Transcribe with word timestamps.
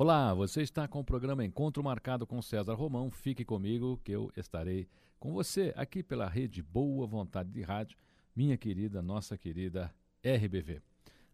Olá, 0.00 0.32
você 0.32 0.62
está 0.62 0.86
com 0.86 1.00
o 1.00 1.04
programa 1.04 1.44
Encontro 1.44 1.82
Marcado 1.82 2.24
com 2.24 2.40
César 2.40 2.74
Romão. 2.74 3.10
Fique 3.10 3.44
comigo 3.44 4.00
que 4.04 4.12
eu 4.12 4.30
estarei 4.36 4.88
com 5.18 5.32
você 5.32 5.74
aqui 5.76 6.04
pela 6.04 6.28
rede 6.28 6.62
Boa 6.62 7.04
Vontade 7.04 7.50
de 7.50 7.62
Rádio, 7.62 7.98
minha 8.32 8.56
querida, 8.56 9.02
nossa 9.02 9.36
querida 9.36 9.92
RBV. 10.24 10.80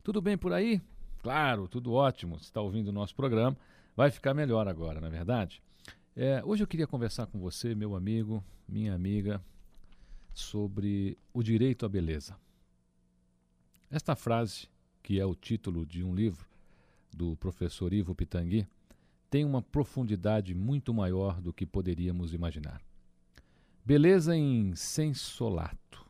Tudo 0.02 0.22
bem 0.22 0.38
por 0.38 0.50
aí? 0.54 0.80
Claro, 1.22 1.68
tudo 1.68 1.92
ótimo. 1.92 2.38
Você 2.38 2.44
está 2.44 2.62
ouvindo 2.62 2.88
o 2.88 2.92
nosso 2.92 3.14
programa. 3.14 3.54
Vai 3.94 4.10
ficar 4.10 4.32
melhor 4.32 4.66
agora, 4.66 4.98
não 4.98 5.08
é 5.08 5.10
verdade? 5.10 5.62
É, 6.16 6.42
hoje 6.42 6.62
eu 6.62 6.66
queria 6.66 6.86
conversar 6.86 7.26
com 7.26 7.38
você, 7.38 7.74
meu 7.74 7.94
amigo, 7.94 8.42
minha 8.66 8.94
amiga, 8.94 9.44
sobre 10.32 11.18
o 11.34 11.42
direito 11.42 11.84
à 11.84 11.88
beleza. 11.90 12.34
Esta 13.90 14.16
frase, 14.16 14.68
que 15.02 15.20
é 15.20 15.26
o 15.26 15.34
título 15.34 15.84
de 15.84 16.02
um 16.02 16.14
livro 16.14 16.53
do 17.14 17.36
professor 17.36 17.92
Ivo 17.92 18.14
Pitangui, 18.14 18.66
tem 19.30 19.44
uma 19.44 19.62
profundidade 19.62 20.54
muito 20.54 20.92
maior 20.92 21.40
do 21.40 21.52
que 21.52 21.64
poderíamos 21.64 22.34
imaginar. 22.34 22.82
Beleza 23.84 24.36
em 24.36 24.74
sensolato 24.74 26.04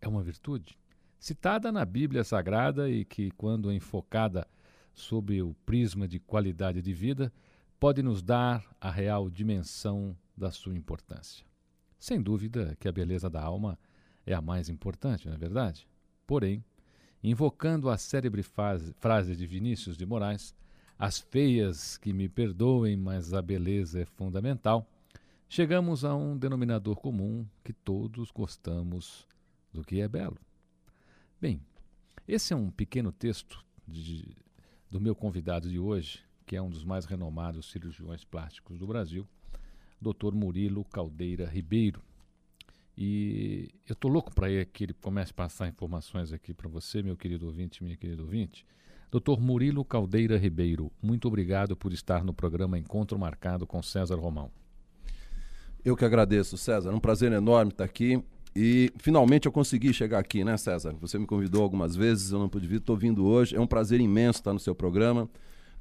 é 0.00 0.08
uma 0.08 0.22
virtude 0.22 0.76
citada 1.18 1.72
na 1.72 1.84
Bíblia 1.84 2.22
Sagrada 2.22 2.90
e 2.90 3.04
que, 3.04 3.30
quando 3.30 3.72
enfocada 3.72 4.46
sob 4.92 5.40
o 5.40 5.54
prisma 5.64 6.06
de 6.06 6.18
qualidade 6.18 6.82
de 6.82 6.92
vida, 6.92 7.32
pode 7.80 8.02
nos 8.02 8.22
dar 8.22 8.64
a 8.80 8.90
real 8.90 9.30
dimensão 9.30 10.16
da 10.36 10.50
sua 10.50 10.76
importância. 10.76 11.46
Sem 11.98 12.20
dúvida 12.20 12.76
que 12.78 12.86
a 12.86 12.92
beleza 12.92 13.30
da 13.30 13.42
alma 13.42 13.78
é 14.26 14.34
a 14.34 14.42
mais 14.42 14.68
importante, 14.68 15.26
não 15.26 15.34
é 15.34 15.38
verdade? 15.38 15.88
Porém, 16.26 16.62
invocando 17.24 17.88
a 17.88 17.96
célebre 17.96 18.42
frase 18.42 19.34
de 19.34 19.46
Vinícius 19.46 19.96
de 19.96 20.04
Moraes, 20.04 20.54
as 20.98 21.18
feias 21.18 21.96
que 21.96 22.12
me 22.12 22.28
perdoem, 22.28 22.98
mas 22.98 23.32
a 23.32 23.40
beleza 23.40 24.02
é 24.02 24.04
fundamental, 24.04 24.86
chegamos 25.48 26.04
a 26.04 26.14
um 26.14 26.36
denominador 26.36 26.96
comum 26.96 27.46
que 27.64 27.72
todos 27.72 28.30
gostamos 28.30 29.26
do 29.72 29.82
que 29.82 30.02
é 30.02 30.06
belo. 30.06 30.36
Bem, 31.40 31.62
esse 32.28 32.52
é 32.52 32.56
um 32.56 32.70
pequeno 32.70 33.10
texto 33.10 33.64
de, 33.88 34.36
do 34.90 35.00
meu 35.00 35.14
convidado 35.14 35.70
de 35.70 35.78
hoje, 35.78 36.22
que 36.44 36.54
é 36.54 36.60
um 36.60 36.68
dos 36.68 36.84
mais 36.84 37.06
renomados 37.06 37.70
cirurgiões 37.70 38.22
plásticos 38.22 38.78
do 38.78 38.86
Brasil, 38.86 39.26
Dr. 39.98 40.34
Murilo 40.34 40.84
Caldeira 40.84 41.46
Ribeiro. 41.46 42.02
E 42.96 43.70
eu 43.88 43.94
estou 43.94 44.10
louco 44.10 44.32
para 44.32 44.46
que 44.66 44.84
ele 44.84 44.94
comece 44.94 45.32
a 45.32 45.34
passar 45.34 45.68
informações 45.68 46.32
aqui 46.32 46.54
para 46.54 46.68
você, 46.68 47.02
meu 47.02 47.16
querido 47.16 47.46
ouvinte, 47.46 47.82
minha 47.82 47.96
querida 47.96 48.22
ouvinte. 48.22 48.64
Doutor 49.10 49.40
Murilo 49.40 49.84
Caldeira 49.84 50.36
Ribeiro, 50.36 50.90
muito 51.02 51.28
obrigado 51.28 51.76
por 51.76 51.92
estar 51.92 52.24
no 52.24 52.32
programa 52.32 52.78
Encontro 52.78 53.18
Marcado 53.18 53.66
com 53.66 53.82
César 53.82 54.16
Romão. 54.16 54.50
Eu 55.84 55.96
que 55.96 56.04
agradeço, 56.04 56.56
César. 56.56 56.90
É 56.90 56.94
um 56.94 57.00
prazer 57.00 57.30
enorme 57.30 57.70
estar 57.70 57.84
aqui. 57.84 58.22
E 58.56 58.90
finalmente 58.98 59.46
eu 59.46 59.52
consegui 59.52 59.92
chegar 59.92 60.18
aqui, 60.18 60.44
né, 60.44 60.56
César? 60.56 60.94
Você 61.00 61.18
me 61.18 61.26
convidou 61.26 61.62
algumas 61.62 61.94
vezes, 61.94 62.30
eu 62.30 62.38
não 62.38 62.48
pude 62.48 62.66
vir, 62.66 62.78
estou 62.78 62.96
vindo 62.96 63.24
hoje. 63.26 63.54
É 63.54 63.60
um 63.60 63.66
prazer 63.66 64.00
imenso 64.00 64.38
estar 64.38 64.52
no 64.52 64.60
seu 64.60 64.74
programa, 64.74 65.28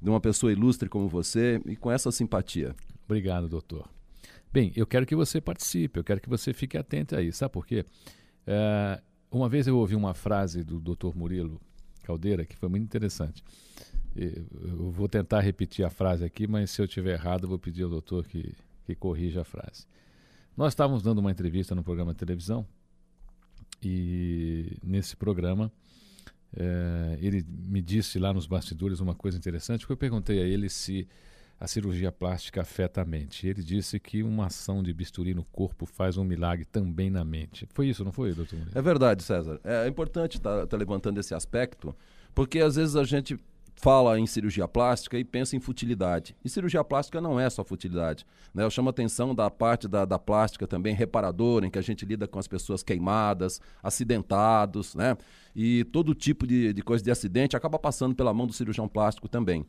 de 0.01 0.09
uma 0.09 0.19
pessoa 0.19 0.51
ilustre 0.51 0.89
como 0.89 1.07
você 1.07 1.61
e 1.65 1.75
com 1.75 1.91
essa 1.91 2.11
simpatia. 2.11 2.75
Obrigado, 3.05 3.47
doutor. 3.47 3.87
Bem, 4.53 4.71
eu 4.75 4.85
quero 4.85 5.03
que 5.03 5.15
você 5.15 5.41
participe, 5.41 5.99
eu 5.99 6.03
quero 6.03 6.21
que 6.21 6.29
você 6.29 6.53
fique 6.53 6.77
atento 6.77 7.15
aí. 7.15 7.33
Sabe 7.33 7.51
por 7.51 7.65
quê? 7.65 7.83
É, 8.45 9.01
uma 9.31 9.49
vez 9.49 9.65
eu 9.65 9.75
ouvi 9.75 9.95
uma 9.95 10.13
frase 10.13 10.63
do 10.63 10.79
Dr. 10.79 11.15
Murilo 11.15 11.59
Caldeira 12.03 12.45
que 12.45 12.55
foi 12.55 12.69
muito 12.69 12.83
interessante. 12.83 13.43
Eu 14.15 14.91
vou 14.91 15.09
tentar 15.09 15.39
repetir 15.39 15.83
a 15.83 15.89
frase 15.89 16.23
aqui, 16.23 16.45
mas 16.45 16.69
se 16.69 16.79
eu 16.79 16.87
tiver 16.87 17.13
errado, 17.13 17.45
eu 17.45 17.49
vou 17.49 17.57
pedir 17.57 17.81
ao 17.81 17.89
doutor 17.89 18.27
que, 18.27 18.53
que 18.85 18.93
corrija 18.93 19.41
a 19.41 19.43
frase. 19.43 19.87
Nós 20.55 20.73
estávamos 20.73 21.01
dando 21.01 21.17
uma 21.17 21.31
entrevista 21.31 21.73
no 21.73 21.83
programa 21.83 22.13
de 22.13 22.19
televisão 22.19 22.63
e 23.81 24.77
nesse 24.83 25.15
programa 25.15 25.71
é, 26.55 27.17
ele 27.19 27.43
me 27.49 27.81
disse 27.81 28.19
lá 28.19 28.31
nos 28.31 28.45
bastidores 28.45 28.99
uma 28.99 29.15
coisa 29.15 29.35
interessante, 29.35 29.79
porque 29.79 29.93
eu 29.93 29.97
perguntei 29.97 30.43
a 30.43 30.45
ele 30.45 30.69
se 30.69 31.07
a 31.63 31.67
cirurgia 31.67 32.11
plástica 32.11 32.59
afeta 32.59 33.01
a 33.01 33.05
mente. 33.05 33.47
Ele 33.47 33.63
disse 33.63 33.97
que 33.97 34.21
uma 34.21 34.47
ação 34.47 34.83
de 34.83 34.93
bisturi 34.93 35.33
no 35.33 35.45
corpo 35.45 35.85
faz 35.85 36.17
um 36.17 36.23
milagre 36.25 36.65
também 36.65 37.09
na 37.09 37.23
mente. 37.23 37.65
Foi 37.73 37.87
isso, 37.87 38.03
não 38.03 38.11
foi, 38.11 38.33
doutor? 38.33 38.59
É 38.75 38.81
verdade, 38.81 39.23
César. 39.23 39.61
É 39.63 39.87
importante 39.87 40.35
estar 40.35 40.59
tá, 40.59 40.67
tá 40.67 40.75
levantando 40.75 41.21
esse 41.21 41.33
aspecto, 41.33 41.95
porque 42.35 42.59
às 42.59 42.75
vezes 42.75 42.97
a 42.97 43.05
gente 43.05 43.39
fala 43.77 44.19
em 44.19 44.27
cirurgia 44.27 44.67
plástica 44.67 45.17
e 45.17 45.23
pensa 45.23 45.55
em 45.55 45.61
futilidade. 45.61 46.35
E 46.43 46.49
cirurgia 46.49 46.83
plástica 46.83 47.21
não 47.21 47.39
é 47.39 47.49
só 47.49 47.63
futilidade. 47.63 48.25
Né? 48.53 48.65
Eu 48.65 48.69
chamo 48.69 48.89
a 48.89 48.91
atenção 48.91 49.33
da 49.33 49.49
parte 49.49 49.87
da, 49.87 50.03
da 50.03 50.19
plástica 50.19 50.67
também 50.67 50.93
reparadora, 50.93 51.65
em 51.65 51.69
que 51.69 51.79
a 51.79 51.81
gente 51.81 52.05
lida 52.05 52.27
com 52.27 52.39
as 52.39 52.47
pessoas 52.47 52.83
queimadas, 52.83 53.61
acidentados, 53.81 54.95
né? 54.95 55.15
E 55.55 55.85
todo 55.85 56.13
tipo 56.13 56.45
de, 56.45 56.73
de 56.73 56.81
coisa 56.81 57.01
de 57.01 57.09
acidente 57.09 57.55
acaba 57.55 57.79
passando 57.79 58.13
pela 58.13 58.33
mão 58.33 58.45
do 58.45 58.51
cirurgião 58.51 58.87
plástico 58.87 59.29
também. 59.29 59.65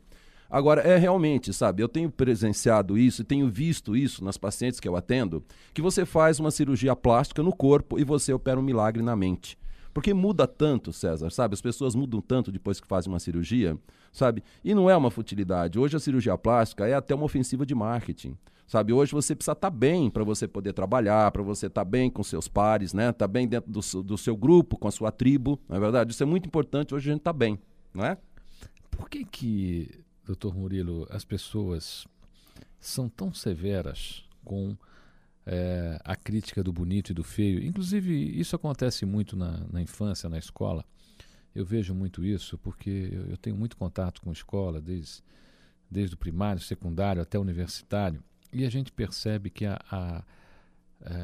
Agora, 0.49 0.81
é 0.81 0.97
realmente, 0.97 1.51
sabe, 1.53 1.81
eu 1.81 1.89
tenho 1.89 2.09
presenciado 2.09 2.97
isso 2.97 3.21
e 3.21 3.25
tenho 3.25 3.49
visto 3.49 3.95
isso 3.95 4.23
nas 4.23 4.37
pacientes 4.37 4.79
que 4.79 4.87
eu 4.87 4.95
atendo, 4.95 5.43
que 5.73 5.81
você 5.81 6.05
faz 6.05 6.39
uma 6.39 6.51
cirurgia 6.51 6.95
plástica 6.95 7.41
no 7.41 7.55
corpo 7.55 7.99
e 7.99 8.03
você 8.03 8.31
opera 8.31 8.59
um 8.59 8.63
milagre 8.63 9.01
na 9.01 9.15
mente. 9.15 9.57
Porque 9.93 10.13
muda 10.13 10.45
tanto, 10.45 10.91
César, 10.91 11.29
sabe? 11.31 11.53
As 11.53 11.61
pessoas 11.61 11.95
mudam 11.95 12.19
tanto 12.19 12.51
depois 12.51 12.81
que 12.81 12.87
fazem 12.87 13.11
uma 13.11 13.19
cirurgia, 13.19 13.77
sabe? 14.11 14.43
E 14.61 14.75
não 14.75 14.89
é 14.89 14.95
uma 14.95 15.09
futilidade. 15.09 15.79
Hoje 15.79 15.95
a 15.95 15.99
cirurgia 16.01 16.37
plástica 16.37 16.85
é 16.85 16.93
até 16.93 17.15
uma 17.15 17.23
ofensiva 17.23 17.65
de 17.65 17.73
marketing. 17.73 18.37
Sabe, 18.67 18.91
hoje 18.91 19.13
você 19.13 19.35
precisa 19.35 19.53
estar 19.53 19.69
tá 19.69 19.75
bem 19.75 20.09
para 20.09 20.23
você 20.23 20.47
poder 20.47 20.73
trabalhar, 20.73 21.31
para 21.31 21.43
você 21.43 21.67
estar 21.67 21.85
tá 21.85 21.89
bem 21.89 22.09
com 22.09 22.23
seus 22.23 22.47
pares, 22.47 22.93
né? 22.93 23.11
Estar 23.11 23.25
tá 23.25 23.27
bem 23.27 23.47
dentro 23.47 23.71
do, 23.71 24.03
do 24.03 24.17
seu 24.17 24.35
grupo, 24.35 24.77
com 24.77 24.87
a 24.87 24.91
sua 24.91 25.11
tribo, 25.11 25.59
não 25.69 25.77
é 25.77 25.79
verdade? 25.79 26.11
Isso 26.11 26.23
é 26.23 26.25
muito 26.25 26.47
importante, 26.47 26.93
hoje 26.93 27.09
a 27.09 27.13
gente 27.13 27.21
está 27.21 27.31
bem, 27.31 27.57
não 27.93 28.03
é? 28.03 28.17
Por 28.89 29.07
que 29.07 29.23
que 29.23 30.04
doutor 30.25 30.55
Murilo, 30.55 31.07
as 31.09 31.23
pessoas 31.23 32.05
são 32.79 33.07
tão 33.07 33.33
severas 33.33 34.23
com 34.43 34.75
é, 35.45 35.99
a 36.03 36.15
crítica 36.15 36.63
do 36.63 36.73
bonito 36.73 37.11
e 37.11 37.13
do 37.13 37.23
feio. 37.23 37.63
Inclusive, 37.63 38.13
isso 38.39 38.55
acontece 38.55 39.05
muito 39.05 39.35
na, 39.35 39.65
na 39.71 39.81
infância, 39.81 40.27
na 40.29 40.37
escola. 40.37 40.83
Eu 41.53 41.65
vejo 41.65 41.93
muito 41.93 42.25
isso 42.25 42.57
porque 42.57 43.09
eu, 43.11 43.27
eu 43.27 43.37
tenho 43.37 43.55
muito 43.55 43.77
contato 43.77 44.21
com 44.21 44.31
escola, 44.31 44.81
desde, 44.81 45.23
desde 45.89 46.15
o 46.15 46.17
primário, 46.17 46.61
secundário 46.61 47.21
até 47.21 47.37
o 47.37 47.41
universitário, 47.41 48.23
e 48.51 48.65
a 48.65 48.69
gente 48.69 48.91
percebe 48.91 49.49
que 49.49 49.65
a, 49.65 49.79
a, 49.91 50.17
a 50.17 50.23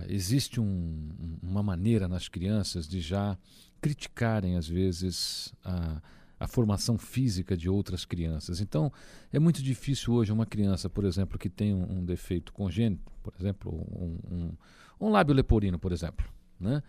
existe 0.08 0.60
um, 0.60 1.10
uma 1.42 1.64
maneira 1.64 2.08
nas 2.08 2.28
crianças 2.28 2.88
de 2.88 3.02
já 3.02 3.38
criticarem, 3.82 4.58
às 4.58 4.68
vezes, 4.68 5.54
a 5.64 6.02
a 6.42 6.48
formação 6.48 6.98
física 6.98 7.56
de 7.56 7.70
outras 7.70 8.04
crianças. 8.04 8.60
Então, 8.60 8.92
é 9.32 9.38
muito 9.38 9.62
difícil 9.62 10.12
hoje 10.12 10.32
uma 10.32 10.46
criança, 10.46 10.90
por 10.90 11.06
exemplo, 11.06 11.38
que 11.38 11.48
tem 11.48 11.72
um, 11.72 12.00
um 12.00 12.04
defeito 12.04 12.52
congênito, 12.52 13.12
por 13.22 13.32
exemplo, 13.40 13.72
um, 13.72 14.18
um, 14.36 14.52
um, 15.00 15.10
lábio 15.12 15.36
leporino, 15.36 15.78
por 15.78 15.92
exemplo. 15.92 16.26
Né? 16.60 16.82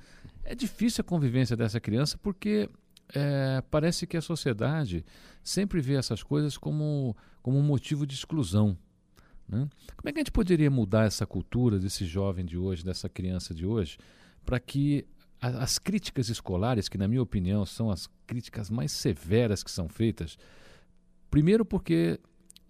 É 0.43 0.55
difícil 0.55 1.03
a 1.03 1.05
convivência 1.05 1.55
dessa 1.55 1.79
criança 1.79 2.17
porque 2.17 2.67
é, 3.15 3.62
parece 3.71 4.07
que 4.07 4.17
a 4.17 4.23
sociedade 4.23 5.05
sempre 5.43 5.83
vê 5.83 5.97
essas 5.97 6.23
coisas 6.23 6.57
como, 6.57 7.15
como 7.43 7.59
um 7.59 7.62
motivo 7.62 8.07
de 8.07 8.15
exclusão. 8.15 8.75
Né? 9.47 9.69
Como 9.95 10.09
é 10.09 10.12
que 10.12 10.19
a 10.19 10.23
gente 10.23 10.33
poderia 10.33 10.71
mudar 10.71 11.05
essa 11.05 11.27
cultura 11.27 11.79
desse 11.79 12.07
jovem 12.07 12.47
de 12.47 12.57
hoje, 12.57 12.83
dessa 12.83 13.07
criança 13.07 13.53
de 13.53 13.67
hoje, 13.67 13.99
para 14.47 14.59
que 14.59 15.07
as 15.43 15.79
críticas 15.79 16.29
escolares, 16.29 16.89
que 16.89 16.97
na 16.97 17.09
minha 17.09 17.21
opinião 17.21 17.67
são 17.67 17.91
as 17.91 18.09
críticas 18.27 18.71
mais 18.71 18.93
severas 18.93 19.63
que 19.63 19.71
são 19.71 19.89
feitas, 19.89 20.39
primeiro 21.31 21.65
porque 21.65 22.21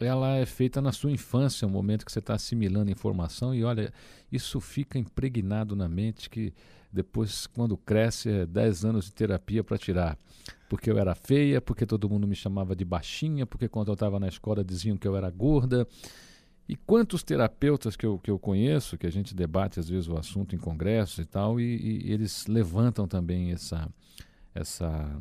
ela 0.00 0.36
é 0.36 0.46
feita 0.46 0.80
na 0.80 0.90
sua 0.90 1.12
infância, 1.12 1.68
um 1.68 1.70
momento 1.70 2.04
que 2.04 2.10
você 2.10 2.18
está 2.18 2.34
assimilando 2.34 2.90
informação 2.90 3.54
e 3.54 3.62
olha, 3.62 3.92
isso 4.30 4.60
fica 4.60 4.98
impregnado 4.98 5.76
na 5.76 5.88
mente 5.88 6.30
que 6.30 6.52
depois, 6.92 7.46
quando 7.46 7.76
cresce, 7.76 8.28
é 8.28 8.46
10 8.46 8.84
anos 8.84 9.04
de 9.06 9.12
terapia 9.12 9.64
para 9.64 9.78
tirar. 9.78 10.18
Porque 10.68 10.90
eu 10.90 10.98
era 10.98 11.14
feia, 11.14 11.60
porque 11.60 11.86
todo 11.86 12.08
mundo 12.08 12.26
me 12.26 12.34
chamava 12.34 12.76
de 12.76 12.84
baixinha, 12.84 13.46
porque 13.46 13.66
quando 13.66 13.88
eu 13.88 13.94
estava 13.94 14.20
na 14.20 14.28
escola 14.28 14.62
diziam 14.62 14.96
que 14.98 15.08
eu 15.08 15.16
era 15.16 15.30
gorda. 15.30 15.88
E 16.68 16.76
quantos 16.76 17.22
terapeutas 17.22 17.96
que 17.96 18.06
eu, 18.06 18.18
que 18.18 18.30
eu 18.30 18.38
conheço, 18.38 18.96
que 18.96 19.06
a 19.06 19.10
gente 19.10 19.34
debate 19.34 19.80
às 19.80 19.88
vezes 19.88 20.08
o 20.08 20.16
assunto 20.16 20.54
em 20.54 20.58
congressos 20.58 21.18
e 21.18 21.24
tal, 21.24 21.60
e, 21.60 22.06
e 22.06 22.12
eles 22.12 22.46
levantam 22.46 23.06
também 23.06 23.50
essa, 23.52 23.88
essa, 24.54 25.20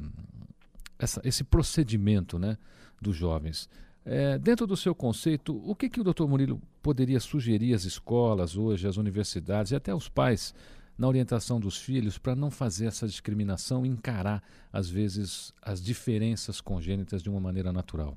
essa, 0.98 1.22
esse 1.24 1.44
procedimento 1.44 2.38
né, 2.38 2.58
dos 3.02 3.16
jovens. 3.16 3.70
É, 4.06 4.38
dentro 4.40 4.66
do 4.66 4.76
seu 4.76 4.96
conceito, 4.96 5.62
o 5.64 5.76
que, 5.76 5.90
que 5.90 6.00
o 6.00 6.04
doutor 6.04 6.28
Murilo 6.28 6.62
poderia 6.82 7.20
sugerir 7.20 7.74
às 7.74 7.84
escolas 7.86 8.58
hoje, 8.58 8.88
às 8.88 8.98
universidades 8.98 9.72
e 9.72 9.76
até 9.76 9.92
aos 9.92 10.10
pais 10.10 10.54
na 11.02 11.08
orientação 11.08 11.60
dos 11.60 11.78
filhos 11.78 12.20
para 12.20 12.36
não 12.36 12.52
fazer 12.52 12.86
essa 12.86 13.08
discriminação, 13.08 13.84
encarar, 13.84 14.44
às 14.72 14.88
vezes, 14.88 15.52
as 15.60 15.82
diferenças 15.82 16.62
congênitas 16.62 17.24
de 17.24 17.30
uma 17.30 17.40
maneira 17.40 17.74
natural? 17.74 18.16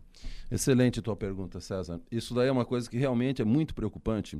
Excelente 0.51 1.01
tua 1.01 1.17
pergunta, 1.17 1.61
César. 1.61 1.99
Isso 2.13 2.35
daí 2.35 2.49
é 2.49 2.53
uma 2.53 2.67
coisa 2.67 2.91
que 2.91 2.99
realmente 2.99 3.41
é 3.41 3.45
muito 3.45 3.75
preocupante. 3.75 4.39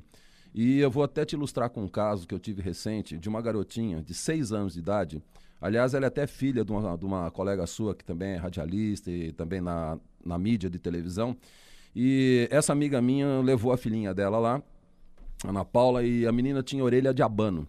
E 0.55 0.79
eu 0.79 0.91
vou 0.91 1.03
até 1.03 1.25
te 1.25 1.33
ilustrar 1.33 1.71
com 1.71 1.85
um 1.85 1.89
caso 1.89 2.29
que 2.29 2.35
eu 2.35 2.39
tive 2.39 2.61
recente 2.61 3.17
de 3.17 3.31
uma 3.31 3.41
garotinha 3.41 4.03
de 4.03 4.13
seis 4.13 4.53
anos 4.53 4.75
de 4.75 4.81
idade. 4.81 5.23
Aliás, 5.59 5.95
ela 5.95 6.05
é 6.05 6.09
até 6.09 6.27
filha 6.27 6.63
de 6.67 6.71
uma, 6.71 6.99
de 6.99 7.07
uma 7.07 7.31
colega 7.31 7.67
sua 7.67 7.95
que 7.95 8.05
também 8.05 8.33
é 8.33 8.37
radialista 8.37 9.11
e 9.11 9.33
também 9.33 9.63
na, 9.63 9.99
na 10.23 10.37
mídia 10.37 10.69
de 10.69 10.79
televisão. 10.79 11.35
E 11.97 12.47
essa 12.51 12.75
amiga 12.75 13.01
minha 13.01 13.41
levou 13.41 13.73
a 13.73 13.79
filhinha 13.79 14.13
dela 14.13 14.39
lá, 14.39 14.63
Ana 15.43 15.65
Paula, 15.65 16.03
e 16.05 16.27
a 16.27 16.31
menina 16.31 16.63
tinha 16.63 16.85
orelha 16.85 17.15
de 17.15 17.23
abano. 17.23 17.67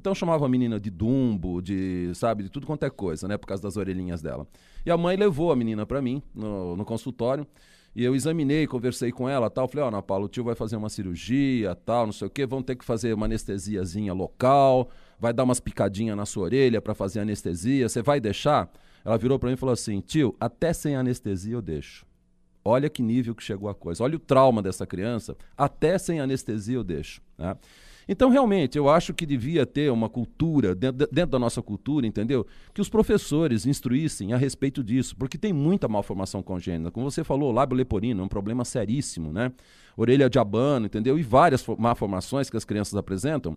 Então 0.00 0.14
chamava 0.14 0.46
a 0.46 0.48
menina 0.48 0.80
de 0.80 0.88
Dumbo, 0.88 1.60
de, 1.60 2.10
sabe, 2.14 2.44
de 2.44 2.48
tudo 2.48 2.66
quanto 2.66 2.84
é 2.86 2.90
coisa, 2.90 3.28
né, 3.28 3.36
por 3.36 3.46
causa 3.46 3.62
das 3.62 3.76
orelhinhas 3.76 4.22
dela. 4.22 4.46
E 4.84 4.90
a 4.90 4.96
mãe 4.96 5.14
levou 5.14 5.52
a 5.52 5.56
menina 5.56 5.84
para 5.84 6.00
mim 6.00 6.22
no, 6.34 6.74
no, 6.74 6.86
consultório, 6.86 7.46
e 7.94 8.02
eu 8.02 8.14
examinei, 8.14 8.66
conversei 8.66 9.12
com 9.12 9.28
ela, 9.28 9.50
tal, 9.50 9.68
falei, 9.68 9.82
ó, 9.82 9.86
oh, 9.86 9.88
Ana 9.88 10.00
Paula, 10.00 10.24
o 10.24 10.28
tio 10.28 10.42
vai 10.42 10.54
fazer 10.54 10.76
uma 10.76 10.88
cirurgia, 10.88 11.74
tal, 11.74 12.06
não 12.06 12.14
sei 12.14 12.28
o 12.28 12.30
quê, 12.30 12.46
vão 12.46 12.62
ter 12.62 12.76
que 12.76 12.84
fazer 12.84 13.12
uma 13.12 13.26
anestesiazinha 13.26 14.14
local, 14.14 14.88
vai 15.18 15.34
dar 15.34 15.44
umas 15.44 15.60
picadinhas 15.60 16.16
na 16.16 16.24
sua 16.24 16.44
orelha 16.44 16.80
para 16.80 16.94
fazer 16.94 17.20
anestesia, 17.20 17.86
você 17.86 18.00
vai 18.00 18.20
deixar? 18.20 18.72
Ela 19.04 19.18
virou 19.18 19.38
para 19.38 19.50
mim 19.50 19.54
e 19.54 19.58
falou 19.58 19.74
assim, 19.74 20.00
tio, 20.00 20.34
até 20.40 20.72
sem 20.72 20.96
anestesia 20.96 21.52
eu 21.52 21.60
deixo. 21.60 22.06
Olha 22.64 22.88
que 22.88 23.02
nível 23.02 23.34
que 23.34 23.42
chegou 23.42 23.68
a 23.68 23.74
coisa. 23.74 24.02
Olha 24.04 24.16
o 24.16 24.18
trauma 24.18 24.62
dessa 24.62 24.86
criança. 24.86 25.34
Até 25.56 25.96
sem 25.96 26.20
anestesia 26.20 26.76
eu 26.76 26.84
deixo. 26.84 27.22
Né? 27.38 27.56
Então, 28.08 28.30
realmente, 28.30 28.76
eu 28.76 28.88
acho 28.88 29.14
que 29.14 29.24
devia 29.24 29.64
ter 29.64 29.90
uma 29.90 30.08
cultura, 30.08 30.74
dentro, 30.74 31.06
dentro, 31.10 31.30
da 31.30 31.38
nossa 31.38 31.62
cultura, 31.62 32.06
entendeu? 32.06 32.46
Que 32.74 32.80
os 32.80 32.88
professores 32.88 33.66
instruíssem 33.66 34.32
a 34.32 34.36
respeito 34.36 34.82
disso, 34.82 35.16
porque 35.16 35.38
tem 35.38 35.52
muita 35.52 35.88
malformação 35.88 36.42
congênita. 36.42 36.90
Como 36.90 37.10
você 37.10 37.22
falou, 37.22 37.52
lábio 37.52 37.76
leporino 37.76 38.22
é 38.22 38.24
um 38.24 38.28
problema 38.28 38.64
seríssimo, 38.64 39.32
né? 39.32 39.52
Orelha 39.96 40.30
de 40.30 40.38
abano, 40.38 40.86
entendeu? 40.86 41.18
E 41.18 41.22
várias 41.22 41.64
malformações 41.78 42.48
que 42.48 42.56
as 42.56 42.64
crianças 42.64 42.94
apresentam. 42.94 43.56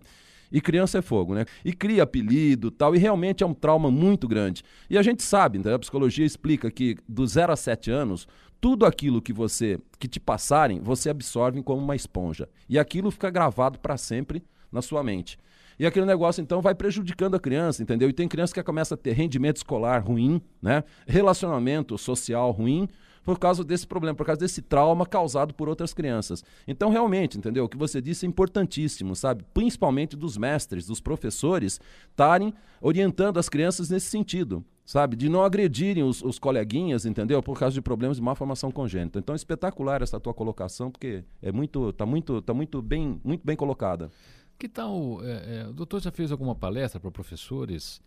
E 0.50 0.60
criança 0.60 0.98
é 0.98 1.02
fogo, 1.02 1.34
né? 1.34 1.44
E 1.64 1.72
cria 1.72 2.02
apelido 2.02 2.70
tal, 2.70 2.94
e 2.94 2.98
realmente 2.98 3.42
é 3.42 3.46
um 3.46 3.54
trauma 3.54 3.90
muito 3.90 4.28
grande. 4.28 4.62
E 4.88 4.96
a 4.96 5.02
gente 5.02 5.22
sabe, 5.22 5.58
né? 5.58 5.74
a 5.74 5.78
psicologia 5.78 6.24
explica 6.24 6.70
que 6.70 6.96
do 7.08 7.26
0 7.26 7.52
a 7.52 7.56
7 7.56 7.90
anos, 7.90 8.26
tudo 8.60 8.86
aquilo 8.86 9.20
que 9.20 9.32
você 9.32 9.78
que 9.98 10.08
te 10.08 10.18
passarem, 10.18 10.80
você 10.80 11.10
absorve 11.10 11.62
como 11.62 11.82
uma 11.82 11.96
esponja. 11.96 12.48
E 12.68 12.78
aquilo 12.78 13.10
fica 13.10 13.30
gravado 13.30 13.78
para 13.78 13.96
sempre 13.96 14.42
na 14.72 14.80
sua 14.80 15.02
mente. 15.02 15.38
E 15.78 15.86
aquele 15.86 16.06
negócio, 16.06 16.40
então, 16.40 16.60
vai 16.60 16.74
prejudicando 16.74 17.34
a 17.34 17.40
criança, 17.40 17.82
entendeu? 17.82 18.08
E 18.08 18.12
tem 18.12 18.28
criança 18.28 18.54
que 18.54 18.62
começa 18.62 18.94
a 18.94 18.98
ter 18.98 19.12
rendimento 19.12 19.56
escolar 19.56 20.04
ruim, 20.04 20.40
né? 20.62 20.84
Relacionamento 21.06 21.98
social 21.98 22.50
ruim, 22.52 22.88
por 23.24 23.38
causa 23.38 23.64
desse 23.64 23.86
problema, 23.86 24.14
por 24.14 24.26
causa 24.26 24.40
desse 24.40 24.60
trauma 24.60 25.06
causado 25.06 25.54
por 25.54 25.68
outras 25.68 25.94
crianças. 25.94 26.44
Então, 26.68 26.90
realmente, 26.90 27.38
entendeu? 27.38 27.64
O 27.64 27.68
que 27.68 27.76
você 27.76 28.00
disse 28.00 28.26
é 28.26 28.28
importantíssimo, 28.28 29.16
sabe? 29.16 29.44
Principalmente 29.54 30.14
dos 30.14 30.36
mestres, 30.36 30.86
dos 30.86 31.00
professores, 31.00 31.80
estarem 32.10 32.52
orientando 32.80 33.38
as 33.38 33.48
crianças 33.48 33.88
nesse 33.88 34.06
sentido, 34.06 34.62
sabe? 34.84 35.16
De 35.16 35.28
não 35.28 35.42
agredirem 35.42 36.04
os, 36.04 36.22
os, 36.22 36.38
coleguinhas, 36.38 37.06
entendeu? 37.06 37.42
Por 37.42 37.58
causa 37.58 37.74
de 37.74 37.80
problemas 37.80 38.18
de 38.18 38.22
má 38.22 38.34
formação 38.34 38.70
congênita. 38.70 39.18
Então, 39.18 39.34
espetacular 39.34 40.02
essa 40.02 40.20
tua 40.20 40.34
colocação, 40.34 40.90
porque 40.90 41.24
é 41.40 41.50
muito, 41.50 41.92
tá 41.94 42.04
muito, 42.04 42.42
tá 42.42 42.52
muito 42.52 42.82
bem, 42.82 43.20
muito 43.24 43.44
bem 43.44 43.56
colocada. 43.56 44.10
Que 44.58 44.68
tal, 44.68 45.24
é, 45.24 45.62
é, 45.62 45.66
o 45.68 45.72
doutor 45.72 46.00
já 46.00 46.12
fez 46.12 46.30
alguma 46.30 46.54
palestra 46.54 47.00
para 47.00 47.10
professores 47.10 48.00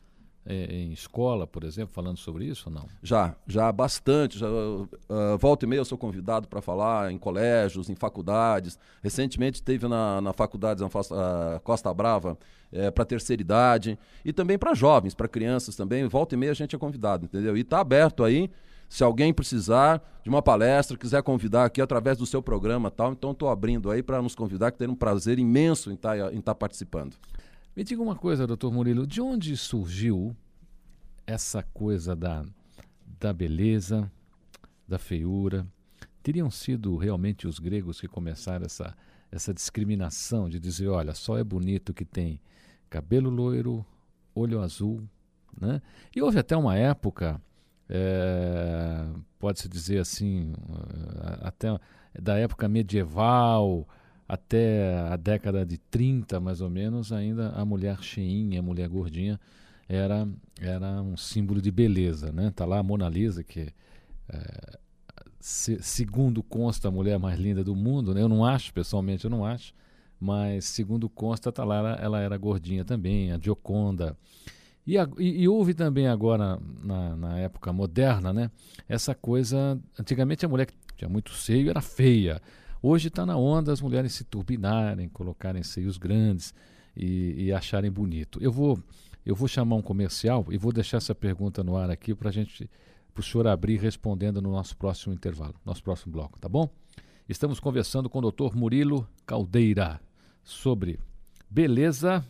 em 0.49 0.91
escola, 0.91 1.45
por 1.45 1.63
exemplo, 1.63 1.93
falando 1.93 2.17
sobre 2.17 2.45
isso 2.45 2.69
ou 2.69 2.75
não? 2.75 2.85
Já, 3.03 3.35
já 3.45 3.71
bastante. 3.71 4.39
Já, 4.39 4.47
uh, 4.47 5.37
volta 5.37 5.65
e 5.65 5.67
meia 5.67 5.79
eu 5.79 5.85
sou 5.85 5.97
convidado 5.97 6.47
para 6.47 6.61
falar 6.61 7.11
em 7.11 7.17
colégios, 7.17 7.89
em 7.89 7.95
faculdades. 7.95 8.79
Recentemente 9.03 9.61
teve 9.61 9.87
na, 9.87 10.21
na 10.21 10.33
faculdade 10.33 10.83
uh, 10.83 11.59
Costa 11.63 11.93
Brava 11.93 12.37
é, 12.71 12.91
para 12.91 13.05
terceira 13.05 13.41
idade 13.41 13.97
e 14.23 14.33
também 14.33 14.57
para 14.57 14.73
jovens, 14.73 15.13
para 15.13 15.27
crianças 15.27 15.75
também. 15.75 16.05
Volta 16.07 16.35
e 16.35 16.37
meia 16.37 16.51
a 16.51 16.55
gente 16.55 16.75
é 16.75 16.79
convidado, 16.79 17.25
entendeu? 17.25 17.57
E 17.57 17.61
está 17.61 17.79
aberto 17.79 18.23
aí. 18.23 18.49
Se 18.89 19.03
alguém 19.03 19.33
precisar 19.33 20.01
de 20.23 20.29
uma 20.29 20.41
palestra, 20.41 20.97
quiser 20.97 21.21
convidar 21.21 21.65
aqui 21.65 21.81
através 21.81 22.17
do 22.17 22.25
seu 22.25 22.41
programa 22.41 22.89
tal, 22.89 23.11
então 23.11 23.31
estou 23.31 23.49
abrindo 23.49 23.91
aí 23.91 24.01
para 24.01 24.21
nos 24.21 24.33
convidar, 24.33 24.71
que 24.71 24.77
tem 24.77 24.87
um 24.87 24.95
prazer 24.95 25.39
imenso 25.39 25.91
em 25.91 25.95
estar 25.95 26.17
tá, 26.17 26.33
em 26.33 26.39
tá 26.39 26.55
participando. 26.55 27.15
Me 27.77 27.83
diga 27.83 28.01
uma 28.01 28.15
coisa, 28.15 28.47
doutor 28.47 28.73
Murilo, 28.73 29.05
de 29.05 29.21
onde 29.21 29.55
surgiu 29.55 30.35
essa 31.27 31.61
coisa 31.61 32.15
da, 32.15 32.43
da 33.19 33.31
beleza, 33.31 34.11
da 34.87 34.97
feiura? 34.97 35.63
Teriam 36.23 36.49
sido 36.49 36.97
realmente 36.97 37.47
os 37.47 37.59
gregos 37.59 38.01
que 38.01 38.07
começaram 38.07 38.65
essa, 38.65 38.97
essa 39.31 39.53
discriminação 39.53 40.49
de 40.49 40.59
dizer, 40.59 40.87
olha, 40.87 41.13
só 41.13 41.37
é 41.37 41.43
bonito 41.43 41.93
que 41.93 42.03
tem 42.03 42.41
cabelo 42.89 43.29
loiro, 43.29 43.85
olho 44.33 44.59
azul, 44.59 45.07
né? 45.55 45.79
E 46.15 46.19
houve 46.19 46.39
até 46.39 46.57
uma 46.57 46.75
época, 46.75 47.39
é, 47.87 49.05
pode-se 49.37 49.69
dizer 49.69 49.99
assim, 49.99 50.51
eh, 50.51 51.37
até 51.41 51.79
da 52.19 52.39
época 52.39 52.67
medieval, 52.67 53.87
até 54.27 54.97
a 55.09 55.15
década 55.15 55.65
de 55.65 55.77
30, 55.77 56.39
mais 56.39 56.59
ou 56.59 56.69
menos, 56.69 57.13
ainda 57.13 57.49
a 57.49 57.63
mulher 57.63 58.01
cheinha, 58.03 58.59
a 58.59 58.63
mulher 58.63 58.89
gordinha, 58.89 59.39
era, 59.87 60.27
era 60.59 61.01
um 61.01 61.15
símbolo 61.15 61.61
de 61.61 61.71
beleza. 61.71 62.31
Né? 62.31 62.51
Tá 62.53 62.65
lá 62.65 62.79
a 62.79 62.83
Mona 62.83 63.07
Lisa, 63.07 63.43
que 63.43 63.73
é, 64.29 64.79
se, 65.39 65.81
segundo 65.81 66.43
consta 66.43 66.89
a 66.89 66.91
mulher 66.91 67.17
mais 67.17 67.39
linda 67.39 67.63
do 67.63 67.75
mundo, 67.75 68.13
né? 68.13 68.21
eu 68.21 68.29
não 68.29 68.43
acho, 68.43 68.73
pessoalmente 68.73 69.23
eu 69.23 69.31
não 69.31 69.45
acho, 69.45 69.73
mas 70.19 70.65
segundo 70.65 71.07
consta, 71.07 71.51
tá 71.51 71.63
lá, 71.63 71.77
ela, 71.77 71.93
ela 71.95 72.19
era 72.19 72.37
gordinha 72.37 72.83
também, 72.83 73.31
a 73.31 73.39
Gioconda. 73.39 74.17
E, 74.85 74.97
a, 74.97 75.07
e, 75.17 75.43
e, 75.43 75.47
houve 75.47 75.73
também 75.73 76.07
agora, 76.07 76.59
na, 76.81 77.15
na, 77.15 77.39
época 77.39 77.73
moderna, 77.73 78.31
né, 78.31 78.49
essa 78.87 79.13
coisa. 79.13 79.77
Antigamente 79.99 80.45
a 80.45 80.49
mulher 80.49 80.65
que 80.65 80.73
tinha 80.95 81.09
muito 81.09 81.33
seio 81.33 81.69
era 81.69 81.81
feia. 81.81 82.41
Hoje 82.81 83.07
está 83.07 83.25
na 83.25 83.35
onda 83.35 83.73
as 83.73 83.81
mulheres 83.81 84.13
se 84.13 84.23
turbinarem, 84.23 85.09
colocarem 85.09 85.63
seios 85.63 85.97
grandes 85.97 86.53
e, 86.95 87.45
e, 87.45 87.53
acharem 87.53 87.89
bonito. 87.89 88.39
Eu 88.41 88.51
vou, 88.51 88.79
eu 89.25 89.35
vou 89.35 89.47
chamar 89.47 89.75
um 89.77 89.81
comercial 89.81 90.45
e 90.51 90.57
vou 90.57 90.71
deixar 90.71 90.97
essa 90.97 91.15
pergunta 91.15 91.63
no 91.63 91.75
ar 91.75 91.89
aqui 91.89 92.13
para 92.13 92.29
a 92.29 92.31
gente, 92.31 92.69
para 93.13 93.21
o 93.21 93.23
senhor 93.23 93.47
abrir 93.47 93.79
respondendo 93.79 94.41
no 94.41 94.51
nosso 94.51 94.77
próximo 94.77 95.13
intervalo, 95.13 95.55
nosso 95.65 95.83
próximo 95.83 96.11
bloco, 96.11 96.39
tá 96.39 96.47
bom? 96.47 96.69
Estamos 97.27 97.59
conversando 97.59 98.09
com 98.09 98.19
o 98.19 98.31
Dr. 98.31 98.55
Murilo 98.55 99.07
Caldeira 99.25 99.99
sobre 100.43 100.99
beleza. 101.49 102.23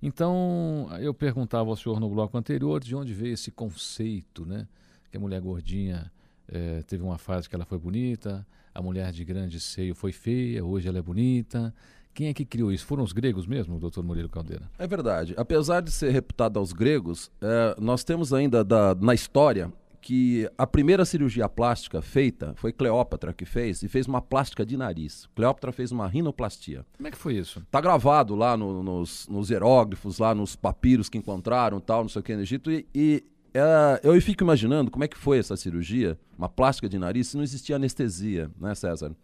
Então, 0.00 0.88
eu 1.00 1.14
perguntava 1.14 1.70
ao 1.70 1.76
senhor 1.76 1.98
no 1.98 2.08
bloco 2.08 2.36
anterior 2.36 2.80
de 2.80 2.94
onde 2.94 3.14
veio 3.14 3.32
esse 3.32 3.50
conceito, 3.50 4.44
né? 4.44 4.68
Que 5.10 5.16
a 5.16 5.20
mulher 5.20 5.40
gordinha 5.40 6.12
é, 6.46 6.82
teve 6.82 7.02
uma 7.02 7.18
fase 7.18 7.48
que 7.48 7.54
ela 7.54 7.64
foi 7.64 7.78
bonita, 7.78 8.46
a 8.76 8.82
mulher 8.82 9.10
de 9.10 9.24
grande 9.24 9.58
seio 9.58 9.94
foi 9.94 10.12
feia, 10.12 10.64
hoje 10.64 10.86
ela 10.86 10.98
é 10.98 11.02
bonita. 11.02 11.74
Quem 12.12 12.28
é 12.28 12.34
que 12.34 12.44
criou 12.44 12.70
isso? 12.70 12.84
Foram 12.86 13.02
os 13.02 13.12
gregos 13.12 13.46
mesmo, 13.46 13.78
doutor 13.78 14.04
Murilo 14.04 14.28
Caldeira? 14.28 14.70
É 14.78 14.86
verdade. 14.86 15.34
Apesar 15.36 15.80
de 15.80 15.90
ser 15.90 16.10
reputado 16.10 16.58
aos 16.58 16.72
gregos, 16.72 17.30
é, 17.40 17.74
nós 17.80 18.04
temos 18.04 18.32
ainda 18.32 18.62
da, 18.62 18.94
na 18.94 19.14
história 19.14 19.72
que 20.00 20.48
a 20.56 20.66
primeira 20.66 21.04
cirurgia 21.04 21.48
plástica 21.48 22.00
feita 22.00 22.54
foi 22.56 22.72
Cleópatra 22.72 23.32
que 23.32 23.44
fez 23.44 23.82
e 23.82 23.88
fez 23.88 24.06
uma 24.06 24.22
plástica 24.22 24.64
de 24.64 24.76
nariz. 24.76 25.28
Cleópatra 25.34 25.72
fez 25.72 25.90
uma 25.90 26.06
rinoplastia. 26.06 26.86
Como 26.96 27.08
é 27.08 27.10
que 27.10 27.16
foi 27.16 27.34
isso? 27.34 27.60
Está 27.60 27.80
gravado 27.80 28.34
lá 28.36 28.56
no, 28.56 28.82
nos, 28.82 29.26
nos 29.28 29.50
hieróglifos, 29.50 30.18
lá 30.18 30.34
nos 30.34 30.54
papiros 30.54 31.08
que 31.08 31.18
encontraram, 31.18 31.80
tal, 31.80 32.02
não 32.02 32.08
sei 32.08 32.20
o 32.20 32.22
que 32.22 32.36
no 32.36 32.42
Egito, 32.42 32.70
e, 32.70 32.86
e 32.94 33.24
é, 33.56 34.00
eu 34.02 34.20
fico 34.20 34.44
imaginando 34.44 34.90
como 34.90 35.04
é 35.04 35.08
que 35.08 35.16
foi 35.16 35.38
essa 35.38 35.56
cirurgia, 35.56 36.18
uma 36.38 36.48
plástica 36.48 36.88
de 36.88 36.98
nariz, 36.98 37.28
se 37.28 37.36
não 37.36 37.42
existia 37.44 37.76
anestesia, 37.76 38.50
né, 38.58 38.74
César? 38.74 39.14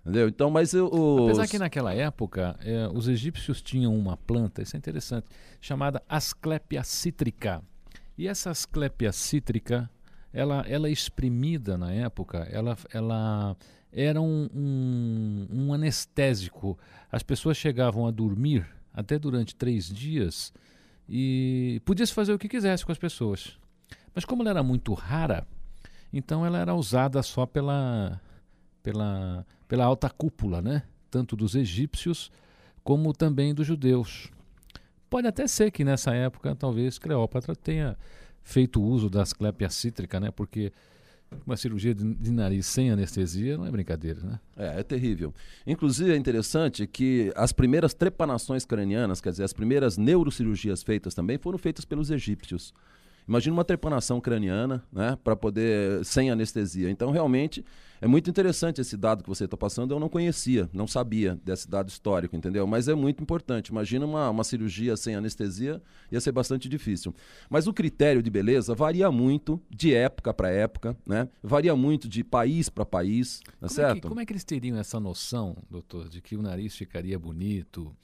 Entendeu? 0.00 0.28
Então, 0.28 0.50
mas 0.50 0.72
eu, 0.72 0.88
os... 0.92 1.28
Apesar 1.28 1.46
que 1.46 1.58
naquela 1.58 1.94
época 1.94 2.56
é, 2.60 2.88
os 2.92 3.08
egípcios 3.08 3.62
tinham 3.62 3.94
uma 3.96 4.16
planta, 4.16 4.60
isso 4.60 4.76
é 4.76 4.78
interessante, 4.78 5.26
chamada 5.60 6.02
Asclepia 6.08 6.82
cítrica. 6.82 7.62
E 8.18 8.26
essa 8.26 8.50
Asclepia 8.50 9.12
cítrica, 9.12 9.88
ela, 10.32 10.64
ela 10.68 10.88
é 10.88 10.90
exprimida 10.90 11.78
na 11.78 11.92
época, 11.92 12.48
ela, 12.50 12.76
ela 12.92 13.56
era 13.92 14.20
um, 14.20 14.48
um, 14.52 15.48
um 15.50 15.72
anestésico. 15.72 16.76
As 17.10 17.22
pessoas 17.22 17.56
chegavam 17.56 18.06
a 18.06 18.10
dormir 18.10 18.66
até 18.92 19.18
durante 19.18 19.54
três 19.54 19.88
dias 19.88 20.52
e 21.08 21.80
podia-se 21.84 22.12
fazer 22.12 22.32
o 22.32 22.38
que 22.38 22.48
quisesse 22.48 22.84
com 22.84 22.90
as 22.90 22.98
pessoas. 22.98 23.56
Mas 24.14 24.24
como 24.24 24.42
ela 24.42 24.50
era 24.50 24.62
muito 24.62 24.92
rara, 24.94 25.46
então 26.12 26.44
ela 26.44 26.58
era 26.58 26.74
usada 26.74 27.22
só 27.22 27.46
pela, 27.46 28.20
pela, 28.82 29.46
pela 29.66 29.84
alta 29.84 30.10
cúpula, 30.10 30.60
né? 30.60 30.82
tanto 31.12 31.36
dos 31.36 31.54
egípcios 31.54 32.32
como 32.82 33.12
também 33.12 33.54
dos 33.54 33.66
judeus. 33.66 34.30
pode 35.08 35.28
até 35.28 35.46
ser 35.46 35.70
que 35.70 35.84
nessa 35.84 36.12
época, 36.14 36.56
talvez, 36.56 36.98
Cleópatra 36.98 37.54
tenha 37.54 37.96
feito 38.42 38.82
uso 38.82 39.10
da 39.10 39.22
asclepia 39.22 39.68
cítrica, 39.68 40.18
né? 40.18 40.30
Porque 40.32 40.72
uma 41.46 41.56
cirurgia 41.56 41.94
de, 41.94 42.14
de, 42.14 42.32
nariz 42.32 42.66
sem 42.66 42.90
anestesia 42.90 43.56
não 43.56 43.66
é 43.66 43.70
brincadeira, 43.70 44.20
né? 44.20 44.40
É, 44.56 44.80
é 44.80 44.82
terrível. 44.82 45.32
Inclusive 45.66 46.12
é 46.12 46.16
interessante 46.16 46.86
que 46.86 47.30
as 47.36 47.52
primeiras 47.52 47.94
trepanações 47.94 48.64
cranianas, 48.64 49.20
quer 49.20 49.30
dizer, 49.30 49.44
as 49.44 49.52
primeiras 49.52 49.96
neurocirurgias 49.96 50.82
feitas 50.82 51.14
também 51.14 51.38
foram 51.38 51.58
feitas 51.58 51.84
pelos 51.84 52.10
egípcios. 52.10 52.74
Imagina 53.26 53.54
uma 53.54 53.64
trepanação 53.64 54.20
craniana, 54.20 54.82
né, 54.92 55.16
para 55.22 55.36
poder 55.36 56.04
sem 56.04 56.30
anestesia. 56.30 56.90
Então, 56.90 57.10
realmente 57.10 57.64
é 58.02 58.06
muito 58.08 58.28
interessante 58.28 58.80
esse 58.80 58.96
dado 58.96 59.22
que 59.22 59.28
você 59.28 59.44
está 59.44 59.56
passando. 59.56 59.94
Eu 59.94 60.00
não 60.00 60.08
conhecia, 60.08 60.68
não 60.72 60.88
sabia 60.88 61.38
desse 61.44 61.70
dado 61.70 61.88
histórico, 61.88 62.34
entendeu? 62.34 62.66
Mas 62.66 62.88
é 62.88 62.96
muito 62.96 63.22
importante. 63.22 63.68
Imagina 63.68 64.04
uma, 64.04 64.28
uma 64.28 64.42
cirurgia 64.42 64.96
sem 64.96 65.14
anestesia, 65.14 65.80
ia 66.10 66.20
ser 66.20 66.32
bastante 66.32 66.68
difícil. 66.68 67.14
Mas 67.48 67.68
o 67.68 67.72
critério 67.72 68.20
de 68.20 68.28
beleza 68.28 68.74
varia 68.74 69.08
muito 69.12 69.62
de 69.70 69.94
época 69.94 70.34
para 70.34 70.50
época, 70.50 70.96
né? 71.06 71.28
Varia 71.40 71.76
muito 71.76 72.08
de 72.08 72.24
país 72.24 72.68
para 72.68 72.84
país, 72.84 73.38
tá 73.38 73.52
como 73.60 73.70
certo? 73.70 73.98
É 73.98 74.00
que, 74.00 74.08
como 74.08 74.20
é 74.20 74.26
que 74.26 74.32
eles 74.32 74.42
teriam 74.42 74.76
essa 74.76 74.98
noção, 74.98 75.56
doutor, 75.70 76.08
de 76.08 76.20
que 76.20 76.34
o 76.34 76.42
nariz 76.42 76.74
ficaria 76.74 77.16
bonito? 77.16 77.94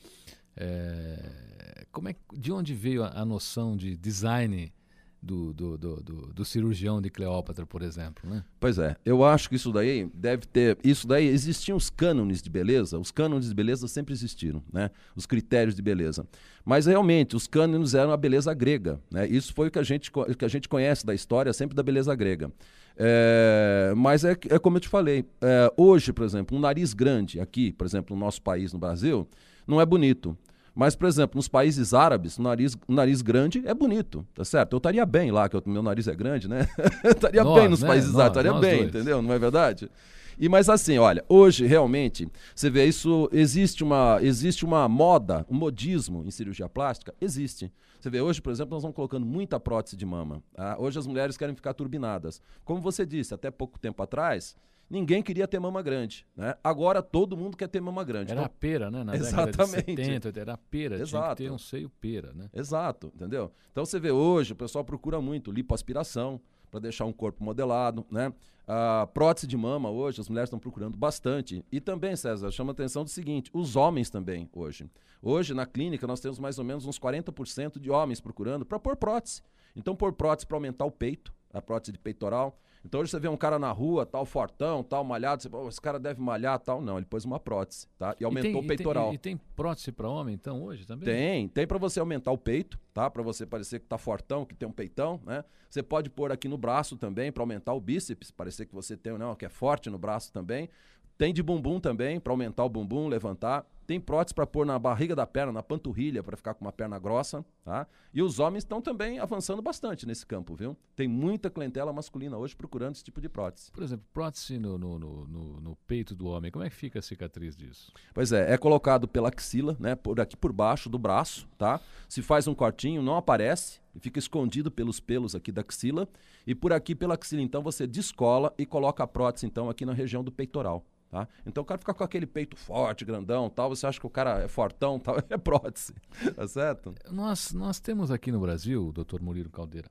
É, 0.56 1.86
como 1.90 2.08
é, 2.08 2.14
de 2.34 2.52
onde 2.52 2.72
veio 2.72 3.02
a, 3.02 3.20
a 3.20 3.24
noção 3.24 3.76
de 3.76 3.96
design 3.96 4.72
do, 5.20 5.52
do, 5.52 5.76
do, 5.76 5.96
do, 6.32 6.44
cirurgião 6.44 7.02
de 7.02 7.10
Cleópatra, 7.10 7.66
por 7.66 7.82
exemplo, 7.82 8.28
né? 8.28 8.44
Pois 8.60 8.78
é, 8.78 8.96
eu 9.04 9.24
acho 9.24 9.48
que 9.48 9.56
isso 9.56 9.72
daí 9.72 10.08
deve 10.14 10.46
ter. 10.46 10.78
Isso 10.84 11.06
daí 11.06 11.26
existiam 11.26 11.76
os 11.76 11.90
cânones 11.90 12.40
de 12.40 12.48
beleza, 12.48 12.98
os 12.98 13.10
cânones 13.10 13.48
de 13.48 13.54
beleza 13.54 13.88
sempre 13.88 14.14
existiram, 14.14 14.62
né? 14.72 14.90
Os 15.16 15.26
critérios 15.26 15.74
de 15.74 15.82
beleza. 15.82 16.26
Mas 16.64 16.86
realmente, 16.86 17.34
os 17.34 17.46
cânones 17.46 17.94
eram 17.94 18.12
a 18.12 18.16
beleza 18.16 18.54
grega, 18.54 19.00
né? 19.10 19.26
Isso 19.26 19.52
foi 19.52 19.68
o 19.68 19.70
que 19.70 19.78
a 19.78 19.82
gente, 19.82 20.10
que 20.10 20.44
a 20.44 20.48
gente 20.48 20.68
conhece 20.68 21.04
da 21.04 21.14
história 21.14 21.52
sempre 21.52 21.74
da 21.74 21.82
beleza 21.82 22.14
grega. 22.14 22.52
É, 22.96 23.92
mas 23.96 24.24
é, 24.24 24.32
é 24.50 24.58
como 24.58 24.76
eu 24.76 24.80
te 24.80 24.88
falei, 24.88 25.24
é, 25.40 25.72
hoje, 25.76 26.12
por 26.12 26.24
exemplo, 26.24 26.56
um 26.56 26.60
nariz 26.60 26.92
grande 26.92 27.40
aqui, 27.40 27.72
por 27.72 27.86
exemplo, 27.86 28.16
no 28.16 28.24
nosso 28.24 28.42
país, 28.42 28.72
no 28.72 28.78
Brasil, 28.78 29.26
não 29.66 29.80
é 29.80 29.86
bonito. 29.86 30.36
Mas, 30.78 30.94
por 30.94 31.08
exemplo, 31.08 31.36
nos 31.36 31.48
países 31.48 31.92
árabes, 31.92 32.38
o 32.38 32.42
nariz, 32.42 32.78
o 32.86 32.92
nariz 32.92 33.20
grande 33.20 33.66
é 33.66 33.74
bonito, 33.74 34.24
tá 34.32 34.44
certo? 34.44 34.74
Eu 34.74 34.76
estaria 34.76 35.04
bem 35.04 35.32
lá, 35.32 35.48
que 35.48 35.56
o 35.56 35.62
meu 35.66 35.82
nariz 35.82 36.06
é 36.06 36.14
grande, 36.14 36.46
né? 36.46 36.68
estaria 37.02 37.42
bem 37.42 37.68
nos 37.68 37.82
né? 37.82 37.88
países 37.88 38.14
árabes, 38.14 38.28
estaria 38.28 38.60
bem, 38.60 38.78
dois. 38.82 38.88
entendeu? 38.90 39.20
Não 39.20 39.34
é 39.34 39.40
verdade? 39.40 39.90
E 40.38 40.48
mas 40.48 40.68
assim, 40.68 40.96
olha, 40.96 41.24
hoje 41.28 41.66
realmente, 41.66 42.28
você 42.54 42.70
vê 42.70 42.84
isso, 42.84 43.28
existe 43.32 43.82
uma, 43.82 44.20
existe 44.22 44.64
uma 44.64 44.88
moda, 44.88 45.44
um 45.50 45.56
modismo 45.56 46.22
em 46.24 46.30
cirurgia 46.30 46.68
plástica, 46.68 47.12
existe. 47.20 47.72
Você 47.98 48.08
vê 48.08 48.20
hoje, 48.20 48.40
por 48.40 48.52
exemplo, 48.52 48.70
nós 48.70 48.78
estamos 48.78 48.94
colocando 48.94 49.26
muita 49.26 49.58
prótese 49.58 49.96
de 49.96 50.06
mama. 50.06 50.40
Tá? 50.54 50.76
Hoje 50.78 50.96
as 50.96 51.08
mulheres 51.08 51.36
querem 51.36 51.56
ficar 51.56 51.74
turbinadas. 51.74 52.40
Como 52.64 52.80
você 52.80 53.04
disse, 53.04 53.34
até 53.34 53.50
pouco 53.50 53.80
tempo 53.80 54.00
atrás, 54.00 54.56
ninguém 54.88 55.22
queria 55.22 55.46
ter 55.46 55.58
mama 55.58 55.82
grande. 55.82 56.26
Né? 56.36 56.54
Agora 56.62 57.02
todo 57.02 57.36
mundo 57.36 57.56
quer 57.56 57.68
ter 57.68 57.80
mama 57.80 58.04
grande. 58.04 58.32
Era 58.32 58.40
então, 58.40 58.46
a 58.46 58.48
pera, 58.48 58.90
né? 58.90 59.04
Na 59.04 59.16
exatamente. 59.16 59.56
década 59.56 59.94
de 59.94 60.30
70, 60.30 60.40
era 60.40 60.52
a 60.54 60.58
pera, 60.58 60.96
Exato. 60.96 61.08
tinha 61.10 61.34
que 61.34 61.42
ter 61.42 61.50
um 61.50 61.58
seio 61.58 61.88
pera, 61.88 62.32
né? 62.32 62.48
Exato, 62.52 63.12
entendeu? 63.14 63.52
Então 63.72 63.84
você 63.84 63.98
vê 63.98 64.10
hoje, 64.10 64.52
o 64.52 64.56
pessoal 64.56 64.84
procura 64.84 65.20
muito 65.20 65.50
lipoaspiração 65.50 66.40
para 66.70 66.80
deixar 66.80 67.04
um 67.04 67.12
corpo 67.12 67.42
modelado, 67.42 68.06
né? 68.10 68.32
A 68.66 69.08
prótese 69.14 69.46
de 69.46 69.56
mama 69.56 69.88
hoje, 69.88 70.20
as 70.20 70.28
mulheres 70.28 70.48
estão 70.48 70.58
procurando 70.58 70.96
bastante. 70.96 71.64
E 71.72 71.80
também, 71.80 72.14
César, 72.14 72.50
chama 72.50 72.72
a 72.72 72.74
atenção 72.74 73.02
do 73.02 73.08
seguinte, 73.08 73.50
os 73.54 73.76
homens 73.76 74.10
também 74.10 74.48
hoje. 74.52 74.86
Hoje, 75.22 75.54
na 75.54 75.64
clínica, 75.64 76.06
nós 76.06 76.20
temos 76.20 76.38
mais 76.38 76.58
ou 76.58 76.64
menos 76.64 76.84
uns 76.84 76.98
40% 76.98 77.78
de 77.78 77.90
homens 77.90 78.20
procurando 78.20 78.66
para 78.66 78.78
pôr 78.78 78.94
prótese. 78.94 79.42
Então, 79.74 79.96
pôr 79.96 80.12
prótese 80.12 80.46
para 80.46 80.56
aumentar 80.58 80.84
o 80.84 80.90
peito, 80.90 81.32
a 81.50 81.62
prótese 81.62 81.92
de 81.92 81.98
peitoral, 81.98 82.58
então 82.88 83.02
hoje 83.02 83.10
você 83.10 83.20
vê 83.20 83.28
um 83.28 83.36
cara 83.36 83.58
na 83.58 83.70
rua, 83.70 84.06
tal, 84.06 84.24
fortão, 84.24 84.82
tal, 84.82 85.04
malhado, 85.04 85.42
você, 85.42 85.50
oh, 85.52 85.68
esse 85.68 85.78
cara 85.78 86.00
deve 86.00 86.22
malhar, 86.22 86.58
tal. 86.58 86.80
Não, 86.80 86.96
ele 86.96 87.04
pôs 87.04 87.22
uma 87.22 87.38
prótese, 87.38 87.86
tá? 87.98 88.16
E 88.18 88.24
aumentou 88.24 88.50
e 88.50 88.54
tem, 88.54 88.64
o 88.64 88.66
peitoral. 88.66 89.12
E 89.12 89.18
tem, 89.18 89.34
e 89.34 89.36
tem 89.36 89.46
prótese 89.54 89.92
para 89.92 90.08
homem, 90.08 90.34
então, 90.34 90.62
hoje 90.62 90.86
também? 90.86 91.04
Tem, 91.06 91.48
tem 91.48 91.66
para 91.66 91.76
você 91.76 92.00
aumentar 92.00 92.32
o 92.32 92.38
peito, 92.38 92.80
tá? 92.94 93.10
Para 93.10 93.22
você 93.22 93.44
parecer 93.44 93.80
que 93.80 93.86
tá 93.86 93.98
fortão, 93.98 94.46
que 94.46 94.54
tem 94.54 94.66
um 94.66 94.72
peitão, 94.72 95.20
né? 95.26 95.44
Você 95.68 95.82
pode 95.82 96.08
pôr 96.08 96.32
aqui 96.32 96.48
no 96.48 96.56
braço 96.56 96.96
também 96.96 97.30
para 97.30 97.42
aumentar 97.42 97.74
o 97.74 97.80
bíceps, 97.80 98.30
parecer 98.30 98.64
que 98.64 98.74
você 98.74 98.96
tem, 98.96 99.18
não, 99.18 99.34
que 99.34 99.44
é 99.44 99.50
forte 99.50 99.90
no 99.90 99.98
braço 99.98 100.32
também. 100.32 100.70
Tem 101.18 101.34
de 101.34 101.42
bumbum 101.42 101.78
também, 101.78 102.18
para 102.18 102.32
aumentar 102.32 102.64
o 102.64 102.70
bumbum, 102.70 103.06
levantar. 103.06 103.66
Tem 103.88 103.98
prótese 103.98 104.34
para 104.34 104.46
pôr 104.46 104.66
na 104.66 104.78
barriga 104.78 105.16
da 105.16 105.26
perna, 105.26 105.50
na 105.50 105.62
panturrilha, 105.62 106.22
para 106.22 106.36
ficar 106.36 106.52
com 106.52 106.62
uma 106.62 106.70
perna 106.70 106.98
grossa. 106.98 107.42
Tá? 107.64 107.86
E 108.12 108.20
os 108.20 108.38
homens 108.38 108.62
estão 108.62 108.82
também 108.82 109.18
avançando 109.18 109.62
bastante 109.62 110.04
nesse 110.04 110.26
campo, 110.26 110.54
viu? 110.54 110.76
Tem 110.94 111.08
muita 111.08 111.48
clientela 111.48 111.90
masculina 111.90 112.36
hoje 112.36 112.54
procurando 112.54 112.96
esse 112.96 113.02
tipo 113.02 113.18
de 113.18 113.30
prótese. 113.30 113.72
Por 113.72 113.82
exemplo, 113.82 114.04
prótese 114.12 114.58
no, 114.58 114.76
no, 114.76 114.98
no, 114.98 115.26
no, 115.26 115.76
peito 115.86 116.14
do 116.14 116.26
homem, 116.26 116.50
como 116.50 116.66
é 116.66 116.68
que 116.68 116.76
fica 116.76 116.98
a 116.98 117.02
cicatriz 117.02 117.56
disso? 117.56 117.90
Pois 118.12 118.30
é, 118.30 118.52
é 118.52 118.58
colocado 118.58 119.08
pela 119.08 119.30
axila, 119.30 119.74
né? 119.80 119.94
Por 119.94 120.20
aqui 120.20 120.36
por 120.36 120.52
baixo 120.52 120.90
do 120.90 120.98
braço, 120.98 121.48
tá? 121.56 121.80
Se 122.10 122.20
faz 122.20 122.46
um 122.46 122.54
cortinho, 122.54 123.00
não 123.00 123.16
aparece, 123.16 123.80
fica 124.00 124.18
escondido 124.18 124.70
pelos 124.70 125.00
pelos 125.00 125.34
aqui 125.34 125.50
da 125.50 125.62
axila. 125.62 126.06
E 126.46 126.54
por 126.54 126.74
aqui 126.74 126.94
pela 126.94 127.14
axila, 127.14 127.40
então, 127.40 127.62
você 127.62 127.86
descola 127.86 128.52
e 128.58 128.66
coloca 128.66 129.02
a 129.02 129.06
prótese, 129.06 129.46
então, 129.46 129.70
aqui 129.70 129.86
na 129.86 129.94
região 129.94 130.22
do 130.22 130.30
peitoral. 130.30 130.84
Tá? 131.10 131.26
Então 131.46 131.62
o 131.62 131.66
cara 131.66 131.78
fica 131.78 131.94
com 131.94 132.04
aquele 132.04 132.26
peito 132.26 132.54
forte, 132.54 133.02
grandão, 133.02 133.48
tal, 133.48 133.70
você 133.70 133.86
acha 133.86 133.98
que 133.98 134.06
o 134.06 134.10
cara 134.10 134.40
é 134.40 134.48
fortão, 134.48 134.98
tal, 134.98 135.16
é 135.30 135.38
prótese, 135.38 135.94
tá 136.36 136.46
certo? 136.46 136.94
Nós, 137.10 137.52
nós 137.54 137.80
temos 137.80 138.10
aqui 138.10 138.30
no 138.30 138.38
Brasil, 138.38 138.92
doutor 138.92 139.22
Murilo 139.22 139.48
Caldeira, 139.48 139.88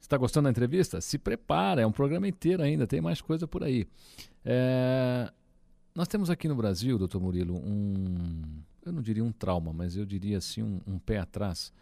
está 0.00 0.16
gostando 0.16 0.44
da 0.44 0.50
entrevista? 0.50 0.98
Se 1.02 1.18
prepara, 1.18 1.82
é 1.82 1.86
um 1.86 1.92
programa 1.92 2.26
inteiro 2.26 2.62
ainda, 2.62 2.86
tem 2.86 3.02
mais 3.02 3.20
coisa 3.20 3.46
por 3.46 3.62
aí. 3.62 3.86
É... 4.44 5.30
Nós 5.94 6.08
temos 6.08 6.30
aqui 6.30 6.48
no 6.48 6.54
Brasil, 6.54 6.98
doutor 6.98 7.20
Murilo, 7.20 7.56
um, 7.56 8.62
eu 8.84 8.92
não 8.92 9.02
diria 9.02 9.24
um 9.24 9.32
trauma, 9.32 9.72
mas 9.74 9.96
eu 9.96 10.06
diria 10.06 10.38
assim 10.38 10.62
um, 10.62 10.80
um 10.86 10.98
pé 10.98 11.18
atrás 11.18 11.72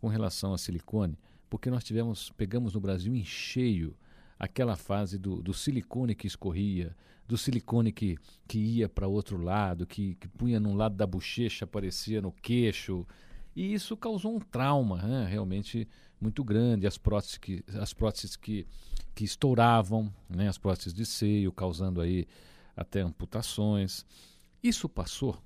com 0.00 0.08
relação 0.08 0.52
a 0.52 0.58
silicone, 0.58 1.16
porque 1.48 1.70
nós 1.70 1.84
tivemos, 1.84 2.30
pegamos 2.36 2.74
no 2.74 2.80
Brasil 2.80 3.14
em 3.14 3.24
cheio 3.24 3.96
aquela 4.38 4.76
fase 4.76 5.18
do, 5.18 5.40
do 5.40 5.54
silicone 5.54 6.14
que 6.14 6.26
escorria, 6.26 6.96
do 7.26 7.38
silicone 7.38 7.90
que, 7.90 8.18
que 8.46 8.58
ia 8.58 8.88
para 8.88 9.06
outro 9.06 9.40
lado, 9.42 9.86
que, 9.86 10.14
que 10.16 10.28
punha 10.28 10.60
num 10.60 10.74
lado 10.74 10.94
da 10.94 11.06
bochecha, 11.06 11.64
aparecia 11.64 12.20
no 12.20 12.32
queixo. 12.32 13.06
E 13.56 13.72
isso 13.72 13.96
causou 13.96 14.36
um 14.36 14.40
trauma 14.40 15.02
né, 15.02 15.26
realmente 15.28 15.88
muito 16.20 16.44
grande. 16.44 16.86
As 16.86 16.98
próteses 16.98 17.38
que, 17.38 17.64
as 17.80 17.92
próteses 17.92 18.36
que, 18.36 18.66
que 19.14 19.24
estouravam, 19.24 20.12
né, 20.28 20.48
as 20.48 20.58
próteses 20.58 20.92
de 20.92 21.06
seio, 21.06 21.52
causando 21.52 22.00
aí 22.00 22.26
até 22.76 23.00
amputações. 23.00 24.04
Isso 24.62 24.88
passou. 24.88 25.38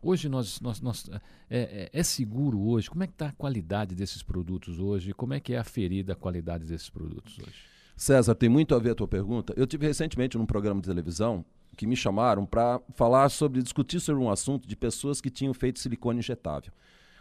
Hoje 0.00 0.28
nós, 0.28 0.60
nós, 0.60 0.80
nós 0.80 1.10
é, 1.50 1.58
é, 1.58 1.90
é 1.92 2.02
seguro 2.02 2.60
hoje? 2.60 2.88
Como 2.88 3.02
é 3.02 3.06
que 3.06 3.14
está 3.14 3.28
a 3.28 3.32
qualidade 3.32 3.94
desses 3.94 4.22
produtos 4.22 4.78
hoje? 4.78 5.12
Como 5.12 5.34
é 5.34 5.40
que 5.40 5.54
é 5.54 5.58
aferida 5.58 6.12
a 6.12 6.16
qualidade 6.16 6.64
desses 6.64 6.88
produtos 6.88 7.36
hoje? 7.38 7.77
César, 7.98 8.32
tem 8.36 8.48
muito 8.48 8.76
a 8.76 8.78
ver 8.78 8.90
a 8.90 8.94
tua 8.94 9.08
pergunta. 9.08 9.52
Eu 9.56 9.66
tive 9.66 9.84
recentemente 9.84 10.38
num 10.38 10.46
programa 10.46 10.80
de 10.80 10.86
televisão 10.86 11.44
que 11.76 11.84
me 11.84 11.96
chamaram 11.96 12.46
para 12.46 12.80
falar 12.94 13.28
sobre, 13.28 13.60
discutir 13.60 13.98
sobre 13.98 14.22
um 14.22 14.30
assunto 14.30 14.68
de 14.68 14.76
pessoas 14.76 15.20
que 15.20 15.28
tinham 15.28 15.52
feito 15.52 15.80
silicone 15.80 16.20
injetável. 16.20 16.72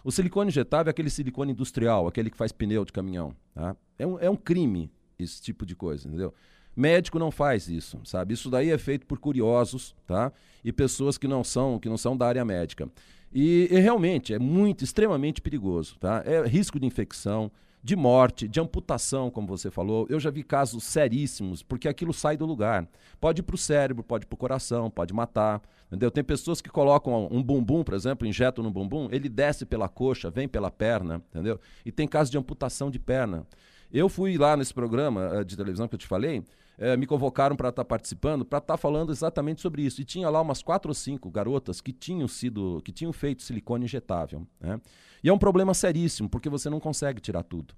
O 0.04 0.12
silicone 0.12 0.50
injetável 0.50 0.90
é 0.90 0.92
aquele 0.92 1.10
silicone 1.10 1.52
industrial, 1.52 2.08
aquele 2.08 2.30
que 2.30 2.38
faz 2.38 2.52
pneu 2.52 2.86
de 2.86 2.94
caminhão. 2.94 3.36
Tá? 3.56 3.76
É, 3.98 4.06
um, 4.06 4.20
é 4.20 4.30
um 4.30 4.36
crime 4.36 4.92
esse 5.18 5.42
tipo 5.42 5.66
de 5.66 5.76
coisa, 5.76 6.08
entendeu? 6.08 6.32
Médico 6.76 7.18
não 7.18 7.32
faz 7.32 7.68
isso, 7.68 8.00
sabe? 8.04 8.36
Isso 8.36 8.52
daí 8.52 8.70
é 8.70 8.78
feito 8.78 9.08
por 9.08 9.18
curiosos, 9.18 9.96
tá? 10.06 10.32
E 10.64 10.72
pessoas 10.72 11.18
que 11.18 11.28
não 11.28 11.44
são, 11.44 11.80
que 11.80 11.90
não 11.90 11.98
são 11.98 12.16
da 12.16 12.28
área 12.28 12.46
médica. 12.46 12.88
E, 13.34 13.68
e 13.72 13.80
realmente 13.80 14.32
é 14.32 14.38
muito, 14.38 14.84
extremamente 14.84 15.42
perigoso, 15.42 15.98
tá? 16.00 16.22
É 16.24 16.46
risco 16.46 16.80
de 16.80 16.86
infecção, 16.86 17.52
de 17.88 17.96
morte, 17.96 18.50
de 18.50 18.60
amputação, 18.60 19.32
como 19.32 19.48
você 19.48 19.72
falou. 19.72 20.06
Eu 20.10 20.20
já 20.20 20.30
vi 20.30 20.44
casos 20.44 20.84
seríssimos, 20.84 21.64
porque 21.64 21.88
aquilo 21.88 22.14
sai 22.14 22.36
do 22.36 22.46
lugar. 22.46 22.86
Pode 23.18 23.40
ir 23.40 23.44
para 23.44 23.56
o 23.56 23.58
cérebro, 23.58 24.04
pode 24.04 24.26
ir 24.26 24.28
para 24.28 24.36
o 24.36 24.38
coração, 24.38 24.92
pode 24.92 25.14
matar. 25.14 25.62
Entendeu? 25.88 26.12
Tem 26.12 26.22
pessoas 26.22 26.60
que 26.60 26.70
colocam 26.70 27.30
um 27.32 27.42
bumbum, 27.42 27.86
por 27.86 27.94
exemplo, 27.94 28.28
injetam 28.28 28.62
no 28.62 28.70
bumbum, 28.70 29.08
ele 29.10 29.30
desce 29.30 29.66
pela 29.66 29.88
coxa, 29.88 30.30
vem 30.30 30.50
pela 30.50 30.70
perna, 30.70 31.24
entendeu? 31.30 31.62
E 31.86 31.90
tem 31.90 32.06
casos 32.06 32.30
de 32.30 32.38
amputação 32.38 32.92
de 32.92 33.00
perna. 33.00 33.48
Eu 33.90 34.10
fui 34.10 34.38
lá 34.38 34.58
nesse 34.58 34.74
programa 34.74 35.40
uh, 35.40 35.46
de 35.46 35.56
televisão 35.56 35.88
que 35.88 35.96
eu 35.96 36.00
te 36.00 36.08
falei, 36.08 36.44
uh, 36.78 36.98
me 36.98 37.06
convocaram 37.06 37.56
para 37.56 37.70
estar 37.70 37.84
tá 37.84 37.88
participando, 37.88 38.46
para 38.46 38.60
estar 38.60 38.74
tá 38.74 38.78
falando 38.78 39.12
exatamente 39.12 39.62
sobre 39.62 39.82
isso. 39.84 40.02
E 40.02 40.06
tinha 40.06 40.30
lá 40.30 40.42
umas 40.42 40.62
quatro 40.62 40.90
ou 40.90 40.96
cinco 40.96 41.30
garotas 41.30 41.82
que 41.82 41.92
tinham 41.92 42.28
sido, 42.28 42.82
que 42.84 42.92
tinham 42.92 43.14
feito 43.14 43.44
silicone 43.44 43.86
injetável. 43.86 44.46
Né? 44.60 44.80
E 45.24 45.30
é 45.30 45.34
um 45.34 45.38
problema 45.38 45.74
seríssimo, 45.74 46.30
porque 46.30 46.50
você 46.50 46.70
não 46.70 46.80
consegue 46.80 47.20
tirar 47.20 47.44
tudo. 47.44 47.74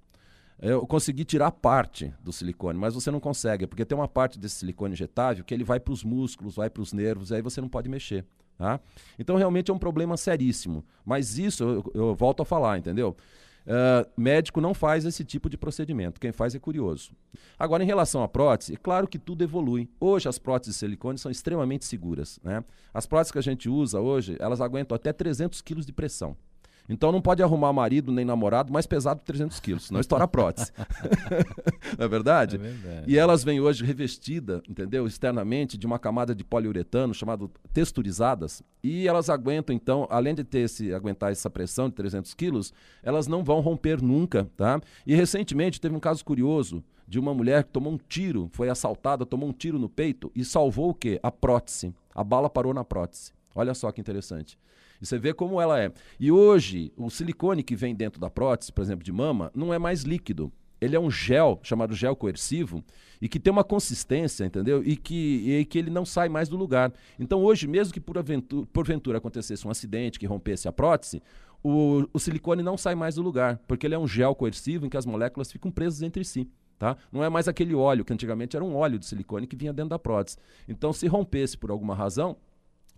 eu 0.60 0.86
consegui 0.86 1.24
tirar 1.24 1.50
parte 1.50 2.12
do 2.22 2.32
silicone, 2.32 2.78
mas 2.78 2.94
você 2.94 3.10
não 3.10 3.20
consegue, 3.20 3.66
porque 3.66 3.84
tem 3.84 3.96
uma 3.96 4.08
parte 4.08 4.38
desse 4.38 4.56
silicone 4.56 4.92
injetável 4.92 5.44
que 5.44 5.54
ele 5.54 5.64
vai 5.64 5.80
para 5.80 5.92
os 5.92 6.04
músculos, 6.04 6.56
vai 6.56 6.68
para 6.68 6.82
os 6.82 6.92
nervos, 6.92 7.30
e 7.30 7.34
aí 7.34 7.42
você 7.42 7.60
não 7.60 7.68
pode 7.68 7.88
mexer. 7.88 8.24
Tá? 8.58 8.78
Então 9.18 9.36
realmente 9.36 9.70
é 9.70 9.74
um 9.74 9.78
problema 9.78 10.18
seríssimo. 10.18 10.84
Mas 11.02 11.38
isso 11.38 11.64
eu, 11.64 11.90
eu 11.94 12.14
volto 12.14 12.42
a 12.42 12.44
falar, 12.44 12.76
entendeu? 12.76 13.16
Uh, 13.66 14.08
médico 14.16 14.60
não 14.60 14.74
faz 14.74 15.04
esse 15.04 15.24
tipo 15.24 15.48
de 15.48 15.56
procedimento. 15.56 16.20
Quem 16.20 16.32
faz 16.32 16.54
é 16.54 16.58
curioso. 16.58 17.12
Agora, 17.58 17.82
em 17.82 17.86
relação 17.86 18.22
à 18.22 18.28
prótese, 18.28 18.74
é 18.74 18.76
claro 18.76 19.06
que 19.06 19.18
tudo 19.18 19.44
evolui. 19.44 19.88
Hoje, 20.00 20.28
as 20.28 20.38
próteses 20.38 20.74
de 20.74 20.78
silicone 20.80 21.18
são 21.18 21.30
extremamente 21.30 21.84
seguras. 21.84 22.40
Né? 22.42 22.64
As 22.92 23.06
próteses 23.06 23.32
que 23.32 23.38
a 23.38 23.42
gente 23.42 23.68
usa 23.68 24.00
hoje, 24.00 24.36
elas 24.40 24.60
aguentam 24.60 24.96
até 24.96 25.12
300 25.12 25.60
kg 25.60 25.80
de 25.80 25.92
pressão. 25.92 26.36
Então 26.90 27.12
não 27.12 27.22
pode 27.22 27.40
arrumar 27.40 27.72
marido 27.72 28.10
nem 28.10 28.24
namorado 28.24 28.72
mais 28.72 28.84
pesado 28.84 29.20
de 29.20 29.26
300 29.26 29.60
quilos, 29.60 29.86
senão 29.86 30.00
estoura 30.00 30.24
a 30.24 30.28
prótese. 30.28 30.72
não 31.96 32.04
é 32.04 32.08
verdade? 32.08 32.56
É 32.56 32.58
verdade. 32.58 33.04
E 33.06 33.16
elas 33.16 33.44
vêm 33.44 33.60
hoje 33.60 33.84
revestidas, 33.84 34.60
entendeu? 34.68 35.06
Externamente 35.06 35.78
de 35.78 35.86
uma 35.86 36.00
camada 36.00 36.34
de 36.34 36.42
poliuretano 36.42 37.14
chamado 37.14 37.48
texturizadas. 37.72 38.62
E 38.82 39.06
elas 39.06 39.30
aguentam, 39.30 39.74
então, 39.74 40.06
além 40.10 40.34
de 40.34 40.42
ter 40.42 40.60
esse, 40.60 40.92
aguentar 40.92 41.30
essa 41.30 41.48
pressão 41.48 41.88
de 41.88 41.94
300 41.94 42.34
quilos, 42.34 42.72
elas 43.02 43.28
não 43.28 43.44
vão 43.44 43.60
romper 43.60 44.02
nunca, 44.02 44.50
tá? 44.56 44.80
E 45.06 45.14
recentemente 45.14 45.80
teve 45.80 45.94
um 45.94 46.00
caso 46.00 46.24
curioso 46.24 46.82
de 47.06 47.18
uma 47.18 47.34
mulher 47.34 47.64
que 47.64 47.70
tomou 47.70 47.92
um 47.92 47.98
tiro, 48.08 48.48
foi 48.52 48.68
assaltada, 48.68 49.26
tomou 49.26 49.48
um 49.48 49.52
tiro 49.52 49.78
no 49.78 49.88
peito 49.88 50.30
e 50.34 50.44
salvou 50.44 50.90
o 50.90 50.94
quê? 50.94 51.20
A 51.22 51.30
prótese. 51.30 51.94
A 52.14 52.24
bala 52.24 52.50
parou 52.50 52.74
na 52.74 52.84
prótese. 52.84 53.32
Olha 53.54 53.74
só 53.74 53.90
que 53.92 54.00
interessante. 54.00 54.58
E 55.00 55.06
você 55.06 55.18
vê 55.18 55.32
como 55.32 55.60
ela 55.60 55.80
é. 55.80 55.92
E 56.18 56.30
hoje, 56.30 56.92
o 56.96 57.10
silicone 57.10 57.62
que 57.62 57.74
vem 57.74 57.94
dentro 57.94 58.20
da 58.20 58.28
prótese, 58.28 58.72
por 58.72 58.82
exemplo, 58.82 59.04
de 59.04 59.12
mama, 59.12 59.50
não 59.54 59.72
é 59.72 59.78
mais 59.78 60.02
líquido. 60.02 60.52
Ele 60.80 60.96
é 60.96 61.00
um 61.00 61.10
gel, 61.10 61.60
chamado 61.62 61.94
gel 61.94 62.16
coercivo, 62.16 62.82
e 63.20 63.28
que 63.28 63.38
tem 63.38 63.52
uma 63.52 63.64
consistência, 63.64 64.44
entendeu? 64.44 64.82
E 64.82 64.96
que, 64.96 65.58
e 65.58 65.64
que 65.66 65.78
ele 65.78 65.90
não 65.90 66.06
sai 66.06 66.28
mais 66.28 66.48
do 66.48 66.56
lugar. 66.56 66.92
Então, 67.18 67.42
hoje, 67.42 67.66
mesmo 67.66 67.92
que 67.92 68.00
por 68.00 68.16
aventura, 68.16 68.66
porventura 68.72 69.18
acontecesse 69.18 69.66
um 69.66 69.70
acidente 69.70 70.18
que 70.18 70.26
rompesse 70.26 70.68
a 70.68 70.72
prótese, 70.72 71.22
o, 71.62 72.06
o 72.12 72.18
silicone 72.18 72.62
não 72.62 72.78
sai 72.78 72.94
mais 72.94 73.16
do 73.16 73.22
lugar, 73.22 73.60
porque 73.68 73.86
ele 73.86 73.94
é 73.94 73.98
um 73.98 74.08
gel 74.08 74.34
coercivo 74.34 74.86
em 74.86 74.88
que 74.88 74.96
as 74.96 75.04
moléculas 75.04 75.52
ficam 75.52 75.70
presas 75.70 76.00
entre 76.00 76.24
si. 76.24 76.48
Tá? 76.78 76.96
Não 77.12 77.22
é 77.22 77.28
mais 77.28 77.46
aquele 77.46 77.74
óleo, 77.74 78.06
que 78.06 78.12
antigamente 78.12 78.56
era 78.56 78.64
um 78.64 78.74
óleo 78.74 78.98
de 78.98 79.04
silicone 79.04 79.46
que 79.46 79.54
vinha 79.54 79.70
dentro 79.70 79.90
da 79.90 79.98
prótese. 79.98 80.38
Então, 80.66 80.94
se 80.94 81.06
rompesse 81.06 81.58
por 81.58 81.70
alguma 81.70 81.94
razão, 81.94 82.38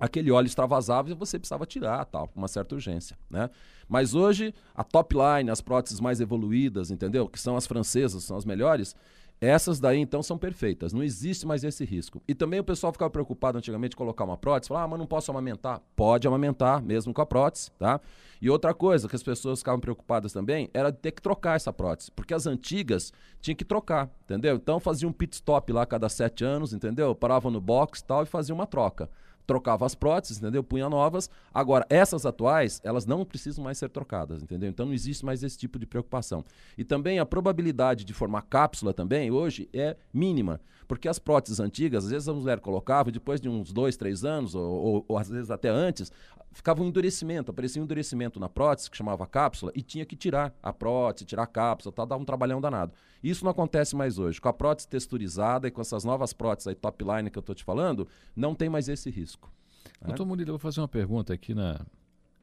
aquele 0.02 0.32
óleo 0.32 0.46
extravasava 0.46 1.12
e 1.12 1.14
você 1.14 1.38
precisava 1.38 1.64
tirar, 1.64 2.04
tal, 2.06 2.26
com 2.26 2.40
uma 2.40 2.48
certa 2.48 2.74
urgência, 2.74 3.16
né? 3.30 3.48
Mas 3.88 4.16
hoje, 4.16 4.52
a 4.74 4.82
top 4.82 5.14
line, 5.14 5.48
as 5.48 5.60
próteses 5.60 6.00
mais 6.00 6.20
evoluídas, 6.20 6.90
entendeu? 6.90 7.28
Que 7.28 7.38
são 7.38 7.56
as 7.56 7.68
francesas, 7.68 8.24
são 8.24 8.36
as 8.36 8.44
melhores, 8.44 8.96
essas 9.40 9.78
daí 9.78 10.00
então 10.00 10.20
são 10.20 10.36
perfeitas, 10.36 10.92
não 10.92 11.04
existe 11.04 11.46
mais 11.46 11.62
esse 11.62 11.84
risco. 11.84 12.20
E 12.26 12.34
também 12.34 12.58
o 12.58 12.64
pessoal 12.64 12.92
ficava 12.92 13.10
preocupado 13.10 13.58
antigamente 13.58 13.90
de 13.90 13.96
colocar 13.96 14.24
uma 14.24 14.36
prótese, 14.36 14.70
falar, 14.70 14.82
ah, 14.82 14.88
mas 14.88 14.98
não 14.98 15.06
posso 15.06 15.30
amamentar. 15.30 15.80
Pode 15.94 16.26
amamentar, 16.26 16.82
mesmo 16.82 17.14
com 17.14 17.22
a 17.22 17.26
prótese, 17.26 17.70
tá? 17.78 18.00
E 18.40 18.50
outra 18.50 18.74
coisa 18.74 19.08
que 19.08 19.14
as 19.14 19.22
pessoas 19.22 19.60
ficavam 19.60 19.78
preocupadas 19.78 20.32
também 20.32 20.68
era 20.74 20.90
ter 20.90 21.12
que 21.12 21.22
trocar 21.22 21.54
essa 21.54 21.72
prótese, 21.72 22.10
porque 22.10 22.34
as 22.34 22.44
antigas 22.44 23.12
tinham 23.40 23.54
que 23.54 23.64
trocar, 23.64 24.10
entendeu? 24.24 24.56
Então 24.56 24.80
fazia 24.80 25.06
um 25.06 25.12
pit 25.12 25.34
stop 25.34 25.72
lá 25.72 25.86
cada 25.86 26.08
sete 26.08 26.44
anos, 26.44 26.72
entendeu? 26.72 27.14
Parava 27.14 27.48
no 27.52 27.60
box 27.60 28.02
tal 28.02 28.24
e 28.24 28.26
fazia 28.26 28.52
uma 28.52 28.66
troca 28.66 29.08
trocava 29.46 29.86
as 29.86 29.94
próteses, 29.94 30.38
entendeu? 30.38 30.62
Punha 30.62 30.88
novas. 30.88 31.28
Agora, 31.52 31.86
essas 31.90 32.24
atuais, 32.24 32.80
elas 32.84 33.06
não 33.06 33.24
precisam 33.24 33.64
mais 33.64 33.78
ser 33.78 33.88
trocadas, 33.90 34.42
entendeu? 34.42 34.68
Então 34.68 34.86
não 34.86 34.94
existe 34.94 35.24
mais 35.24 35.42
esse 35.42 35.58
tipo 35.58 35.78
de 35.78 35.86
preocupação. 35.86 36.44
E 36.76 36.84
também 36.84 37.18
a 37.18 37.26
probabilidade 37.26 38.04
de 38.04 38.14
formar 38.14 38.42
cápsula 38.42 38.92
também, 38.92 39.30
hoje, 39.30 39.68
é 39.72 39.96
mínima. 40.12 40.60
Porque 40.86 41.08
as 41.08 41.18
próteses 41.18 41.60
antigas, 41.60 42.04
às 42.04 42.10
vezes 42.10 42.28
a 42.28 42.34
mulher 42.34 42.60
colocava, 42.60 43.08
e 43.08 43.12
depois 43.12 43.40
de 43.40 43.48
uns 43.48 43.72
dois, 43.72 43.96
três 43.96 44.24
anos, 44.24 44.54
ou, 44.54 44.62
ou, 44.62 45.04
ou 45.08 45.18
às 45.18 45.28
vezes 45.28 45.50
até 45.50 45.68
antes, 45.68 46.12
ficava 46.52 46.82
um 46.82 46.86
endurecimento, 46.86 47.50
aparecia 47.50 47.80
um 47.80 47.84
endurecimento 47.84 48.38
na 48.38 48.48
prótese, 48.48 48.90
que 48.90 48.96
chamava 48.96 49.26
cápsula, 49.26 49.72
e 49.74 49.82
tinha 49.82 50.04
que 50.04 50.14
tirar 50.14 50.54
a 50.62 50.72
prótese, 50.72 51.24
tirar 51.24 51.44
a 51.44 51.46
cápsula, 51.46 51.92
tal, 51.92 52.06
dava 52.06 52.22
um 52.22 52.24
trabalhão 52.24 52.60
danado. 52.60 52.92
Isso 53.22 53.44
não 53.44 53.50
acontece 53.50 53.96
mais 53.96 54.18
hoje. 54.18 54.40
Com 54.40 54.48
a 54.48 54.52
prótese 54.52 54.88
texturizada 54.88 55.68
e 55.68 55.70
com 55.70 55.80
essas 55.80 56.04
novas 56.04 56.32
próteses 56.32 56.68
aí, 56.68 56.74
top 56.74 57.04
line 57.04 57.30
que 57.30 57.38
eu 57.38 57.40
estou 57.40 57.54
te 57.54 57.64
falando, 57.64 58.06
não 58.34 58.54
tem 58.54 58.68
mais 58.68 58.88
esse 58.88 59.10
risco. 59.10 59.52
Né? 60.00 60.08
Doutor 60.08 60.26
Murilo, 60.26 60.50
eu 60.50 60.54
vou 60.54 60.60
fazer 60.60 60.80
uma 60.80 60.88
pergunta 60.88 61.32
aqui 61.32 61.54
na, 61.54 61.80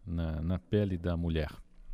na, 0.06 0.42
na 0.42 0.60
pele 0.60 0.98
da 0.98 1.15
mulher. 1.15 1.52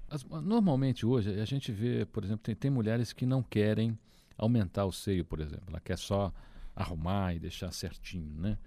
As, 0.09 0.23
normalmente 0.23 1.05
hoje 1.05 1.39
a 1.39 1.45
gente 1.45 1.71
vê, 1.71 2.05
por 2.05 2.23
exemplo, 2.23 2.43
tem, 2.43 2.55
tem 2.55 2.71
mulheres 2.71 3.11
que 3.11 3.25
não 3.25 3.41
querem 3.41 3.97
aumentar 4.37 4.85
o 4.85 4.91
seio, 4.91 5.25
por 5.25 5.39
exemplo. 5.39 5.65
Ela 5.67 5.79
quer 5.79 5.97
só 5.97 6.31
arrumar 6.75 7.33
e 7.33 7.39
deixar 7.39 7.71
certinho, 7.71 8.35
né? 8.37 8.57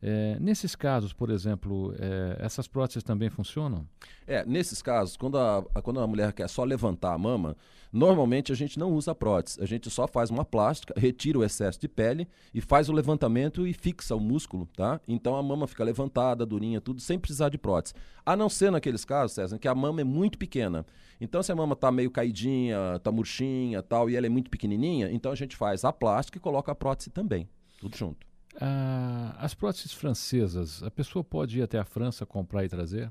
É, 0.00 0.38
nesses 0.40 0.76
casos, 0.76 1.12
por 1.12 1.28
exemplo, 1.28 1.92
é, 1.98 2.36
essas 2.38 2.68
próteses 2.68 3.02
também 3.02 3.28
funcionam? 3.28 3.86
É, 4.26 4.44
nesses 4.46 4.80
casos, 4.80 5.16
quando 5.16 5.36
a, 5.38 5.64
quando 5.82 6.00
a 6.00 6.06
mulher 6.06 6.32
quer 6.32 6.48
só 6.48 6.62
levantar 6.62 7.14
a 7.14 7.18
mama, 7.18 7.56
normalmente 7.92 8.52
a 8.52 8.54
gente 8.54 8.78
não 8.78 8.92
usa 8.92 9.14
prótese. 9.14 9.60
A 9.60 9.66
gente 9.66 9.90
só 9.90 10.06
faz 10.06 10.30
uma 10.30 10.44
plástica, 10.44 10.94
retira 10.96 11.38
o 11.38 11.44
excesso 11.44 11.80
de 11.80 11.88
pele 11.88 12.28
e 12.54 12.60
faz 12.60 12.88
o 12.88 12.92
levantamento 12.92 13.66
e 13.66 13.72
fixa 13.72 14.14
o 14.14 14.20
músculo, 14.20 14.68
tá? 14.76 15.00
Então 15.08 15.34
a 15.34 15.42
mama 15.42 15.66
fica 15.66 15.82
levantada, 15.82 16.46
durinha, 16.46 16.80
tudo, 16.80 17.00
sem 17.00 17.18
precisar 17.18 17.48
de 17.48 17.58
prótese. 17.58 17.94
A 18.24 18.36
não 18.36 18.48
ser 18.48 18.70
naqueles 18.70 19.04
casos, 19.04 19.34
César, 19.34 19.56
em 19.56 19.58
que 19.58 19.66
a 19.66 19.74
mama 19.74 20.00
é 20.00 20.04
muito 20.04 20.38
pequena. 20.38 20.86
Então, 21.20 21.42
se 21.42 21.50
a 21.50 21.56
mama 21.56 21.72
está 21.72 21.90
meio 21.90 22.12
caidinha, 22.12 22.94
está 22.96 23.10
murchinha 23.10 23.82
tal, 23.82 24.08
e 24.08 24.14
ela 24.14 24.26
é 24.26 24.28
muito 24.28 24.48
pequenininha, 24.48 25.10
então 25.10 25.32
a 25.32 25.34
gente 25.34 25.56
faz 25.56 25.84
a 25.84 25.92
plástica 25.92 26.38
e 26.38 26.40
coloca 26.40 26.70
a 26.70 26.74
prótese 26.76 27.10
também, 27.10 27.48
tudo 27.80 27.96
junto. 27.96 28.24
Ah, 28.60 29.36
as 29.38 29.54
próteses 29.54 29.92
francesas, 29.92 30.82
a 30.82 30.90
pessoa 30.90 31.22
pode 31.22 31.60
ir 31.60 31.62
até 31.62 31.78
a 31.78 31.84
França 31.84 32.26
comprar 32.26 32.64
e 32.64 32.68
trazer? 32.68 33.10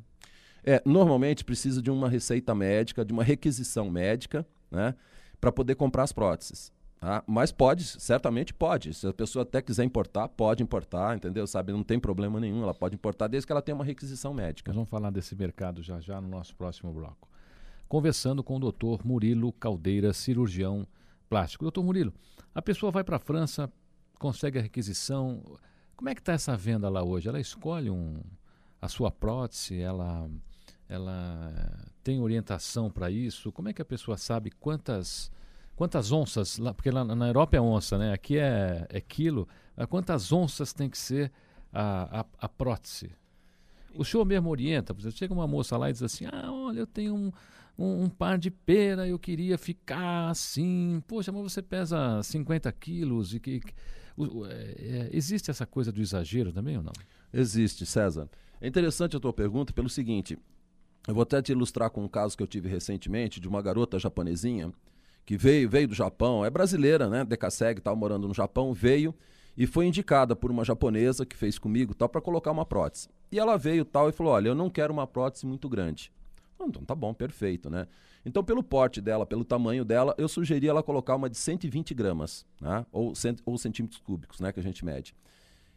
É, 0.63 0.81
normalmente 0.85 1.45
precisa 1.45 1.81
de 1.81 1.89
uma 1.89 2.09
receita 2.09 2.53
médica, 2.53 3.05
de 3.05 3.13
uma 3.13 3.23
requisição 3.23 3.89
médica, 3.89 4.45
né, 4.69 4.93
para 5.39 5.49
poder 5.51 5.75
comprar 5.75 6.03
as 6.03 6.11
próteses. 6.11 6.73
Tá? 6.99 7.23
Mas 7.25 7.51
pode, 7.51 7.85
certamente 7.85 8.53
pode. 8.53 8.93
Se 8.93 9.07
a 9.07 9.13
pessoa 9.13 9.43
até 9.43 9.61
quiser 9.61 9.83
importar, 9.85 10.27
pode 10.27 10.63
importar, 10.63 11.15
entendeu? 11.15 11.45
Sabe, 11.45 11.71
não 11.71 11.83
tem 11.83 11.99
problema 11.99 12.39
nenhum. 12.39 12.63
Ela 12.63 12.73
pode 12.73 12.95
importar 12.95 13.27
desde 13.27 13.45
que 13.45 13.51
ela 13.51 13.61
tenha 13.61 13.75
uma 13.75 13.85
requisição 13.85 14.33
médica. 14.33 14.71
Nós 14.71 14.77
vamos 14.77 14.89
falar 14.89 15.11
desse 15.11 15.35
mercado 15.35 15.83
já 15.83 15.99
já 16.01 16.19
no 16.19 16.27
nosso 16.27 16.55
próximo 16.55 16.91
bloco. 16.91 17.29
Conversando 17.87 18.43
com 18.43 18.57
o 18.57 18.59
doutor 18.59 19.05
Murilo 19.05 19.53
Caldeira, 19.53 20.11
cirurgião 20.11 20.87
plástico. 21.29 21.63
Doutor 21.63 21.83
Murilo, 21.83 22.13
a 22.53 22.61
pessoa 22.61 22.91
vai 22.91 23.03
para 23.03 23.17
a 23.17 23.19
França 23.19 23.71
consegue 24.17 24.59
a 24.59 24.61
requisição. 24.61 25.41
Como 25.95 26.09
é 26.09 26.15
que 26.15 26.21
está 26.21 26.33
essa 26.33 26.55
venda 26.55 26.89
lá 26.89 27.03
hoje? 27.03 27.27
Ela 27.27 27.39
escolhe 27.39 27.89
um, 27.89 28.19
a 28.81 28.87
sua 28.87 29.11
prótese, 29.11 29.79
ela, 29.79 30.29
ela 30.87 31.87
tem 32.03 32.21
orientação 32.21 32.89
para 32.89 33.09
isso? 33.09 33.51
Como 33.51 33.69
é 33.69 33.73
que 33.73 33.81
a 33.81 33.85
pessoa 33.85 34.17
sabe 34.17 34.51
quantas, 34.51 35.31
quantas 35.75 36.11
onças, 36.11 36.57
lá, 36.57 36.73
porque 36.73 36.91
lá 36.91 37.03
na 37.03 37.27
Europa 37.27 37.57
é 37.57 37.61
onça, 37.61 37.97
né? 37.97 38.13
aqui 38.13 38.37
é, 38.37 38.85
é 38.89 39.01
quilo, 39.01 39.47
quantas 39.89 40.31
onças 40.31 40.73
tem 40.73 40.89
que 40.89 40.97
ser 40.97 41.31
a, 41.73 42.21
a, 42.21 42.25
a 42.39 42.49
prótese? 42.49 43.11
O 43.95 44.05
senhor 44.05 44.25
mesmo 44.25 44.49
orienta, 44.49 44.93
por 44.93 45.01
exemplo, 45.01 45.17
chega 45.17 45.33
uma 45.33 45.47
moça 45.47 45.75
lá 45.75 45.89
e 45.89 45.93
diz 45.93 46.03
assim, 46.03 46.25
ah, 46.31 46.51
olha, 46.51 46.81
eu 46.81 46.87
tenho 46.87 47.15
um, 47.15 47.31
um, 47.77 48.03
um, 48.03 48.09
par 48.09 48.37
de 48.37 48.51
pera, 48.51 49.07
eu 49.07 49.17
queria 49.17 49.57
ficar 49.57 50.29
assim, 50.29 51.01
poxa, 51.07 51.31
mas 51.31 51.41
você 51.41 51.63
pesa 51.63 52.21
50 52.21 52.71
quilos 52.73 53.33
e 53.33 53.39
que 53.39 53.61
é, 54.17 54.53
é, 54.53 55.09
existe 55.11 55.51
essa 55.51 55.65
coisa 55.65 55.91
do 55.91 56.01
exagero 56.01 56.51
também 56.51 56.77
ou 56.77 56.83
não? 56.83 56.93
Existe, 57.33 57.85
César. 57.85 58.29
É 58.59 58.67
interessante 58.67 59.15
a 59.15 59.19
tua 59.19 59.33
pergunta 59.33 59.73
pelo 59.73 59.89
seguinte: 59.89 60.37
eu 61.07 61.13
vou 61.13 61.23
até 61.23 61.41
te 61.41 61.51
ilustrar 61.51 61.89
com 61.89 62.03
um 62.03 62.07
caso 62.07 62.35
que 62.35 62.43
eu 62.43 62.47
tive 62.47 62.67
recentemente 62.67 63.39
de 63.39 63.47
uma 63.47 63.61
garota 63.61 63.99
japonesinha 63.99 64.71
que 65.25 65.37
veio, 65.37 65.69
veio 65.69 65.87
do 65.89 65.93
Japão, 65.93 66.43
é 66.43 66.49
brasileira, 66.49 67.09
né? 67.09 67.23
Decaseg, 67.23 67.79
estava 67.79 67.95
morando 67.95 68.27
no 68.27 68.33
Japão, 68.33 68.73
veio 68.73 69.13
e 69.57 69.67
foi 69.67 69.85
indicada 69.85 70.35
por 70.35 70.49
uma 70.49 70.63
japonesa 70.63 71.25
que 71.25 71.35
fez 71.35 71.59
comigo 71.59 71.93
tal 71.93 72.07
para 72.07 72.21
colocar 72.21 72.51
uma 72.51 72.65
prótese. 72.65 73.09
E 73.31 73.37
ela 73.37 73.57
veio 73.57 73.83
tal 73.83 74.09
e 74.09 74.11
falou: 74.11 74.33
"Olha, 74.33 74.49
eu 74.49 74.55
não 74.55 74.69
quero 74.69 74.93
uma 74.93 75.05
prótese 75.05 75.45
muito 75.45 75.69
grande". 75.69 76.11
Então 76.59 76.83
tá 76.83 76.95
bom, 76.95 77.13
perfeito, 77.13 77.69
né? 77.69 77.87
Então, 78.27 78.43
pelo 78.43 78.61
porte 78.61 78.99
dela, 78.99 79.25
pelo 79.25 79.45
tamanho 79.45 79.85
dela, 79.85 80.13
eu 80.17 80.27
sugeri 80.27 80.67
ela 80.67 80.83
colocar 80.83 81.15
uma 81.15 81.29
de 81.29 81.37
120 81.37 81.93
gramas, 81.93 82.45
né? 82.59 82.85
ou, 82.91 83.15
cent, 83.15 83.39
ou 83.45 83.57
centímetros 83.57 84.01
cúbicos, 84.01 84.41
né? 84.41 84.51
que 84.51 84.59
a 84.59 84.63
gente 84.63 84.83
mede. 84.83 85.15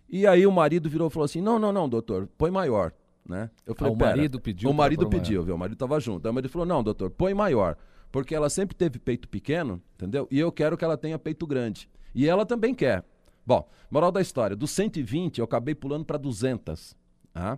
E 0.08 0.26
aí 0.26 0.44
o 0.44 0.50
marido 0.50 0.90
virou 0.90 1.06
e 1.06 1.10
falou 1.10 1.24
assim: 1.24 1.40
não, 1.40 1.60
não, 1.60 1.72
não, 1.72 1.88
doutor, 1.88 2.28
põe 2.36 2.50
maior. 2.50 2.92
Né? 3.24 3.48
Eu 3.64 3.76
falei, 3.76 3.92
ah, 3.92 3.96
o 3.96 3.98
marido 3.98 4.40
pediu. 4.40 4.68
O 4.68 4.74
marido 4.74 5.08
pediu, 5.08 5.44
viu? 5.44 5.54
O 5.54 5.58
marido 5.58 5.74
estava 5.74 6.00
junto. 6.00 6.26
Aí 6.26 6.30
o 6.32 6.34
marido 6.34 6.50
falou: 6.50 6.66
não, 6.66 6.82
doutor, 6.82 7.10
põe 7.10 7.32
maior. 7.32 7.76
Porque 8.10 8.34
ela 8.34 8.50
sempre 8.50 8.74
teve 8.74 8.98
peito 8.98 9.28
pequeno, 9.28 9.80
entendeu? 9.94 10.26
E 10.28 10.40
eu 10.40 10.50
quero 10.50 10.76
que 10.76 10.84
ela 10.84 10.96
tenha 10.96 11.16
peito 11.16 11.46
grande. 11.46 11.88
E 12.12 12.28
ela 12.28 12.44
também 12.44 12.74
quer. 12.74 13.04
Bom, 13.46 13.68
moral 13.88 14.10
da 14.10 14.20
história: 14.20 14.56
dos 14.56 14.72
120 14.72 15.38
eu 15.38 15.44
acabei 15.44 15.76
pulando 15.76 16.04
para 16.04 16.18
200. 16.18 16.96
Tá? 17.32 17.56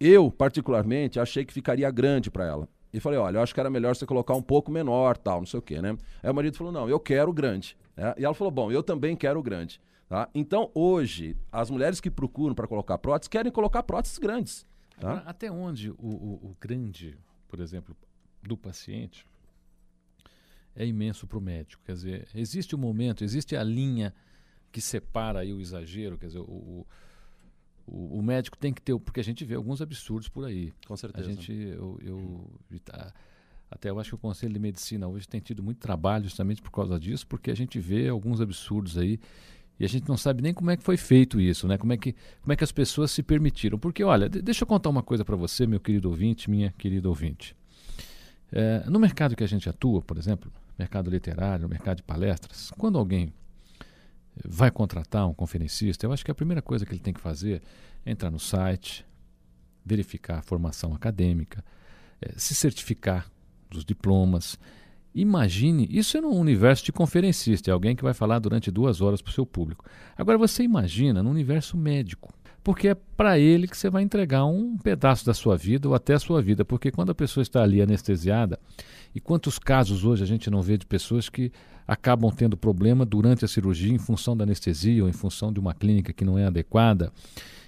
Eu, 0.00 0.32
particularmente, 0.32 1.20
achei 1.20 1.44
que 1.44 1.52
ficaria 1.52 1.88
grande 1.92 2.32
para 2.32 2.44
ela. 2.44 2.68
E 2.94 3.00
falei, 3.00 3.18
olha, 3.18 3.38
eu 3.38 3.42
acho 3.42 3.52
que 3.52 3.58
era 3.58 3.68
melhor 3.68 3.96
você 3.96 4.06
colocar 4.06 4.34
um 4.34 4.40
pouco 4.40 4.70
menor, 4.70 5.16
tal, 5.16 5.40
não 5.40 5.46
sei 5.46 5.58
o 5.58 5.62
quê, 5.62 5.82
né? 5.82 5.98
Aí 6.22 6.30
o 6.30 6.34
marido 6.34 6.56
falou, 6.56 6.72
não, 6.72 6.88
eu 6.88 7.00
quero 7.00 7.32
grande. 7.32 7.76
Né? 7.96 8.14
E 8.16 8.24
ela 8.24 8.32
falou, 8.34 8.52
bom, 8.52 8.70
eu 8.70 8.84
também 8.84 9.16
quero 9.16 9.42
grande. 9.42 9.80
Tá? 10.08 10.28
Então, 10.32 10.70
hoje, 10.72 11.36
as 11.50 11.70
mulheres 11.70 12.00
que 12.00 12.08
procuram 12.08 12.54
para 12.54 12.68
colocar 12.68 12.96
próteses 12.98 13.26
querem 13.26 13.50
colocar 13.50 13.82
próteses 13.82 14.16
grandes. 14.16 14.64
Tá? 15.00 15.10
Agora, 15.10 15.24
até 15.26 15.50
onde 15.50 15.90
o, 15.90 15.96
o, 15.98 16.50
o 16.50 16.56
grande, 16.60 17.18
por 17.48 17.58
exemplo, 17.58 17.96
do 18.40 18.56
paciente 18.56 19.26
é 20.76 20.86
imenso 20.86 21.26
para 21.26 21.38
o 21.38 21.40
médico. 21.40 21.82
Quer 21.84 21.94
dizer, 21.94 22.28
existe 22.32 22.76
o 22.76 22.78
um 22.78 22.80
momento, 22.80 23.24
existe 23.24 23.56
a 23.56 23.64
linha 23.64 24.14
que 24.70 24.80
separa 24.80 25.40
aí 25.40 25.52
o 25.52 25.60
exagero, 25.60 26.16
quer 26.16 26.26
dizer, 26.26 26.38
o, 26.38 26.44
o, 26.44 26.86
o, 27.86 28.22
médico 28.22 28.56
tem 28.56 28.72
que 28.72 28.80
ter, 28.80 28.98
porque 28.98 29.20
a 29.20 29.24
gente 29.24 29.44
vê 29.44 29.54
alguns 29.54 29.80
absurdos 29.82 30.28
por 30.28 30.44
aí. 30.44 30.72
Com 30.86 30.96
certeza. 30.96 31.28
A 31.28 31.30
gente, 31.30 31.52
eu, 31.52 31.98
eu 32.02 32.50
até 33.70 33.90
eu 33.90 33.98
acho 33.98 34.10
que 34.10 34.14
o 34.14 34.18
Conselho 34.18 34.52
de 34.52 34.58
Medicina 34.58 35.06
hoje 35.08 35.28
tem 35.28 35.40
tido 35.40 35.62
muito 35.62 35.78
trabalho 35.78 36.24
justamente 36.24 36.62
por 36.62 36.70
causa 36.70 36.98
disso, 36.98 37.26
porque 37.26 37.50
a 37.50 37.54
gente 37.54 37.78
vê 37.78 38.08
alguns 38.08 38.40
absurdos 38.40 38.96
aí 38.96 39.18
e 39.78 39.84
a 39.84 39.88
gente 39.88 40.08
não 40.08 40.16
sabe 40.16 40.40
nem 40.40 40.54
como 40.54 40.70
é 40.70 40.76
que 40.76 40.82
foi 40.84 40.96
feito 40.96 41.40
isso, 41.40 41.66
né? 41.66 41.76
Como 41.76 41.92
é 41.92 41.96
que, 41.96 42.14
como 42.40 42.52
é 42.52 42.56
que 42.56 42.62
as 42.62 42.70
pessoas 42.70 43.10
se 43.10 43.22
permitiram. 43.22 43.78
Porque, 43.78 44.04
olha, 44.04 44.28
deixa 44.28 44.62
eu 44.62 44.66
contar 44.66 44.88
uma 44.88 45.02
coisa 45.02 45.24
para 45.24 45.34
você, 45.34 45.66
meu 45.66 45.80
querido 45.80 46.08
ouvinte, 46.08 46.48
minha 46.48 46.72
querida 46.78 47.08
ouvinte. 47.08 47.56
É, 48.52 48.84
no 48.88 49.00
mercado 49.00 49.34
que 49.34 49.42
a 49.42 49.48
gente 49.48 49.68
atua, 49.68 50.00
por 50.00 50.16
exemplo, 50.16 50.52
mercado 50.78 51.10
literário, 51.10 51.68
mercado 51.68 51.96
de 51.96 52.02
palestras, 52.04 52.70
quando 52.78 52.98
alguém 52.98 53.32
vai 54.42 54.70
contratar 54.70 55.28
um 55.28 55.34
conferencista, 55.34 56.06
eu 56.06 56.12
acho 56.12 56.24
que 56.24 56.30
a 56.30 56.34
primeira 56.34 56.62
coisa 56.62 56.84
que 56.84 56.92
ele 56.92 57.00
tem 57.00 57.14
que 57.14 57.20
fazer 57.20 57.62
é 58.04 58.10
entrar 58.10 58.30
no 58.30 58.38
site, 58.38 59.04
verificar 59.84 60.38
a 60.38 60.42
formação 60.42 60.94
acadêmica, 60.94 61.64
é, 62.20 62.32
se 62.36 62.54
certificar 62.54 63.30
dos 63.70 63.84
diplomas. 63.84 64.58
Imagine, 65.14 65.86
isso 65.90 66.16
é 66.16 66.20
no 66.20 66.30
universo 66.30 66.84
de 66.84 66.92
conferencista, 66.92 67.70
é 67.70 67.72
alguém 67.72 67.94
que 67.94 68.02
vai 68.02 68.14
falar 68.14 68.38
durante 68.40 68.70
duas 68.70 69.00
horas 69.00 69.22
para 69.22 69.30
o 69.30 69.34
seu 69.34 69.46
público. 69.46 69.84
Agora 70.16 70.38
você 70.38 70.62
imagina 70.62 71.22
no 71.22 71.30
universo 71.30 71.76
médico, 71.76 72.32
porque 72.64 72.88
é 72.88 72.94
para 72.94 73.38
ele 73.38 73.68
que 73.68 73.76
você 73.76 73.88
vai 73.88 74.02
entregar 74.02 74.44
um 74.46 74.76
pedaço 74.76 75.24
da 75.24 75.34
sua 75.34 75.56
vida 75.56 75.86
ou 75.86 75.94
até 75.94 76.14
a 76.14 76.18
sua 76.18 76.42
vida, 76.42 76.64
porque 76.64 76.90
quando 76.90 77.10
a 77.10 77.14
pessoa 77.14 77.42
está 77.42 77.62
ali 77.62 77.80
anestesiada, 77.80 78.58
e 79.14 79.20
quantos 79.20 79.58
casos 79.58 80.04
hoje 80.04 80.24
a 80.24 80.26
gente 80.26 80.50
não 80.50 80.62
vê 80.62 80.76
de 80.76 80.86
pessoas 80.86 81.28
que 81.28 81.52
acabam 81.86 82.30
tendo 82.30 82.56
problema 82.56 83.04
durante 83.04 83.44
a 83.44 83.48
cirurgia 83.48 83.92
em 83.92 83.98
função 83.98 84.36
da 84.36 84.44
anestesia 84.44 85.02
ou 85.02 85.08
em 85.08 85.12
função 85.12 85.52
de 85.52 85.60
uma 85.60 85.74
clínica 85.74 86.12
que 86.12 86.24
não 86.24 86.38
é 86.38 86.46
adequada. 86.46 87.12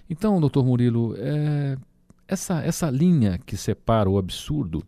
Então, 0.08 0.40
doutor 0.40 0.64
Murilo, 0.64 1.14
é, 1.18 1.76
essa, 2.26 2.62
essa 2.62 2.90
linha 2.90 3.38
que 3.38 3.56
separa 3.56 4.08
o 4.08 4.18
absurdo, 4.18 4.82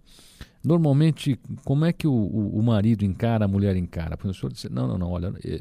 normalmente, 0.65 1.39
como 1.65 1.85
é 1.85 1.93
que 1.93 2.07
o, 2.07 2.13
o, 2.13 2.59
o 2.59 2.63
marido 2.63 3.05
encara, 3.05 3.45
a 3.45 3.49
mulher 3.49 3.77
encara? 3.77 4.15
O 4.15 4.19
professor 4.19 4.53
diz, 4.53 4.65
não, 4.65 4.87
não, 4.87 4.99
não, 4.99 5.11
olha, 5.11 5.33
é, 5.45 5.61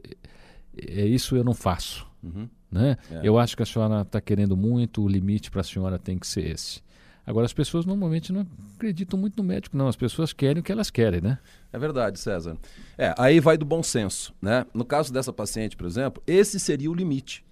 é 0.78 1.06
isso 1.06 1.36
eu 1.36 1.44
não 1.44 1.54
faço. 1.54 2.06
Uhum. 2.24 2.48
Né? 2.72 2.98
É. 3.12 3.22
Eu 3.24 3.40
acho 3.40 3.56
que 3.56 3.64
a 3.64 3.66
senhora 3.66 4.02
está 4.02 4.20
querendo 4.22 4.56
muito, 4.56 5.02
o 5.02 5.08
limite 5.08 5.50
para 5.50 5.62
a 5.62 5.64
senhora 5.64 5.98
tem 5.98 6.18
que 6.18 6.28
ser 6.28 6.46
esse. 6.52 6.82
Agora, 7.26 7.46
as 7.46 7.54
pessoas 7.54 7.86
normalmente 7.86 8.32
não 8.32 8.48
acreditam 8.76 9.20
muito 9.20 9.36
no 9.36 9.44
médico, 9.44 9.76
não. 9.76 9.90
As 9.90 9.98
pessoas 9.98 10.32
querem 10.32 10.62
o 10.62 10.64
que 10.64 10.72
elas 10.72 10.90
querem, 10.90 11.20
né? 11.20 11.38
É 11.72 11.78
verdade, 11.78 12.20
César. 12.20 12.58
É, 12.98 13.14
aí 13.18 13.40
vai 13.40 13.58
do 13.58 13.66
bom 13.66 13.84
senso, 13.84 14.34
né? 14.42 14.66
No 14.74 14.86
caso 14.86 15.12
dessa 15.12 15.34
paciente, 15.34 15.76
por 15.76 15.86
exemplo, 15.86 16.24
esse 16.26 16.60
seria 16.60 16.90
o 16.90 16.94
limite, 16.94 17.44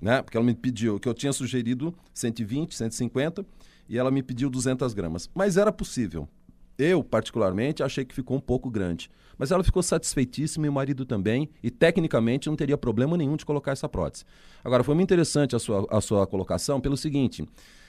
né? 0.00 0.22
Porque 0.22 0.36
ela 0.36 0.44
me 0.44 0.54
pediu, 0.54 1.00
que 1.00 1.08
eu 1.08 1.14
tinha 1.14 1.32
sugerido 1.32 1.94
120, 2.12 2.74
150 2.74 3.44
e 3.88 3.98
ela 3.98 4.10
me 4.10 4.22
pediu 4.22 4.50
200 4.50 4.92
gramas. 4.94 5.28
Mas 5.34 5.56
era 5.56 5.72
possível. 5.72 6.28
Eu, 6.78 7.02
particularmente, 7.04 7.82
achei 7.82 8.04
que 8.04 8.14
ficou 8.14 8.36
um 8.36 8.40
pouco 8.40 8.70
grande. 8.70 9.10
Mas 9.38 9.50
ela 9.50 9.64
ficou 9.64 9.82
satisfeitíssima 9.82 10.66
e 10.66 10.68
o 10.68 10.72
marido 10.72 11.04
também, 11.04 11.48
e 11.62 11.70
tecnicamente 11.70 12.48
não 12.48 12.56
teria 12.56 12.76
problema 12.76 13.16
nenhum 13.16 13.36
de 13.36 13.44
colocar 13.44 13.72
essa 13.72 13.88
prótese. 13.88 14.24
Agora, 14.64 14.84
foi 14.84 14.94
muito 14.94 15.08
interessante 15.08 15.56
a 15.56 15.58
sua, 15.58 15.86
a 15.90 16.00
sua 16.00 16.26
colocação 16.26 16.80
pelo 16.80 16.96
seguinte: 16.96 17.46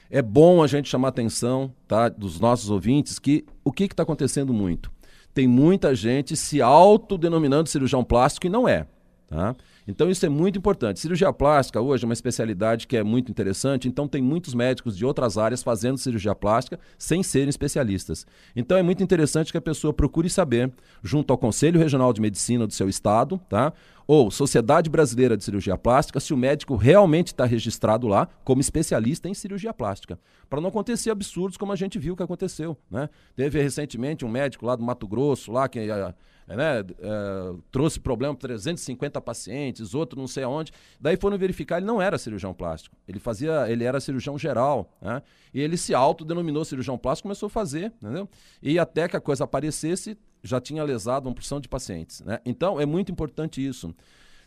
é 0.09 0.21
bom 0.21 0.63
a 0.63 0.67
gente 0.67 0.89
chamar 0.89 1.07
a 1.07 1.09
atenção 1.09 1.73
tá, 1.87 2.09
dos 2.09 2.39
nossos 2.39 2.69
ouvintes 2.69 3.19
que 3.19 3.45
o 3.63 3.71
que 3.71 3.85
está 3.85 4.03
acontecendo 4.03 4.53
muito? 4.53 4.91
Tem 5.33 5.47
muita 5.47 5.95
gente 5.95 6.35
se 6.35 6.61
autodenominando 6.61 7.69
cirurgião 7.69 8.03
plástico 8.03 8.47
e 8.47 8.49
não 8.49 8.67
é. 8.67 8.85
Tá? 9.27 9.55
Então 9.87 10.09
isso 10.09 10.25
é 10.25 10.29
muito 10.29 10.57
importante. 10.57 10.99
Cirurgia 10.99 11.31
plástica 11.33 11.81
hoje 11.81 12.03
é 12.03 12.07
uma 12.07 12.13
especialidade 12.13 12.87
que 12.87 12.95
é 12.95 13.03
muito 13.03 13.29
interessante, 13.31 13.87
então 13.87 14.07
tem 14.07 14.21
muitos 14.21 14.53
médicos 14.53 14.95
de 14.97 15.05
outras 15.05 15.37
áreas 15.37 15.61
fazendo 15.61 15.97
cirurgia 15.97 16.33
plástica 16.33 16.79
sem 16.97 17.21
serem 17.21 17.49
especialistas. 17.49 18.25
Então 18.55 18.77
é 18.77 18.83
muito 18.83 19.03
interessante 19.03 19.51
que 19.51 19.57
a 19.57 19.61
pessoa 19.61 19.93
procure 19.93 20.29
saber, 20.29 20.71
junto 21.03 21.31
ao 21.31 21.37
Conselho 21.37 21.79
Regional 21.79 22.13
de 22.13 22.21
Medicina 22.21 22.65
do 22.65 22.73
seu 22.73 22.87
estado, 22.87 23.39
tá? 23.49 23.73
Ou 24.07 24.29
Sociedade 24.31 24.89
Brasileira 24.89 25.37
de 25.37 25.43
Cirurgia 25.43 25.77
Plástica, 25.77 26.19
se 26.19 26.33
o 26.33 26.37
médico 26.37 26.75
realmente 26.75 27.27
está 27.27 27.45
registrado 27.45 28.07
lá 28.07 28.27
como 28.43 28.61
especialista 28.61 29.29
em 29.29 29.33
cirurgia 29.33 29.73
plástica. 29.73 30.19
Para 30.49 30.61
não 30.61 30.69
acontecer 30.69 31.09
absurdos 31.09 31.57
como 31.57 31.71
a 31.71 31.75
gente 31.75 31.97
viu 31.97 32.15
que 32.15 32.23
aconteceu. 32.23 32.77
Né? 32.89 33.09
Teve 33.35 33.61
recentemente 33.61 34.25
um 34.25 34.29
médico 34.29 34.65
lá 34.65 34.75
do 34.75 34.83
Mato 34.83 35.07
Grosso, 35.07 35.51
lá 35.51 35.67
que 35.67 35.79
é, 35.79 36.13
né, 36.55 36.79
é, 36.79 37.53
trouxe 37.71 37.99
problema 37.99 38.35
para 38.35 38.49
350 38.49 39.21
pacientes, 39.21 39.93
outro 39.93 40.19
não 40.19 40.27
sei 40.27 40.43
aonde. 40.43 40.71
Daí 40.99 41.17
foram 41.17 41.37
verificar, 41.37 41.77
ele 41.77 41.85
não 41.85 42.01
era 42.01 42.17
cirurgião 42.17 42.53
plástico. 42.53 42.95
Ele 43.07 43.19
fazia, 43.19 43.69
ele 43.69 43.83
era 43.83 43.99
cirurgião 43.99 44.37
geral. 44.37 44.91
Né? 45.01 45.21
E 45.53 45.61
ele 45.61 45.77
se 45.77 45.93
autodenominou 45.93 46.65
cirurgião 46.65 46.97
plástico 46.97 47.27
começou 47.27 47.47
a 47.47 47.49
fazer. 47.49 47.93
Entendeu? 48.01 48.27
E 48.61 48.77
até 48.77 49.07
que 49.07 49.15
a 49.15 49.21
coisa 49.21 49.45
aparecesse, 49.45 50.17
já 50.43 50.59
tinha 50.59 50.83
lesado 50.83 51.27
uma 51.27 51.35
porção 51.35 51.59
de 51.59 51.67
pacientes. 51.67 52.21
Né? 52.21 52.39
Então, 52.45 52.79
é 52.79 52.85
muito 52.85 53.11
importante 53.11 53.65
isso. 53.65 53.95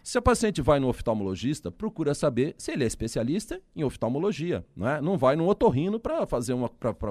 Se 0.07 0.16
a 0.16 0.23
paciente 0.23 0.62
vai 0.62 0.79
no 0.79 0.87
oftalmologista, 0.87 1.69
procura 1.69 2.14
saber 2.14 2.55
se 2.57 2.71
ele 2.71 2.85
é 2.85 2.87
especialista 2.87 3.61
em 3.75 3.83
oftalmologia. 3.83 4.64
Não, 4.77 4.88
é? 4.88 5.01
não 5.01 5.19
vai 5.19 5.35
no 5.35 5.49
otorrino 5.49 5.99
para 5.99 6.25
fazer, 6.29 6.55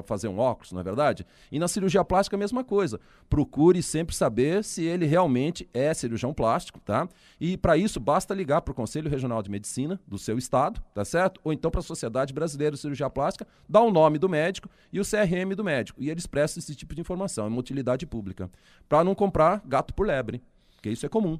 fazer 0.06 0.30
um 0.30 0.40
óculos, 0.40 0.72
não 0.72 0.80
é 0.80 0.84
verdade? 0.84 1.28
E 1.52 1.60
na 1.60 1.68
cirurgia 1.68 2.06
plástica 2.06 2.38
a 2.38 2.40
mesma 2.40 2.64
coisa. 2.64 2.98
Procure 3.30 3.84
sempre 3.84 4.16
saber 4.16 4.64
se 4.64 4.86
ele 4.86 5.06
realmente 5.06 5.70
é 5.74 5.94
cirurgião 5.94 6.34
plástico, 6.34 6.80
tá? 6.80 7.06
E 7.38 7.58
para 7.58 7.76
isso 7.76 8.00
basta 8.00 8.34
ligar 8.34 8.62
para 8.62 8.72
o 8.72 8.74
Conselho 8.74 9.10
Regional 9.10 9.44
de 9.44 9.52
Medicina 9.52 10.00
do 10.08 10.18
seu 10.18 10.38
estado, 10.38 10.82
tá 10.94 11.04
certo? 11.04 11.42
Ou 11.44 11.52
então 11.52 11.70
para 11.70 11.82
a 11.82 11.84
Sociedade 11.84 12.34
Brasileira 12.34 12.78
de 12.78 12.82
Cirurgia 12.82 13.10
Plástica, 13.10 13.46
dá 13.68 13.82
o 13.82 13.92
nome 13.92 14.18
do 14.18 14.30
médico 14.30 14.70
e 14.94 15.02
o 15.02 15.04
CRM 15.04 15.54
do 15.54 15.66
médico. 15.66 16.02
E 16.02 16.10
eles 16.10 16.26
prestam 16.26 16.62
esse 16.62 16.74
tipo 16.74 16.96
de 16.96 17.02
informação, 17.02 17.44
é 17.44 17.50
uma 17.50 17.60
utilidade 17.60 18.06
pública. 18.06 18.50
Para 18.88 19.04
não 19.04 19.14
comprar 19.14 19.62
gato 19.66 19.94
por 19.94 20.08
lebre, 20.08 20.42
porque 20.78 20.92
isso 20.92 21.06
é 21.06 21.10
comum. 21.10 21.38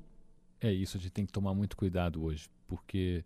É 0.66 0.74
isso, 0.74 0.98
a 0.98 1.00
gente 1.00 1.12
tem 1.12 1.26
que 1.26 1.32
tomar 1.32 1.54
muito 1.54 1.78
cuidado 1.78 2.24
hoje, 2.24 2.50
porque 2.68 3.24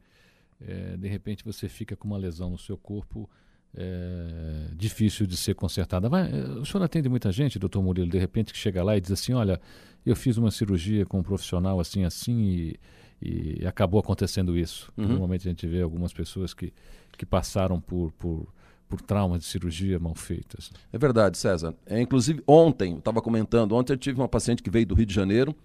é, 0.59 0.97
de 0.97 1.07
repente 1.07 1.41
você 1.41 1.69
fica 1.69 1.95
com 1.95 2.05
uma 2.05 2.17
lesão 2.17 2.49
no 2.49 2.57
seu 2.57 2.77
corpo 2.77 3.29
é, 3.73 4.67
difícil 4.75 5.25
de 5.25 5.37
ser 5.37 5.55
consertada. 5.55 6.09
Vai, 6.09 6.29
eh, 6.29 6.59
o 6.59 6.65
senhor 6.65 6.83
atende 6.83 7.07
muita 7.07 7.31
gente, 7.31 7.57
doutor 7.57 7.81
Murilo, 7.81 8.09
de 8.09 8.17
repente 8.17 8.51
que 8.51 8.59
chega 8.59 8.83
lá 8.83 8.97
e 8.97 8.99
diz 8.99 9.11
assim, 9.11 9.31
olha, 9.31 9.61
eu 10.05 10.17
fiz 10.17 10.35
uma 10.35 10.51
cirurgia 10.51 11.05
com 11.05 11.19
um 11.19 11.23
profissional 11.23 11.79
assim, 11.79 12.03
assim 12.03 12.41
e, 12.41 12.79
e 13.21 13.65
acabou 13.65 14.01
acontecendo 14.01 14.57
isso. 14.57 14.91
Uhum. 14.97 15.07
Normalmente 15.07 15.47
a 15.47 15.51
gente 15.51 15.65
vê 15.65 15.81
algumas 15.81 16.11
pessoas 16.11 16.53
que, 16.53 16.73
que 17.17 17.25
passaram 17.25 17.79
por, 17.79 18.11
por, 18.13 18.53
por 18.89 18.99
traumas 18.99 19.43
de 19.43 19.45
cirurgia 19.47 19.97
mal 19.97 20.13
feitas. 20.15 20.71
É 20.91 20.97
verdade, 20.97 21.37
César. 21.37 21.73
É, 21.85 22.01
inclusive, 22.01 22.43
ontem, 22.45 22.93
eu 22.93 22.99
estava 22.99 23.21
comentando, 23.21 23.73
ontem 23.75 23.93
eu 23.93 23.97
tive 23.97 24.19
uma 24.19 24.27
paciente 24.27 24.61
que 24.61 24.69
veio 24.69 24.85
do 24.85 24.95
Rio 24.95 25.05
de 25.05 25.13
Janeiro 25.13 25.55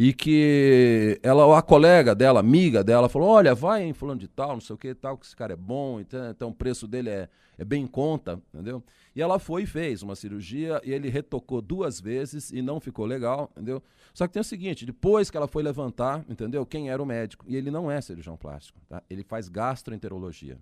e 0.00 0.12
que 0.12 1.18
ela, 1.24 1.58
a 1.58 1.60
colega 1.60 2.14
dela, 2.14 2.38
amiga 2.38 2.84
dela, 2.84 3.08
falou: 3.08 3.30
Olha, 3.30 3.52
vai 3.52 3.82
em 3.82 3.92
fulano 3.92 4.20
de 4.20 4.28
tal, 4.28 4.52
não 4.52 4.60
sei 4.60 4.74
o 4.74 4.78
que 4.78 4.94
tal, 4.94 5.18
que 5.18 5.26
esse 5.26 5.34
cara 5.34 5.54
é 5.54 5.56
bom, 5.56 5.98
então, 5.98 6.30
então 6.30 6.48
o 6.50 6.54
preço 6.54 6.86
dele 6.86 7.10
é, 7.10 7.28
é 7.58 7.64
bem 7.64 7.82
em 7.82 7.86
conta, 7.88 8.40
entendeu? 8.54 8.80
E 9.16 9.20
ela 9.20 9.40
foi 9.40 9.64
e 9.64 9.66
fez 9.66 10.00
uma 10.00 10.14
cirurgia 10.14 10.80
e 10.84 10.92
ele 10.92 11.08
retocou 11.08 11.60
duas 11.60 12.00
vezes 12.00 12.52
e 12.52 12.62
não 12.62 12.78
ficou 12.78 13.06
legal, 13.06 13.50
entendeu? 13.50 13.82
Só 14.14 14.28
que 14.28 14.34
tem 14.34 14.40
o 14.40 14.44
seguinte: 14.44 14.86
depois 14.86 15.32
que 15.32 15.36
ela 15.36 15.48
foi 15.48 15.64
levantar, 15.64 16.24
entendeu? 16.28 16.64
Quem 16.64 16.90
era 16.90 17.02
o 17.02 17.06
médico? 17.06 17.44
E 17.48 17.56
ele 17.56 17.68
não 17.68 17.90
é 17.90 18.00
cirurgião 18.00 18.36
plástico, 18.36 18.78
tá? 18.88 19.02
Ele 19.10 19.24
faz 19.24 19.48
gastroenterologia. 19.48 20.58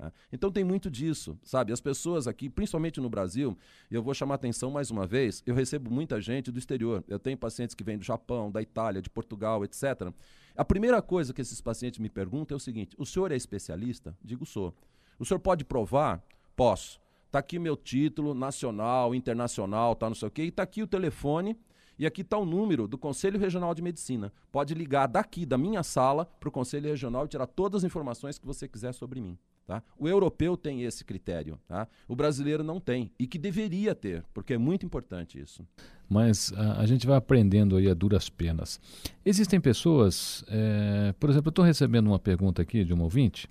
Tá? 0.00 0.10
Então 0.32 0.50
tem 0.50 0.64
muito 0.64 0.90
disso, 0.90 1.38
sabe? 1.42 1.74
As 1.74 1.80
pessoas 1.80 2.26
aqui, 2.26 2.48
principalmente 2.48 2.98
no 3.02 3.10
Brasil, 3.10 3.54
eu 3.90 4.02
vou 4.02 4.14
chamar 4.14 4.36
atenção 4.36 4.70
mais 4.70 4.90
uma 4.90 5.06
vez, 5.06 5.42
eu 5.44 5.54
recebo 5.54 5.90
muita 5.90 6.18
gente 6.22 6.50
do 6.50 6.58
exterior. 6.58 7.04
Eu 7.06 7.18
tenho 7.18 7.36
pacientes 7.36 7.74
que 7.74 7.84
vêm 7.84 7.98
do 7.98 8.04
Japão, 8.04 8.50
da 8.50 8.62
Itália, 8.62 9.02
de 9.02 9.10
Portugal, 9.10 9.62
etc. 9.62 10.10
A 10.56 10.64
primeira 10.64 11.02
coisa 11.02 11.34
que 11.34 11.42
esses 11.42 11.60
pacientes 11.60 11.98
me 11.98 12.08
perguntam 12.08 12.54
é 12.54 12.56
o 12.56 12.60
seguinte: 12.60 12.96
o 12.98 13.04
senhor 13.04 13.30
é 13.30 13.36
especialista? 13.36 14.16
Digo, 14.24 14.46
sou. 14.46 14.74
O 15.18 15.24
senhor 15.26 15.38
pode 15.38 15.66
provar? 15.66 16.24
Posso. 16.56 16.98
Está 17.26 17.40
aqui 17.40 17.58
meu 17.58 17.76
título 17.76 18.32
nacional, 18.32 19.14
internacional, 19.14 19.94
tá 19.94 20.08
não 20.08 20.16
sei 20.16 20.28
o 20.28 20.30
quê, 20.30 20.44
e 20.44 20.48
está 20.48 20.62
aqui 20.62 20.82
o 20.82 20.86
telefone 20.86 21.54
e 21.98 22.06
aqui 22.06 22.22
está 22.22 22.38
o 22.38 22.46
número 22.46 22.88
do 22.88 22.96
Conselho 22.96 23.38
Regional 23.38 23.74
de 23.74 23.82
Medicina. 23.82 24.32
Pode 24.50 24.72
ligar 24.72 25.06
daqui, 25.06 25.44
da 25.44 25.58
minha 25.58 25.82
sala, 25.82 26.24
para 26.24 26.48
o 26.48 26.52
Conselho 26.52 26.88
Regional 26.88 27.26
e 27.26 27.28
tirar 27.28 27.46
todas 27.46 27.80
as 27.80 27.84
informações 27.84 28.38
que 28.38 28.46
você 28.46 28.66
quiser 28.66 28.94
sobre 28.94 29.20
mim. 29.20 29.38
Tá? 29.70 29.84
O 29.96 30.08
europeu 30.08 30.56
tem 30.56 30.82
esse 30.82 31.04
critério, 31.04 31.56
tá? 31.68 31.86
o 32.08 32.16
brasileiro 32.16 32.64
não 32.64 32.80
tem, 32.80 33.08
e 33.16 33.24
que 33.24 33.38
deveria 33.38 33.94
ter, 33.94 34.24
porque 34.34 34.54
é 34.54 34.58
muito 34.58 34.84
importante 34.84 35.40
isso. 35.40 35.64
Mas 36.08 36.52
a, 36.56 36.80
a 36.80 36.86
gente 36.86 37.06
vai 37.06 37.16
aprendendo 37.16 37.76
aí 37.76 37.88
a 37.88 37.94
duras 37.94 38.28
penas. 38.28 38.80
Existem 39.24 39.60
pessoas, 39.60 40.44
é, 40.48 41.14
por 41.20 41.30
exemplo, 41.30 41.46
eu 41.46 41.50
estou 41.50 41.64
recebendo 41.64 42.08
uma 42.08 42.18
pergunta 42.18 42.60
aqui 42.62 42.84
de 42.84 42.92
uma 42.92 43.04
ouvinte, 43.04 43.48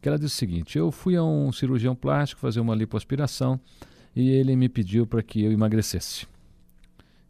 que 0.00 0.08
ela 0.08 0.18
diz 0.18 0.32
o 0.32 0.36
seguinte: 0.36 0.76
eu 0.76 0.90
fui 0.90 1.14
a 1.14 1.22
um 1.22 1.52
cirurgião 1.52 1.94
plástico 1.94 2.40
fazer 2.40 2.58
uma 2.58 2.74
lipoaspiração 2.74 3.60
e 4.16 4.30
ele 4.30 4.56
me 4.56 4.68
pediu 4.68 5.06
para 5.06 5.22
que 5.22 5.44
eu 5.44 5.52
emagrecesse. 5.52 6.26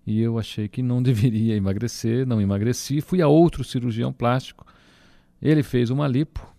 E 0.06 0.22
eu 0.22 0.38
achei 0.38 0.68
que 0.68 0.80
não 0.80 1.02
deveria 1.04 1.54
emagrecer, 1.54 2.26
não 2.26 2.40
emagreci. 2.40 3.02
Fui 3.02 3.20
a 3.20 3.28
outro 3.28 3.62
cirurgião 3.62 4.10
plástico, 4.10 4.66
ele 5.42 5.62
fez 5.62 5.90
uma 5.90 6.08
lipo, 6.08 6.50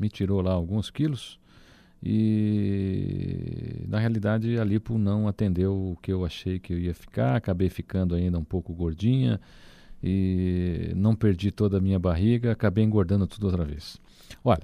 me 0.00 0.08
tirou 0.08 0.40
lá 0.40 0.52
alguns 0.52 0.90
quilos 0.90 1.38
e 2.02 3.84
na 3.86 3.98
realidade 3.98 4.58
a 4.58 4.64
lipo 4.64 4.96
não 4.96 5.28
atendeu 5.28 5.74
o 5.74 5.96
que 6.00 6.10
eu 6.10 6.24
achei 6.24 6.58
que 6.58 6.72
eu 6.72 6.78
ia 6.78 6.94
ficar, 6.94 7.36
acabei 7.36 7.68
ficando 7.68 8.14
ainda 8.14 8.38
um 8.38 8.44
pouco 8.44 8.72
gordinha 8.72 9.38
e 10.02 10.92
não 10.96 11.14
perdi 11.14 11.50
toda 11.50 11.76
a 11.76 11.80
minha 11.80 11.98
barriga, 11.98 12.52
acabei 12.52 12.82
engordando 12.82 13.26
tudo 13.26 13.44
outra 13.44 13.66
vez. 13.66 13.98
Olha, 14.42 14.62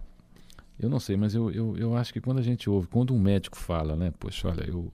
eu 0.80 0.88
não 0.88 0.98
sei, 0.98 1.14
mas 1.16 1.34
eu, 1.34 1.50
eu, 1.50 1.76
eu 1.76 1.94
acho 1.94 2.10
que 2.10 2.22
quando 2.22 2.38
a 2.38 2.42
gente 2.42 2.70
ouve, 2.70 2.86
quando 2.86 3.14
um 3.14 3.20
médico 3.20 3.58
fala, 3.58 3.94
né, 3.96 4.14
poxa, 4.18 4.48
olha, 4.48 4.64
eu, 4.66 4.90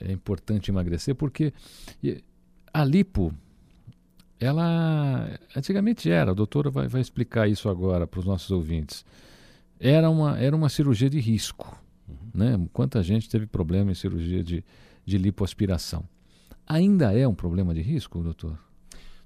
é, 0.00 0.10
é 0.10 0.12
importante 0.12 0.70
emagrecer, 0.70 1.16
porque 1.16 1.52
a 2.72 2.84
lipo, 2.84 3.34
ela 4.38 5.28
antigamente 5.56 6.08
era, 6.08 6.30
a 6.30 6.34
doutora 6.34 6.70
vai, 6.70 6.86
vai 6.86 7.00
explicar 7.00 7.48
isso 7.48 7.68
agora 7.68 8.06
para 8.06 8.20
os 8.20 8.26
nossos 8.26 8.52
ouvintes 8.52 9.04
era 9.82 10.08
uma, 10.08 10.38
era 10.38 10.54
uma 10.54 10.68
cirurgia 10.68 11.10
de 11.10 11.18
risco. 11.18 11.76
Uhum. 12.08 12.16
Né? 12.32 12.68
Quanta 12.72 13.02
gente 13.02 13.28
teve 13.28 13.46
problema 13.46 13.90
em 13.90 13.94
cirurgia 13.94 14.42
de, 14.42 14.64
de 15.04 15.18
lipoaspiração. 15.18 16.04
Ainda 16.66 17.12
é 17.12 17.26
um 17.26 17.34
problema 17.34 17.74
de 17.74 17.82
risco, 17.82 18.20
doutor? 18.20 18.56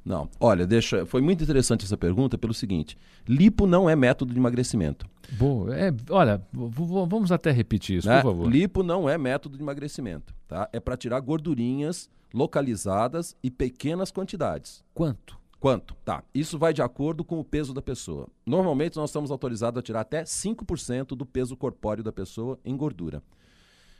Não. 0.02 0.28
Olha, 0.40 0.66
deixa. 0.66 1.04
Foi 1.04 1.20
muito 1.20 1.42
interessante 1.42 1.84
essa 1.84 1.96
pergunta 1.96 2.38
pelo 2.38 2.54
seguinte: 2.54 2.96
lipo 3.28 3.66
não 3.66 3.90
é 3.90 3.94
método 3.94 4.32
de 4.32 4.38
emagrecimento. 4.38 5.06
Boa. 5.32 5.76
É, 5.76 5.92
olha, 6.08 6.40
vamos 6.52 7.32
até 7.32 7.50
repetir 7.50 7.98
isso, 7.98 8.08
né? 8.08 8.22
por 8.22 8.30
favor. 8.30 8.48
Lipo 8.50 8.82
não 8.82 9.08
é 9.08 9.18
método 9.18 9.56
de 9.56 9.62
emagrecimento, 9.62 10.32
tá? 10.46 10.68
É 10.72 10.78
para 10.78 10.96
tirar 10.96 11.18
gordurinhas 11.20 12.08
localizadas 12.32 13.36
e 13.42 13.50
pequenas 13.50 14.12
quantidades. 14.12 14.84
Quanto? 14.94 15.36
Quanto? 15.58 15.94
Tá. 16.04 16.22
Isso 16.34 16.58
vai 16.58 16.72
de 16.72 16.82
acordo 16.82 17.24
com 17.24 17.40
o 17.40 17.44
peso 17.44 17.72
da 17.72 17.80
pessoa. 17.80 18.28
Normalmente 18.44 18.96
nós 18.96 19.10
estamos 19.10 19.30
autorizados 19.30 19.78
a 19.78 19.82
tirar 19.82 20.00
até 20.00 20.22
5% 20.22 21.08
do 21.08 21.24
peso 21.24 21.56
corpóreo 21.56 22.04
da 22.04 22.12
pessoa 22.12 22.58
em 22.64 22.76
gordura. 22.76 23.22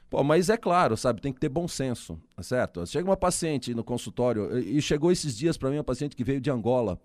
Pô, 0.09 0.23
mas 0.23 0.49
é 0.49 0.57
claro, 0.57 0.97
sabe, 0.97 1.21
tem 1.21 1.33
que 1.33 1.40
ter 1.40 1.49
bom 1.49 1.66
senso, 1.66 2.21
tá 2.37 2.42
certo? 2.42 2.87
Chega 2.87 3.09
uma 3.09 3.16
paciente 3.16 3.75
no 3.75 3.83
consultório 3.83 4.57
e 4.57 4.81
chegou 4.81 5.11
esses 5.11 5.37
dias 5.37 5.57
para 5.57 5.69
mim 5.69 5.79
uma 5.79 5.85
paciente 5.85 6.14
que 6.14 6.23
veio 6.23 6.40
de 6.40 6.49
Angola 6.49 7.01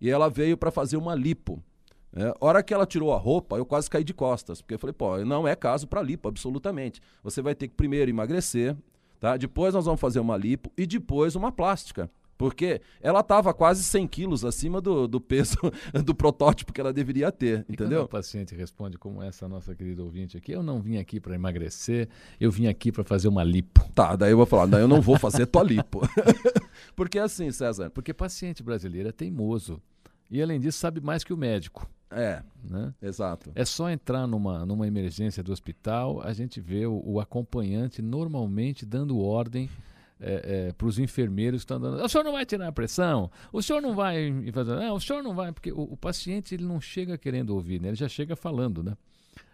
e 0.00 0.08
ela 0.08 0.30
veio 0.30 0.56
para 0.56 0.70
fazer 0.70 0.96
uma 0.96 1.14
lipo. 1.14 1.62
É, 2.14 2.32
hora 2.40 2.62
que 2.62 2.72
ela 2.72 2.86
tirou 2.86 3.12
a 3.12 3.18
roupa, 3.18 3.58
eu 3.58 3.66
quase 3.66 3.90
caí 3.90 4.02
de 4.02 4.14
costas, 4.14 4.62
porque 4.62 4.74
eu 4.74 4.78
falei, 4.78 4.94
pô, 4.94 5.18
não 5.18 5.46
é 5.46 5.54
caso 5.54 5.86
para 5.86 6.00
lipo, 6.00 6.28
absolutamente. 6.28 6.98
Você 7.22 7.42
vai 7.42 7.54
ter 7.54 7.68
que 7.68 7.74
primeiro 7.74 8.10
emagrecer, 8.10 8.74
tá? 9.20 9.36
Depois 9.36 9.74
nós 9.74 9.84
vamos 9.84 10.00
fazer 10.00 10.20
uma 10.20 10.36
lipo 10.36 10.72
e 10.78 10.86
depois 10.86 11.36
uma 11.36 11.52
plástica. 11.52 12.10
Porque 12.36 12.80
ela 13.00 13.20
estava 13.20 13.54
quase 13.54 13.82
100 13.82 14.06
quilos 14.08 14.44
acima 14.44 14.80
do, 14.80 15.08
do 15.08 15.20
peso 15.20 15.56
do 16.04 16.14
protótipo 16.14 16.72
que 16.72 16.80
ela 16.80 16.92
deveria 16.92 17.32
ter, 17.32 17.64
e 17.68 17.72
entendeu? 17.72 18.02
o 18.02 18.08
paciente 18.08 18.54
responde 18.54 18.98
como 18.98 19.22
essa 19.22 19.48
nossa 19.48 19.74
querida 19.74 20.02
ouvinte 20.02 20.36
aqui, 20.36 20.52
eu 20.52 20.62
não 20.62 20.80
vim 20.80 20.98
aqui 20.98 21.18
para 21.18 21.34
emagrecer, 21.34 22.08
eu 22.38 22.50
vim 22.50 22.66
aqui 22.66 22.92
para 22.92 23.04
fazer 23.04 23.28
uma 23.28 23.42
lipo. 23.42 23.86
Tá, 23.94 24.14
daí 24.16 24.32
eu 24.32 24.36
vou 24.36 24.46
falar, 24.46 24.66
daí 24.66 24.82
eu 24.82 24.88
não 24.88 25.00
vou 25.00 25.18
fazer 25.18 25.46
tua 25.46 25.62
lipo. 25.62 26.02
Porque 26.94 27.18
assim, 27.18 27.50
César... 27.50 27.90
Porque 27.90 28.12
paciente 28.12 28.62
brasileiro 28.62 29.08
é 29.08 29.12
teimoso. 29.12 29.80
E 30.30 30.42
além 30.42 30.60
disso, 30.60 30.78
sabe 30.78 31.00
mais 31.00 31.24
que 31.24 31.32
o 31.32 31.36
médico. 31.36 31.88
É, 32.10 32.42
né? 32.62 32.94
exato. 33.02 33.50
É 33.54 33.64
só 33.64 33.90
entrar 33.90 34.26
numa, 34.26 34.64
numa 34.64 34.86
emergência 34.86 35.42
do 35.42 35.52
hospital, 35.52 36.20
a 36.22 36.32
gente 36.32 36.60
vê 36.60 36.86
o, 36.86 37.02
o 37.04 37.20
acompanhante 37.20 38.00
normalmente 38.00 38.86
dando 38.86 39.18
ordem 39.18 39.68
é, 40.20 40.68
é, 40.68 40.72
para 40.72 40.86
os 40.86 40.98
enfermeiros 40.98 41.60
que 41.60 41.64
estão 41.64 41.80
dando. 41.80 42.02
O 42.02 42.08
senhor 42.08 42.24
não 42.24 42.32
vai 42.32 42.46
tirar 42.46 42.68
a 42.68 42.72
pressão? 42.72 43.30
O 43.52 43.62
senhor 43.62 43.80
não 43.82 43.94
vai 43.94 44.50
fazer. 44.52 44.76
Não, 44.76 44.94
o 44.94 45.00
senhor 45.00 45.22
não 45.22 45.34
vai, 45.34 45.52
porque 45.52 45.70
o, 45.70 45.80
o 45.80 45.96
paciente 45.96 46.54
ele 46.54 46.64
não 46.64 46.80
chega 46.80 47.18
querendo 47.18 47.50
ouvir, 47.50 47.80
né? 47.80 47.88
ele 47.88 47.96
já 47.96 48.08
chega 48.08 48.34
falando, 48.34 48.82
né? 48.82 48.96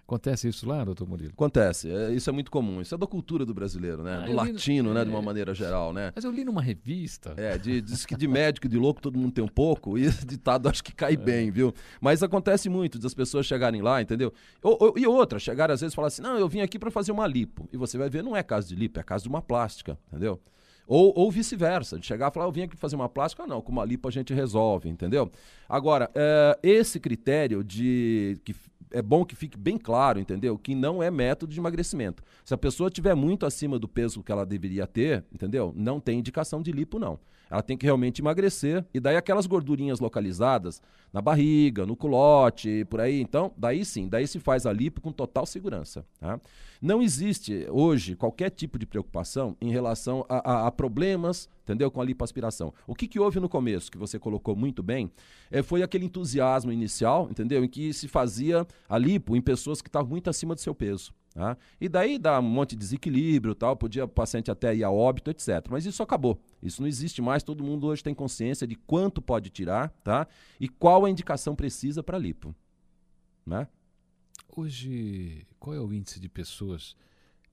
Acontece 0.06 0.48
isso 0.48 0.68
lá, 0.68 0.84
doutor 0.84 1.08
Murilo? 1.08 1.32
Acontece. 1.32 1.90
É, 1.90 2.12
isso 2.12 2.28
é 2.28 2.32
muito 2.32 2.50
comum. 2.50 2.80
Isso 2.80 2.94
é 2.94 2.98
da 2.98 3.06
cultura 3.06 3.46
do 3.46 3.54
brasileiro, 3.54 4.02
né? 4.02 4.20
Ah, 4.22 4.26
do 4.26 4.32
latino, 4.32 4.92
né? 4.92 5.02
É... 5.02 5.04
De 5.04 5.10
uma 5.10 5.22
maneira 5.22 5.54
geral, 5.54 5.92
né? 5.92 6.12
Mas 6.14 6.24
eu 6.24 6.30
li 6.30 6.44
numa 6.44 6.60
revista. 6.60 7.34
É, 7.36 7.56
de, 7.56 7.80
diz 7.80 8.04
que 8.04 8.16
de 8.16 8.28
médico 8.28 8.66
e 8.66 8.70
de 8.70 8.76
louco 8.76 9.00
todo 9.00 9.18
mundo 9.18 9.32
tem 9.32 9.42
um 9.42 9.48
pouco. 9.48 9.96
E 9.96 10.02
esse 10.02 10.26
ditado 10.26 10.68
acho 10.68 10.82
que 10.82 10.92
cai 10.92 11.14
é. 11.14 11.16
bem, 11.16 11.50
viu? 11.50 11.72
Mas 12.00 12.22
acontece 12.22 12.68
muito 12.68 12.98
das 12.98 13.14
pessoas 13.14 13.46
chegarem 13.46 13.80
lá, 13.80 14.02
entendeu? 14.02 14.32
Ou, 14.62 14.76
ou, 14.80 14.98
e 14.98 15.06
outra, 15.06 15.38
chegar 15.38 15.70
às 15.70 15.80
vezes 15.80 15.92
e 15.92 15.96
falar 15.96 16.08
assim: 16.08 16.20
não, 16.22 16.36
eu 16.36 16.48
vim 16.48 16.60
aqui 16.60 16.78
para 16.78 16.90
fazer 16.90 17.12
uma 17.12 17.26
lipo. 17.26 17.68
E 17.72 17.76
você 17.76 17.96
vai 17.96 18.10
ver, 18.10 18.22
não 18.22 18.36
é 18.36 18.42
caso 18.42 18.68
de 18.68 18.74
lipo, 18.74 18.98
é 19.00 19.02
caso 19.02 19.22
de 19.24 19.28
uma 19.30 19.40
plástica, 19.40 19.98
entendeu? 20.08 20.40
Ou, 20.86 21.12
ou 21.16 21.30
vice-versa, 21.30 21.98
de 21.98 22.04
chegar 22.04 22.30
e 22.30 22.34
falar, 22.34 22.46
eu 22.46 22.52
vim 22.52 22.62
aqui 22.62 22.76
fazer 22.76 22.96
uma 22.96 23.08
plástica, 23.08 23.46
não, 23.46 23.62
com 23.62 23.70
uma 23.70 23.84
lipo 23.84 24.08
a 24.08 24.10
gente 24.10 24.34
resolve, 24.34 24.88
entendeu? 24.88 25.30
Agora, 25.68 26.10
é, 26.14 26.58
esse 26.62 26.98
critério 26.98 27.62
de 27.62 28.38
que 28.44 28.54
é 28.92 29.02
bom 29.02 29.24
que 29.24 29.34
fique 29.34 29.58
bem 29.58 29.78
claro, 29.78 30.18
entendeu? 30.18 30.58
Que 30.58 30.74
não 30.74 31.02
é 31.02 31.10
método 31.10 31.52
de 31.52 31.58
emagrecimento. 31.58 32.22
Se 32.44 32.54
a 32.54 32.58
pessoa 32.58 32.90
tiver 32.90 33.14
muito 33.14 33.46
acima 33.46 33.78
do 33.78 33.88
peso 33.88 34.22
que 34.22 34.30
ela 34.30 34.46
deveria 34.46 34.86
ter, 34.86 35.24
entendeu? 35.32 35.72
Não 35.76 35.98
tem 36.00 36.18
indicação 36.18 36.62
de 36.62 36.72
lipo, 36.72 36.98
não. 36.98 37.18
Ela 37.50 37.62
tem 37.62 37.76
que 37.76 37.84
realmente 37.84 38.22
emagrecer. 38.22 38.84
E 38.94 38.98
daí 38.98 39.16
aquelas 39.16 39.46
gordurinhas 39.46 40.00
localizadas 40.00 40.80
na 41.12 41.20
barriga, 41.20 41.84
no 41.84 41.94
culote, 41.94 42.86
por 42.88 43.00
aí. 43.00 43.20
Então, 43.20 43.52
daí 43.56 43.84
sim, 43.84 44.08
daí 44.08 44.26
se 44.26 44.40
faz 44.40 44.64
a 44.64 44.72
lipo 44.72 45.00
com 45.00 45.12
total 45.12 45.44
segurança. 45.44 46.04
Tá? 46.18 46.40
Não 46.80 47.02
existe 47.02 47.66
hoje 47.70 48.16
qualquer 48.16 48.50
tipo 48.50 48.78
de 48.78 48.86
preocupação 48.86 49.56
em 49.60 49.70
relação 49.70 50.24
a, 50.28 50.52
a, 50.52 50.66
a 50.66 50.70
problemas, 50.70 51.48
entendeu? 51.62 51.90
Com 51.90 52.00
a 52.00 52.04
lipoaspiração. 52.04 52.72
O 52.86 52.94
que, 52.94 53.06
que 53.06 53.20
houve 53.20 53.38
no 53.38 53.48
começo, 53.48 53.90
que 53.90 53.98
você 53.98 54.18
colocou 54.18 54.56
muito 54.56 54.82
bem, 54.82 55.10
é, 55.50 55.62
foi 55.62 55.82
aquele 55.82 56.06
entusiasmo 56.06 56.72
inicial, 56.72 57.28
entendeu? 57.30 57.62
Em 57.62 57.68
que 57.68 57.92
se 57.92 58.08
fazia 58.08 58.66
a 58.88 58.98
lipo 58.98 59.36
em 59.36 59.40
pessoas 59.40 59.82
que 59.82 59.88
estavam 59.88 60.10
muito 60.10 60.30
acima 60.30 60.54
do 60.54 60.60
seu 60.60 60.74
peso. 60.74 61.12
Tá? 61.34 61.56
E 61.80 61.88
daí 61.88 62.18
dá 62.18 62.38
um 62.38 62.42
monte 62.42 62.70
de 62.70 62.76
desequilíbrio, 62.76 63.54
tal, 63.54 63.74
podia 63.74 64.04
o 64.04 64.08
paciente 64.08 64.50
até 64.50 64.74
ir 64.74 64.84
a 64.84 64.90
óbito, 64.90 65.30
etc. 65.30 65.66
Mas 65.70 65.86
isso 65.86 66.02
acabou. 66.02 66.38
Isso 66.62 66.82
não 66.82 66.88
existe 66.88 67.22
mais. 67.22 67.42
Todo 67.42 67.64
mundo 67.64 67.86
hoje 67.86 68.02
tem 68.02 68.14
consciência 68.14 68.66
de 68.66 68.74
quanto 68.74 69.22
pode 69.22 69.48
tirar, 69.48 69.88
tá? 70.04 70.26
E 70.60 70.68
qual 70.68 71.04
a 71.04 71.10
indicação 71.10 71.56
precisa 71.56 72.02
para 72.02 72.18
lipo, 72.18 72.54
né? 73.46 73.66
Hoje, 74.54 75.46
qual 75.58 75.74
é 75.74 75.80
o 75.80 75.92
índice 75.92 76.20
de 76.20 76.28
pessoas 76.28 76.94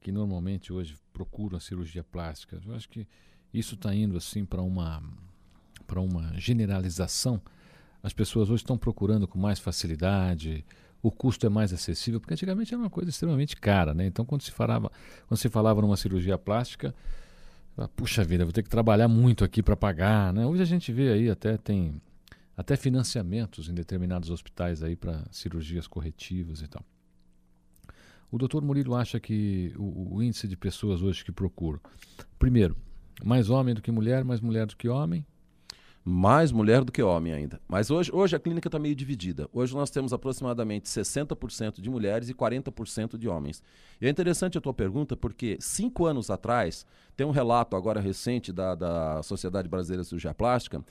que 0.02 0.12
normalmente 0.12 0.74
hoje 0.74 0.98
procuram 1.14 1.56
a 1.56 1.62
cirurgia 1.62 2.04
plástica? 2.04 2.62
Eu 2.66 2.76
acho 2.76 2.90
que 2.90 3.08
isso 3.54 3.76
está 3.76 3.96
indo 3.96 4.18
assim 4.18 4.44
para 4.46 4.62
uma 4.62 5.02
para 5.88 6.02
uma 6.02 6.38
generalização. 6.38 7.42
As 8.04 8.14
pessoas 8.14 8.50
hoje 8.50 8.62
estão 8.62 8.78
procurando 8.78 9.28
com 9.28 9.40
mais 9.40 9.58
facilidade 9.58 10.64
o 11.02 11.12
custo 11.12 11.46
é 11.46 11.50
mais 11.50 11.74
acessível, 11.74 12.20
porque 12.20 12.34
antigamente 12.34 12.74
era 12.74 12.82
uma 12.82 12.90
coisa 12.90 13.10
extremamente 13.10 13.56
cara, 13.56 13.94
né? 13.94 14.06
Então 14.06 14.26
quando 14.26 14.42
se 14.42 14.52
falava, 14.52 14.92
quando 15.28 15.40
se 15.40 15.50
falava 15.50 15.82
numa 15.82 15.96
cirurgia 15.96 16.38
plástica, 16.38 16.94
ah, 17.78 17.88
puxa 17.88 18.24
vida, 18.24 18.44
vou 18.44 18.52
ter 18.52 18.64
que 18.64 18.70
trabalhar 18.70 19.08
muito 19.08 19.44
aqui 19.44 19.64
para 19.64 19.76
pagar, 19.76 20.34
né? 20.34 20.46
Hoje 20.46 20.62
a 20.62 20.66
gente 20.66 20.92
vê 20.92 21.12
aí 21.12 21.30
até 21.30 21.58
tem 21.58 22.02
até 22.58 22.76
financiamentos 22.76 23.70
em 23.70 23.74
determinados 23.74 24.30
hospitais 24.30 24.84
aí 24.84 24.94
para 24.94 25.24
cirurgias 25.32 25.88
corretivas 25.88 26.62
e 26.62 26.68
tal. 26.68 26.84
O 28.30 28.38
doutor 28.38 28.62
Murilo 28.62 28.96
acha 28.96 29.18
que 29.18 29.74
o, 29.78 30.16
o 30.16 30.22
índice 30.22 30.46
de 30.46 30.58
pessoas 30.58 31.02
hoje 31.02 31.24
que 31.24 31.32
procuram, 31.32 31.80
primeiro, 32.38 32.76
mais 33.24 33.50
homem 33.50 33.74
do 33.74 33.82
que 33.82 33.90
mulher, 33.92 34.26
mais 34.26 34.42
mulher 34.42 34.68
do 34.68 34.76
que 34.76 34.90
homem, 34.90 35.26
mais 36.10 36.52
mulher 36.52 36.84
do 36.84 36.92
que 36.92 37.04
homem 37.04 37.32
ainda. 37.32 37.62
Mas 37.68 37.92
hoje, 37.92 38.10
hoje 38.12 38.36
a 38.36 38.40
clínica 38.40 38.68
está 38.68 38.80
meio 38.80 38.96
dividida. 38.96 39.48
Hoje 39.54 39.76
nós 39.76 39.92
temos 39.92 40.12
aproximadamente 40.12 40.90
60% 40.90 41.80
de 41.80 41.90
mulheres 41.90 42.30
e 42.30 42.34
40% 42.34 43.16
de 43.16 43.30
homens. 43.30 43.62
E 44.02 44.08
é 44.08 44.10
interessante 44.10 44.58
a 44.58 44.62
tua 44.62 44.74
pergunta 44.74 45.16
porque 45.16 45.58
cinco 45.62 46.06
anos 46.06 46.32
atrás, 46.32 46.86
tem 47.16 47.28
um 47.28 47.32
relato 47.32 47.76
agora 47.76 48.00
recente 48.00 48.52
da, 48.52 48.74
da 48.74 49.22
Sociedade 49.22 49.70
Brasileira 49.70 50.02
de 50.02 50.10
Cirurgia 50.10 50.34
Plástica, 50.34 50.84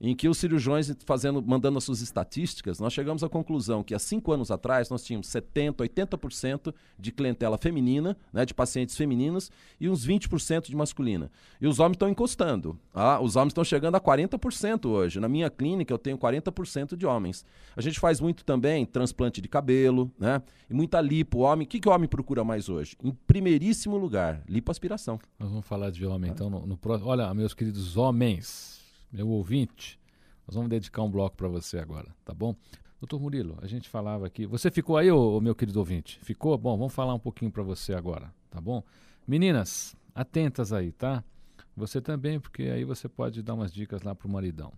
em 0.00 0.14
que 0.14 0.28
os 0.28 0.38
cirurgiões 0.38 0.94
fazendo, 1.04 1.42
mandando 1.42 1.78
as 1.78 1.84
suas 1.84 2.00
estatísticas, 2.00 2.78
nós 2.78 2.92
chegamos 2.92 3.24
à 3.24 3.28
conclusão 3.28 3.82
que 3.82 3.94
há 3.94 3.98
cinco 3.98 4.32
anos 4.32 4.50
atrás 4.50 4.90
nós 4.90 5.02
tínhamos 5.02 5.26
70%, 5.28 5.76
80% 5.76 6.74
de 6.98 7.12
clientela 7.12 7.56
feminina, 7.56 8.16
né, 8.32 8.44
de 8.44 8.52
pacientes 8.52 8.96
femininos, 8.96 9.50
e 9.80 9.88
uns 9.88 10.06
20% 10.06 10.68
de 10.68 10.76
masculina. 10.76 11.30
E 11.60 11.66
os 11.66 11.78
homens 11.78 11.94
estão 11.94 12.08
encostando. 12.08 12.78
Ah, 12.92 13.20
os 13.20 13.36
homens 13.36 13.50
estão 13.50 13.64
chegando 13.64 13.94
a 13.94 14.00
40% 14.00 14.86
hoje. 14.86 15.18
Na 15.18 15.28
minha 15.28 15.48
clínica 15.48 15.92
eu 15.92 15.98
tenho 15.98 16.18
40% 16.18 16.96
de 16.96 17.06
homens. 17.06 17.44
A 17.74 17.80
gente 17.80 17.98
faz 17.98 18.20
muito 18.20 18.44
também 18.44 18.84
transplante 18.84 19.40
de 19.40 19.48
cabelo, 19.48 20.10
né? 20.18 20.42
E 20.68 20.74
muita 20.74 21.00
lipo. 21.00 21.38
O 21.38 21.40
homem, 21.42 21.66
o 21.66 21.68
que, 21.68 21.80
que 21.80 21.88
o 21.88 21.92
homem 21.92 22.08
procura 22.08 22.44
mais 22.44 22.68
hoje? 22.68 22.96
Em 23.02 23.12
primeiríssimo 23.26 23.96
lugar, 23.96 24.42
lipoaspiração. 24.48 25.18
Nós 25.38 25.50
vamos 25.50 25.66
falar 25.66 25.90
de 25.90 26.04
homem, 26.04 26.30
então, 26.30 26.50
no 26.50 26.76
próximo. 26.76 27.08
Olha, 27.08 27.32
meus 27.32 27.54
queridos 27.54 27.96
homens 27.96 28.75
meu 29.12 29.28
ouvinte, 29.28 29.98
nós 30.46 30.54
vamos 30.54 30.70
dedicar 30.70 31.02
um 31.02 31.10
bloco 31.10 31.36
para 31.36 31.48
você 31.48 31.78
agora, 31.78 32.14
tá 32.24 32.32
bom? 32.32 32.54
Doutor 33.00 33.20
Murilo, 33.20 33.58
a 33.60 33.66
gente 33.66 33.88
falava 33.88 34.26
aqui. 34.26 34.46
Você 34.46 34.70
ficou 34.70 34.96
aí, 34.96 35.10
ô, 35.10 35.40
meu 35.40 35.54
querido 35.54 35.78
ouvinte? 35.78 36.18
Ficou? 36.22 36.56
Bom, 36.56 36.76
vamos 36.78 36.94
falar 36.94 37.14
um 37.14 37.18
pouquinho 37.18 37.50
para 37.50 37.62
você 37.62 37.92
agora, 37.92 38.32
tá 38.50 38.60
bom? 38.60 38.82
Meninas, 39.26 39.94
atentas 40.14 40.72
aí, 40.72 40.92
tá? 40.92 41.22
Você 41.76 42.00
também, 42.00 42.40
porque 42.40 42.62
aí 42.62 42.84
você 42.84 43.06
pode 43.06 43.42
dar 43.42 43.54
umas 43.54 43.72
dicas 43.72 44.02
lá 44.02 44.14
pro 44.14 44.28
maridão. 44.28 44.72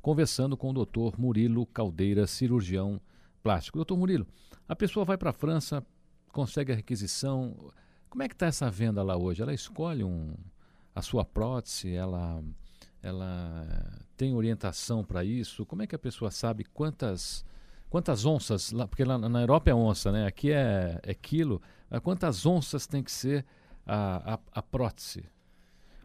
Conversando 0.00 0.56
com 0.56 0.70
o 0.70 0.72
doutor 0.72 1.18
Murilo 1.18 1.66
Caldeira, 1.66 2.28
cirurgião 2.28 3.00
plástico. 3.42 3.78
Doutor 3.78 3.96
Murilo, 3.96 4.26
a 4.68 4.76
pessoa 4.76 5.04
vai 5.04 5.18
para 5.18 5.30
a 5.30 5.32
França, 5.32 5.84
consegue 6.32 6.70
a 6.70 6.76
requisição. 6.76 7.72
Como 8.08 8.22
é 8.22 8.28
que 8.28 8.34
está 8.34 8.46
essa 8.46 8.70
venda 8.70 9.02
lá 9.02 9.16
hoje? 9.16 9.42
Ela 9.42 9.52
escolhe 9.52 10.04
um, 10.04 10.32
a 10.94 11.02
sua 11.02 11.24
prótese, 11.24 11.92
ela 11.92 12.40
ela 13.06 13.66
tem 14.16 14.34
orientação 14.34 15.04
para 15.04 15.24
isso? 15.24 15.64
Como 15.66 15.82
é 15.82 15.86
que 15.86 15.94
a 15.94 15.98
pessoa 15.98 16.30
sabe 16.30 16.64
quantas 16.64 17.44
quantas 17.88 18.24
onças, 18.24 18.72
lá, 18.72 18.86
porque 18.86 19.04
lá 19.04 19.16
na 19.16 19.40
Europa 19.40 19.70
é 19.70 19.74
onça, 19.74 20.10
né? 20.12 20.26
Aqui 20.26 20.50
é, 20.50 21.00
é 21.02 21.14
quilo. 21.14 21.62
Quantas 22.02 22.44
onças 22.44 22.86
tem 22.86 23.02
que 23.02 23.10
ser 23.12 23.44
a, 23.86 24.34
a, 24.34 24.38
a 24.52 24.62
prótese? 24.62 25.24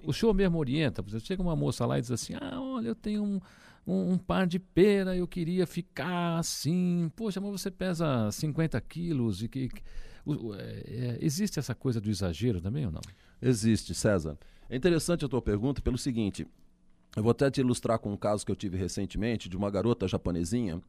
O 0.04 0.14
senhor 0.14 0.34
mesmo 0.34 0.58
orienta, 0.58 1.02
por 1.04 1.10
exemplo, 1.10 1.26
chega 1.26 1.42
uma 1.42 1.56
moça 1.56 1.86
lá 1.86 1.98
e 1.98 2.02
diz 2.02 2.12
assim, 2.12 2.34
ah, 2.40 2.60
olha, 2.60 2.88
eu 2.88 2.96
tenho 2.96 3.24
um, 3.24 3.42
um, 3.86 4.14
um, 4.14 4.18
par 4.18 4.48
de 4.48 4.58
pera, 4.58 5.16
eu 5.16 5.28
queria 5.28 5.68
ficar 5.68 6.38
assim, 6.38 7.12
poxa, 7.16 7.40
mas 7.40 7.52
você 7.52 7.70
pesa 7.70 8.32
50 8.32 8.80
quilos 8.82 9.44
e 9.44 9.48
que... 9.48 9.70
É, 10.58 10.84
é, 10.88 11.18
existe 11.20 11.58
essa 11.58 11.74
coisa 11.74 12.00
do 12.00 12.10
exagero 12.10 12.62
também 12.62 12.86
ou 12.86 12.92
não? 12.92 13.02
Existe, 13.42 13.94
César. 13.94 14.38
É 14.70 14.76
interessante 14.76 15.26
a 15.26 15.28
tua 15.28 15.42
pergunta 15.42 15.82
pelo 15.82 15.98
seguinte, 15.98 16.48
eu 17.16 17.24
vou 17.24 17.32
até 17.32 17.50
te 17.52 17.62
ilustrar 17.62 18.00
com 18.00 18.12
um 18.12 18.18
caso 18.18 18.46
que 18.46 18.52
eu 18.52 18.56
tive 18.56 18.78
recentemente 18.78 19.50
de 19.50 19.58
uma 19.58 19.70
garota 19.70 20.08
japonesinha 20.08 20.82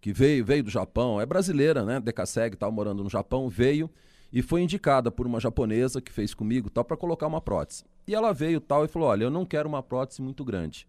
que 0.00 0.12
veio, 0.12 0.44
veio 0.44 0.64
do 0.64 0.70
Japão, 0.70 1.20
é 1.20 1.26
brasileira, 1.26 1.84
né? 1.84 2.00
Decaseg, 2.00 2.56
tal, 2.56 2.70
morando 2.70 3.02
no 3.02 3.10
Japão, 3.10 3.48
veio 3.48 3.90
e 4.32 4.42
foi 4.42 4.62
indicada 4.62 5.10
por 5.10 5.26
uma 5.26 5.40
japonesa 5.40 6.00
que 6.00 6.12
fez 6.12 6.34
comigo 6.34 6.68
tal 6.70 6.84
para 6.84 6.96
colocar 6.96 7.26
uma 7.26 7.40
prótese. 7.40 7.84
E 8.06 8.14
ela 8.14 8.32
veio 8.32 8.60
tal 8.60 8.84
e 8.84 8.88
falou: 8.88 9.08
"Olha, 9.08 9.24
eu 9.24 9.30
não 9.30 9.44
quero 9.44 9.68
uma 9.68 9.82
prótese 9.82 10.22
muito 10.22 10.44
grande". 10.44 10.86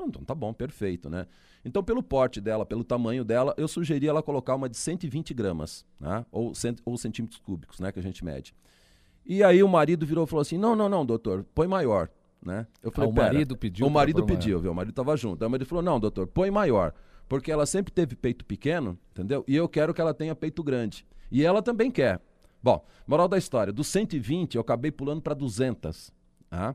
Então 0.00 0.24
tá 0.24 0.34
bom, 0.34 0.52
perfeito, 0.52 1.08
né? 1.08 1.26
Então, 1.64 1.82
pelo 1.82 2.02
porte 2.02 2.40
dela, 2.40 2.66
pelo 2.66 2.82
tamanho 2.82 3.24
dela, 3.24 3.54
eu 3.56 3.68
sugeri 3.68 4.08
ela 4.08 4.22
colocar 4.22 4.56
uma 4.56 4.68
de 4.68 4.76
120 4.76 5.32
gramas, 5.32 5.86
né? 6.00 6.26
ou, 6.32 6.52
cent, 6.54 6.78
ou 6.84 6.98
centímetros 6.98 7.38
cúbicos, 7.38 7.78
né? 7.78 7.92
Que 7.92 8.00
a 8.00 8.02
gente 8.02 8.24
mede. 8.24 8.52
E 9.24 9.44
aí 9.44 9.62
o 9.62 9.68
marido 9.68 10.04
virou 10.04 10.24
e 10.24 10.26
falou 10.26 10.42
assim: 10.42 10.58
não, 10.58 10.74
não, 10.74 10.88
não, 10.88 11.06
doutor, 11.06 11.44
põe 11.54 11.68
maior. 11.68 12.08
Né? 12.44 12.66
Eu 12.82 12.90
falei, 12.90 13.08
ah, 13.08 13.12
o 13.12 13.14
marido 13.14 13.56
pediu. 13.56 13.86
O 13.86 13.90
marido 13.90 14.26
pediu, 14.26 14.60
viu? 14.60 14.72
O 14.72 14.74
marido 14.74 14.90
estava 14.90 15.16
junto. 15.16 15.42
Aí 15.42 15.46
o 15.46 15.50
marido 15.50 15.66
falou: 15.66 15.82
não, 15.82 16.00
doutor, 16.00 16.26
põe 16.26 16.50
maior. 16.50 16.92
Porque 17.28 17.50
ela 17.50 17.64
sempre 17.64 17.92
teve 17.92 18.16
peito 18.16 18.44
pequeno, 18.44 18.98
entendeu? 19.12 19.44
E 19.46 19.56
eu 19.56 19.68
quero 19.68 19.94
que 19.94 20.00
ela 20.00 20.12
tenha 20.12 20.34
peito 20.34 20.62
grande. 20.62 21.06
E 21.30 21.44
ela 21.44 21.62
também 21.62 21.90
quer. 21.90 22.20
Bom, 22.62 22.84
moral 23.06 23.28
da 23.28 23.38
história: 23.38 23.72
do 23.72 23.84
120 23.84 24.56
eu 24.56 24.60
acabei 24.60 24.90
pulando 24.90 25.22
para 25.22 25.34
200. 25.34 26.12
Tá? 26.50 26.74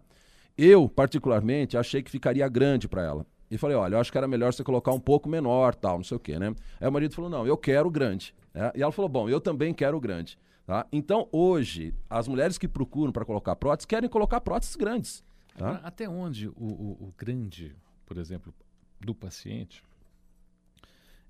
Eu, 0.57 0.87
particularmente, 0.87 1.77
achei 1.77 2.01
que 2.01 2.09
ficaria 2.09 2.47
grande 2.47 2.87
para 2.87 3.03
ela. 3.03 3.25
E 3.51 3.57
falei: 3.57 3.75
olha, 3.75 3.95
eu 3.95 3.99
acho 3.99 4.11
que 4.11 4.17
era 4.17 4.27
melhor 4.27 4.53
você 4.53 4.63
colocar 4.63 4.93
um 4.93 4.99
pouco 4.99 5.27
menor, 5.27 5.75
tal, 5.75 5.97
não 5.97 6.03
sei 6.03 6.15
o 6.15 6.19
quê, 6.19 6.39
né? 6.39 6.55
Aí 6.79 6.87
o 6.87 6.91
marido 6.91 7.13
falou: 7.13 7.29
não, 7.29 7.45
eu 7.45 7.57
quero 7.57 7.91
grande. 7.91 8.33
É? 8.53 8.71
E 8.73 8.81
ela 8.81 8.91
falou: 8.93 9.09
bom, 9.09 9.27
eu 9.27 9.41
também 9.41 9.73
quero 9.73 9.99
grande. 9.99 10.39
Tá? 10.65 10.85
Então, 10.91 11.29
hoje, 11.31 11.93
as 12.09 12.27
mulheres 12.27 12.57
que 12.57 12.67
procuram 12.67 13.11
para 13.11 13.23
colocar 13.23 13.55
próteses 13.55 13.85
querem 13.85 14.09
colocar 14.09 14.41
próteses 14.41 14.75
grandes. 14.75 15.23
Tá? 15.57 15.81
Até 15.83 16.07
onde 16.07 16.47
o, 16.49 16.53
o, 16.55 17.07
o, 17.07 17.13
grande, 17.17 17.75
por 18.05 18.17
exemplo, 18.17 18.53
do 18.99 19.13
paciente 19.15 19.83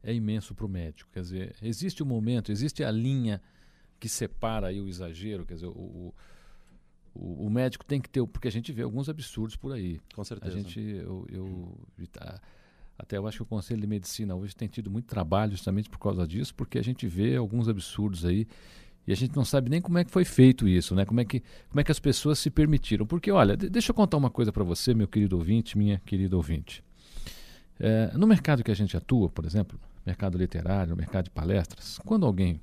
é 0.03 0.13
imenso 0.13 0.53
para 0.53 0.65
o 0.65 0.69
médico. 0.69 1.09
Quer 1.13 1.21
dizer, 1.21 1.55
existe 1.61 2.03
o 2.03 2.05
um 2.05 2.09
momento, 2.09 2.51
existe 2.51 2.83
a 2.83 2.91
linha 2.91 3.41
que 3.97 4.09
separa 4.09 4.67
aí 4.67 4.81
o 4.81 4.89
exagero, 4.89 5.45
quer 5.45 5.53
dizer, 5.55 5.67
o, 5.67 6.13
o, 7.15 7.45
o, 7.45 7.49
médico 7.49 7.85
tem 7.85 8.01
que 8.01 8.09
ter, 8.09 8.25
porque 8.27 8.49
a 8.49 8.51
gente 8.51 8.71
vê 8.73 8.83
alguns 8.83 9.07
absurdos 9.07 9.55
por 9.55 9.71
aí. 9.71 9.99
Com 10.13 10.23
certeza. 10.25 10.53
A 10.53 10.57
gente, 10.61 10.79
eu, 10.79 11.25
eu 11.29 11.77
tá, 12.11 12.41
até 12.99 13.17
eu 13.17 13.25
acho 13.27 13.37
que 13.37 13.43
o 13.43 13.47
Conselho 13.47 13.79
de 13.79 13.87
Medicina 13.87 14.35
hoje 14.35 14.53
tem 14.53 14.67
tido 14.67 14.91
muito 14.91 15.05
trabalho 15.05 15.51
justamente 15.51 15.89
por 15.89 15.99
causa 15.99 16.27
disso, 16.27 16.53
porque 16.53 16.77
a 16.77 16.83
gente 16.83 17.07
vê 17.07 17.37
alguns 17.37 17.69
absurdos 17.69 18.25
aí 18.25 18.45
e 19.07 19.13
a 19.13 19.15
gente 19.15 19.35
não 19.35 19.45
sabe 19.45 19.69
nem 19.69 19.79
como 19.79 19.97
é 19.97 20.03
que 20.03 20.11
foi 20.11 20.25
feito 20.25 20.67
isso, 20.67 20.93
né? 20.93 21.05
Como 21.05 21.21
é 21.21 21.25
que, 21.25 21.41
como 21.69 21.79
é 21.79 21.83
que 21.83 21.91
as 21.91 21.99
pessoas 21.99 22.37
se 22.39 22.49
permitiram. 22.49 23.05
Porque, 23.05 23.31
olha, 23.31 23.55
deixa 23.55 23.91
eu 23.91 23.95
contar 23.95 24.17
uma 24.17 24.29
coisa 24.29 24.51
para 24.51 24.65
você, 24.65 24.93
meu 24.93 25.07
querido 25.07 25.37
ouvinte, 25.37 25.77
minha 25.77 26.01
querida 26.05 26.35
ouvinte. 26.35 26.83
É, 27.79 28.11
no 28.17 28.27
mercado 28.27 28.63
que 28.63 28.71
a 28.71 28.75
gente 28.75 28.97
atua, 28.97 29.29
por 29.29 29.45
exemplo, 29.45 29.79
mercado 30.05 30.37
literário, 30.37 30.95
mercado 30.95 31.25
de 31.25 31.31
palestras, 31.31 31.99
quando 32.05 32.25
alguém 32.25 32.59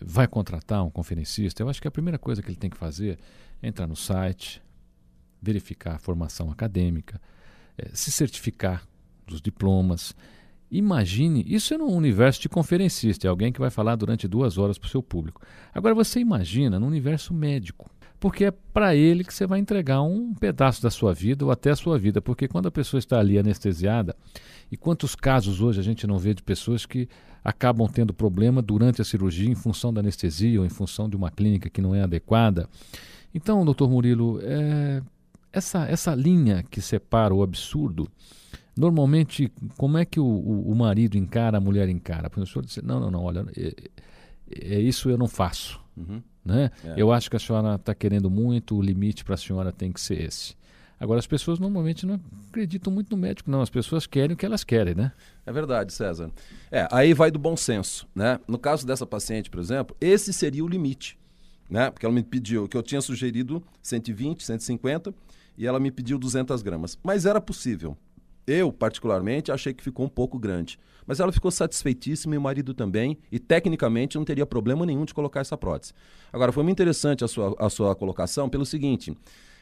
vai 0.00 0.26
contratar 0.26 0.82
um 0.82 0.90
conferencista, 0.90 1.62
eu 1.62 1.68
acho 1.68 1.82
que 1.82 1.88
a 1.88 1.90
primeira 1.90 2.18
coisa 2.18 2.42
que 2.42 2.48
ele 2.48 2.56
tem 2.56 2.70
que 2.70 2.76
fazer 2.76 3.18
é 3.62 3.68
entrar 3.68 3.86
no 3.86 3.96
site, 3.96 4.62
verificar 5.40 5.96
a 5.96 5.98
formação 5.98 6.50
acadêmica, 6.50 7.20
é, 7.76 7.90
se 7.92 8.10
certificar 8.10 8.86
dos 9.26 9.42
diplomas, 9.42 10.14
Imagine, 10.70 11.44
isso 11.46 11.72
é 11.74 11.78
no 11.78 11.86
universo 11.86 12.40
de 12.40 12.48
conferencista, 12.48 13.26
é 13.26 13.30
alguém 13.30 13.52
que 13.52 13.60
vai 13.60 13.70
falar 13.70 13.94
durante 13.96 14.26
duas 14.26 14.58
horas 14.58 14.78
para 14.78 14.88
o 14.88 14.90
seu 14.90 15.02
público. 15.02 15.40
Agora 15.72 15.94
você 15.94 16.18
imagina 16.18 16.80
no 16.80 16.86
universo 16.86 17.32
médico, 17.32 17.88
porque 18.18 18.46
é 18.46 18.50
para 18.50 18.96
ele 18.96 19.22
que 19.22 19.32
você 19.32 19.46
vai 19.46 19.60
entregar 19.60 20.02
um 20.02 20.34
pedaço 20.34 20.82
da 20.82 20.90
sua 20.90 21.14
vida 21.14 21.44
ou 21.44 21.50
até 21.50 21.70
a 21.70 21.76
sua 21.76 21.98
vida, 21.98 22.20
porque 22.20 22.48
quando 22.48 22.66
a 22.66 22.70
pessoa 22.70 22.98
está 22.98 23.20
ali 23.20 23.38
anestesiada, 23.38 24.16
e 24.70 24.76
quantos 24.76 25.14
casos 25.14 25.60
hoje 25.60 25.78
a 25.78 25.82
gente 25.82 26.06
não 26.06 26.18
vê 26.18 26.34
de 26.34 26.42
pessoas 26.42 26.84
que 26.84 27.08
acabam 27.44 27.86
tendo 27.88 28.12
problema 28.12 28.60
durante 28.60 29.00
a 29.00 29.04
cirurgia 29.04 29.48
em 29.48 29.54
função 29.54 29.94
da 29.94 30.00
anestesia 30.00 30.58
ou 30.58 30.66
em 30.66 30.70
função 30.70 31.08
de 31.08 31.14
uma 31.14 31.30
clínica 31.30 31.70
que 31.70 31.80
não 31.80 31.94
é 31.94 32.02
adequada. 32.02 32.68
Então, 33.32 33.64
doutor 33.64 33.88
Murilo, 33.88 34.40
é, 34.42 35.00
essa, 35.52 35.84
essa 35.84 36.14
linha 36.14 36.64
que 36.68 36.80
separa 36.80 37.32
o 37.32 37.42
absurdo 37.42 38.08
Normalmente, 38.76 39.50
como 39.76 39.96
é 39.96 40.04
que 40.04 40.20
o, 40.20 40.24
o, 40.24 40.70
o 40.70 40.74
marido 40.74 41.16
encara, 41.16 41.56
a 41.56 41.60
mulher 41.60 41.88
encara? 41.88 42.30
O 42.36 42.46
senhor 42.46 42.64
diz, 42.64 42.76
não, 42.82 43.00
não, 43.00 43.10
não, 43.10 43.22
olha, 43.22 43.46
é, 43.56 43.74
é 44.50 44.80
isso 44.80 45.08
eu 45.08 45.16
não 45.16 45.26
faço. 45.26 45.80
Uhum. 45.96 46.22
Né? 46.44 46.70
É. 46.84 46.94
Eu 46.96 47.10
acho 47.10 47.30
que 47.30 47.36
a 47.36 47.38
senhora 47.38 47.76
está 47.76 47.94
querendo 47.94 48.30
muito, 48.30 48.76
o 48.76 48.82
limite 48.82 49.24
para 49.24 49.34
a 49.34 49.38
senhora 49.38 49.72
tem 49.72 49.90
que 49.90 50.00
ser 50.00 50.20
esse. 50.20 50.54
Agora, 50.98 51.18
as 51.18 51.26
pessoas 51.26 51.58
normalmente 51.58 52.06
não 52.06 52.18
acreditam 52.48 52.92
muito 52.92 53.14
no 53.14 53.20
médico, 53.20 53.50
não. 53.50 53.60
As 53.60 53.68
pessoas 53.68 54.06
querem 54.06 54.34
o 54.34 54.36
que 54.36 54.46
elas 54.46 54.64
querem, 54.64 54.94
né? 54.94 55.12
É 55.44 55.52
verdade, 55.52 55.92
César. 55.92 56.30
É, 56.70 56.88
aí 56.90 57.12
vai 57.12 57.30
do 57.30 57.38
bom 57.38 57.56
senso, 57.56 58.08
né? 58.14 58.40
No 58.48 58.58
caso 58.58 58.86
dessa 58.86 59.06
paciente, 59.06 59.50
por 59.50 59.60
exemplo, 59.60 59.94
esse 60.00 60.32
seria 60.32 60.64
o 60.64 60.68
limite, 60.68 61.18
né? 61.68 61.90
Porque 61.90 62.06
ela 62.06 62.14
me 62.14 62.22
pediu, 62.22 62.66
que 62.66 62.76
eu 62.76 62.82
tinha 62.82 63.02
sugerido 63.02 63.62
120, 63.82 64.42
150, 64.42 65.14
e 65.58 65.66
ela 65.66 65.78
me 65.78 65.90
pediu 65.90 66.18
200 66.18 66.62
gramas. 66.62 66.98
Mas 67.02 67.26
era 67.26 67.40
possível. 67.42 67.96
Eu, 68.46 68.72
particularmente, 68.72 69.50
achei 69.50 69.74
que 69.74 69.82
ficou 69.82 70.06
um 70.06 70.08
pouco 70.08 70.38
grande. 70.38 70.78
Mas 71.06 71.20
ela 71.20 71.32
ficou 71.32 71.50
satisfeitíssima 71.50 72.34
e 72.34 72.38
o 72.38 72.40
marido 72.40 72.74
também, 72.74 73.18
e 73.30 73.38
tecnicamente 73.38 74.16
não 74.16 74.24
teria 74.24 74.44
problema 74.44 74.84
nenhum 74.84 75.04
de 75.04 75.14
colocar 75.14 75.40
essa 75.40 75.56
prótese. 75.56 75.92
Agora, 76.32 76.52
foi 76.52 76.64
muito 76.64 76.76
interessante 76.76 77.24
a 77.24 77.28
sua, 77.28 77.54
a 77.58 77.70
sua 77.70 77.94
colocação 77.94 78.48
pelo 78.48 78.66
seguinte: 78.66 79.16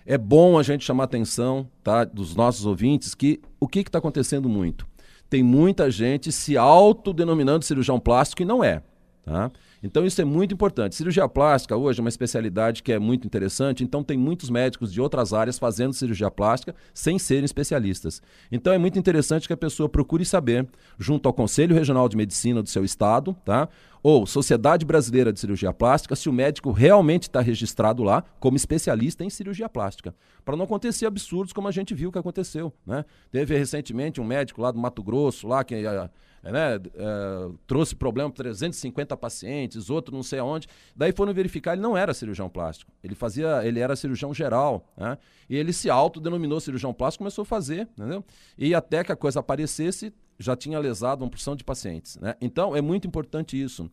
é 0.07 0.19
bom 0.19 0.59
a 0.59 0.63
gente 0.63 0.85
chamar 0.85 1.05
a 1.05 1.07
atenção 1.07 1.69
tá, 1.83 2.05
dos 2.05 2.35
nossos 2.35 2.67
ouvintes 2.67 3.15
que 3.15 3.41
o 3.61 3.69
que 3.69 3.81
está 3.81 3.99
acontecendo 3.99 4.49
muito? 4.49 4.87
Tem 5.29 5.43
muita 5.43 5.91
gente 5.91 6.31
se 6.31 6.57
autodenominando 6.57 7.65
cirurgião 7.65 7.99
plástico 7.99 8.43
e 8.43 8.45
não 8.45 8.63
é. 8.63 8.83
Tá? 9.25 9.51
Então 9.85 10.07
isso 10.07 10.19
é 10.19 10.25
muito 10.25 10.55
importante. 10.55 10.95
Cirurgia 10.95 11.29
plástica 11.29 11.77
hoje 11.77 12.01
é 12.01 12.03
uma 12.03 12.09
especialidade 12.09 12.83
que 12.83 12.91
é 12.91 12.99
muito 12.99 13.27
interessante, 13.27 13.85
então 13.85 14.03
tem 14.03 14.17
muitos 14.17 14.49
médicos 14.49 14.91
de 14.91 14.99
outras 14.99 15.35
áreas 15.35 15.59
fazendo 15.59 15.93
cirurgia 15.93 16.31
plástica 16.31 16.75
sem 16.95 17.19
serem 17.19 17.45
especialistas. 17.45 18.23
Então 18.51 18.73
é 18.73 18.79
muito 18.79 18.99
interessante 18.99 19.47
que 19.47 19.53
a 19.53 19.57
pessoa 19.59 19.87
procure 19.87 20.25
saber, 20.25 20.67
junto 20.99 21.29
ao 21.29 21.35
Conselho 21.35 21.75
Regional 21.75 22.09
de 22.09 22.17
Medicina 22.17 22.63
do 22.63 22.69
seu 22.69 22.83
estado, 22.83 23.37
tá? 23.45 23.69
ou 24.03 24.27
Sociedade 24.27 24.87
Brasileira 24.87 25.33
de 25.33 25.41
Cirurgia 25.41 25.73
Plástica, 25.73 26.17
se 26.17 26.29
o 26.29 26.33
médico 26.33 26.73
realmente 26.73 27.23
está 27.23 27.41
registrado 27.41 28.03
lá 28.03 28.23
como 28.39 28.57
especialista 28.57 29.23
em 29.23 29.31
cirurgia 29.31 29.69
plástica. 29.69 30.15
Para 30.45 30.57
não 30.57 30.65
acontecer 30.65 31.07
absurdos 31.07 31.55
como 31.55 31.69
a 31.69 31.71
gente 31.71 31.95
viu 31.95 32.13
que 32.13 32.19
aconteceu. 32.19 32.73
Né? 32.87 33.05
Teve 33.31 33.57
recentemente 33.57 34.21
um 34.21 34.25
médico 34.25 34.61
lá 34.61 34.71
do 34.71 34.79
Mato 34.79 35.03
Grosso, 35.03 35.49
lá 35.49 35.65
que 35.65 35.75
eh, 35.75 36.11
né, 36.53 36.77
é, 36.77 37.49
trouxe 37.67 37.95
problema 37.95 38.31
para 38.31 38.45
350 38.45 39.17
pacientes, 39.17 39.91
outro 39.91 40.15
não 40.15 40.23
sei 40.23 40.39
aonde. 40.39 40.69
Daí 40.95 41.13
foram 41.13 41.33
verificar, 41.33 41.73
ele 41.73 41.83
não 41.83 41.97
era 41.97 42.13
cirurgião 42.13 42.49
plástico. 42.49 42.93
Ele 43.03 43.15
fazia, 43.15 43.65
ele 43.65 43.81
era 43.81 43.97
cirurgião 43.97 44.33
geral. 44.35 44.93
Né? 44.97 45.19
E 45.49 45.57
ele 45.57 45.73
se 45.73 45.89
autodenominou 45.91 46.61
cirurgião 46.61 46.93
plástico 46.93 47.23
começou 47.25 47.43
a 47.43 47.47
fazer, 47.47 47.89
entendeu? 47.99 48.25
E 48.59 48.75
até 48.75 49.03
que 49.03 49.13
a 49.13 49.17
coisa 49.17 49.41
aparecesse, 49.41 50.13
já 50.39 50.57
tinha 50.57 50.79
lesado 50.79 51.23
uma 51.23 51.31
porção 51.31 51.55
de 51.55 51.65
pacientes. 51.65 52.19
Né? 52.19 52.35
Então, 52.41 52.75
é 52.75 52.81
muito 52.81 53.07
importante 53.07 53.61
isso. 53.61 53.91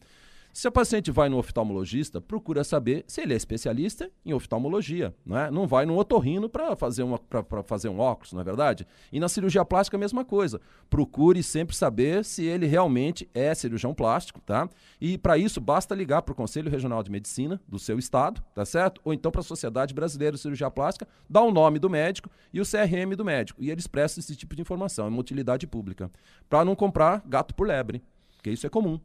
Se 0.54 0.68
a 0.68 0.72
paciente 0.72 1.12
vai 1.12 1.30
no 1.30 1.38
oftalmologista, 1.38 2.20
procura 2.20 2.64
saber 2.64 3.06
se 3.08 3.22
ele 3.22 3.34
é 3.34 3.38
especialista 3.38 4.12
em 4.26 4.34
oftalmologia. 4.34 5.16
Não, 5.26 5.38
é? 5.38 5.50
não 5.50 5.66
vai 5.66 5.86
no 5.86 5.98
otorrino 5.98 6.50
para 6.50 6.76
fazer, 6.76 7.04
uma, 7.04 7.20
fazer 7.66 7.88
um 7.88 8.00
óculos, 8.00 8.34
não 8.34 8.42
é 8.42 8.44
verdade? 8.44 8.86
E 9.14 9.20
na 9.20 9.30
cirurgia 9.30 9.64
plástica 9.64 9.96
a 9.96 10.00
mesma 10.00 10.26
coisa. 10.26 10.60
Procure 10.90 11.42
sempre 11.42 11.74
saber 11.74 12.26
se 12.26 12.44
ele 12.44 12.66
realmente 12.66 13.30
é 13.34 13.56
cirurgião 13.56 13.94
plástico, 13.94 14.42
tá? 14.42 14.70
E 15.00 15.18
para 15.18 15.38
isso 15.38 15.62
basta 15.62 15.96
ligar 15.96 16.22
para 16.22 16.34
o 16.34 16.36
Conselho 16.36 16.70
Regional 16.70 17.02
de 17.02 17.12
Medicina 17.12 17.62
do 17.66 17.80
seu 17.80 17.98
estado, 17.98 18.44
tá 18.54 18.66
certo? 18.66 19.00
Ou 19.06 19.14
então 19.14 19.32
para 19.32 19.42
a 19.42 19.46
Sociedade 19.46 19.94
Brasileira 19.94 20.36
de 20.36 20.42
Cirurgia 20.42 20.70
Plástica, 20.70 21.08
dá 21.30 21.42
o 21.42 21.52
nome 21.52 21.80
do 21.80 21.90
médico 21.90 22.30
e 22.54 22.60
o 22.60 22.66
CRM 22.66 23.16
do 23.16 23.24
médico. 23.24 23.64
E 23.64 23.72
eles 23.72 23.88
prestam 23.88 24.20
esse 24.20 24.36
tipo 24.36 24.54
de 24.54 24.62
informação, 24.62 25.06
é 25.06 25.10
uma 25.10 25.20
utilidade 25.20 25.66
pública. 25.66 26.12
Para 26.50 26.66
não 26.66 26.76
comprar 26.76 27.24
gato 27.26 27.56
por 27.56 27.68
lebre, 27.68 28.04
porque 28.36 28.52
isso 28.52 28.68
é 28.68 28.70
comum. 28.70 29.00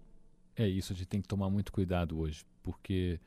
É 0.56 0.66
isso, 0.66 0.92
a 0.92 0.96
gente 0.96 1.06
tem 1.06 1.20
que 1.20 1.28
tomar 1.28 1.50
muito 1.50 1.70
cuidado 1.70 2.18
hoje, 2.18 2.44
porque 2.62 3.20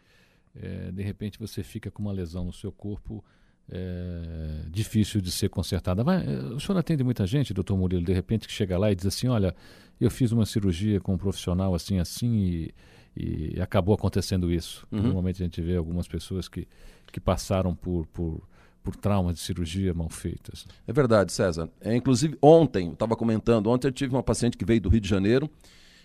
é, 0.56 0.92
de 0.92 1.04
repente 1.04 1.38
você 1.38 1.64
fica 1.64 1.92
com 1.92 2.02
uma 2.02 2.12
lesão 2.12 2.46
no 2.46 2.54
seu 2.54 2.72
corpo 2.72 3.24
é, 3.72 4.64
difícil 4.70 5.22
de 5.22 5.32
ser 5.32 5.50
consertada. 5.50 6.04
Vai, 6.04 6.26
é, 6.26 6.40
o 6.54 6.60
senhor 6.60 6.78
atende 6.78 7.04
muita 7.04 7.26
gente, 7.28 7.54
doutor 7.54 7.78
Murilo, 7.78 8.04
de 8.04 8.14
repente 8.14 8.48
que 8.48 8.54
chega 8.54 8.78
lá 8.78 8.92
e 8.92 8.96
diz 8.96 9.06
assim, 9.06 9.28
olha, 9.28 9.56
eu 10.02 10.10
fiz 10.10 10.32
uma 10.32 10.46
cirurgia 10.46 11.00
com 11.00 11.14
um 11.14 11.18
profissional 11.18 11.76
assim, 11.76 12.00
assim 12.00 12.36
e, 12.36 13.54
e 13.56 13.62
acabou 13.62 13.94
acontecendo 13.94 14.52
isso. 14.52 14.88
Uhum. 14.92 15.04
Normalmente 15.04 15.42
a 15.42 15.46
gente 15.46 15.62
vê 15.62 15.76
algumas 15.76 16.08
pessoas 16.08 16.48
que, 16.48 16.68
que 17.12 17.20
passaram 17.20 17.76
por, 17.76 18.08
por, 18.08 18.42
por 18.82 18.96
traumas 18.96 19.36
de 19.36 19.42
cirurgia 19.42 19.94
mal 19.94 20.10
feitas. 20.10 20.66
É 20.88 20.94
verdade, 20.94 21.32
César. 21.32 21.70
É, 21.80 21.96
inclusive, 21.96 22.38
ontem, 22.42 22.92
estava 22.92 23.16
comentando, 23.16 23.68
ontem 23.68 23.88
eu 23.88 23.92
tive 23.92 24.16
uma 24.16 24.24
paciente 24.24 24.58
que 24.58 24.66
veio 24.66 24.82
do 24.82 24.90
Rio 24.90 25.02
de 25.02 25.10
Janeiro 25.10 25.50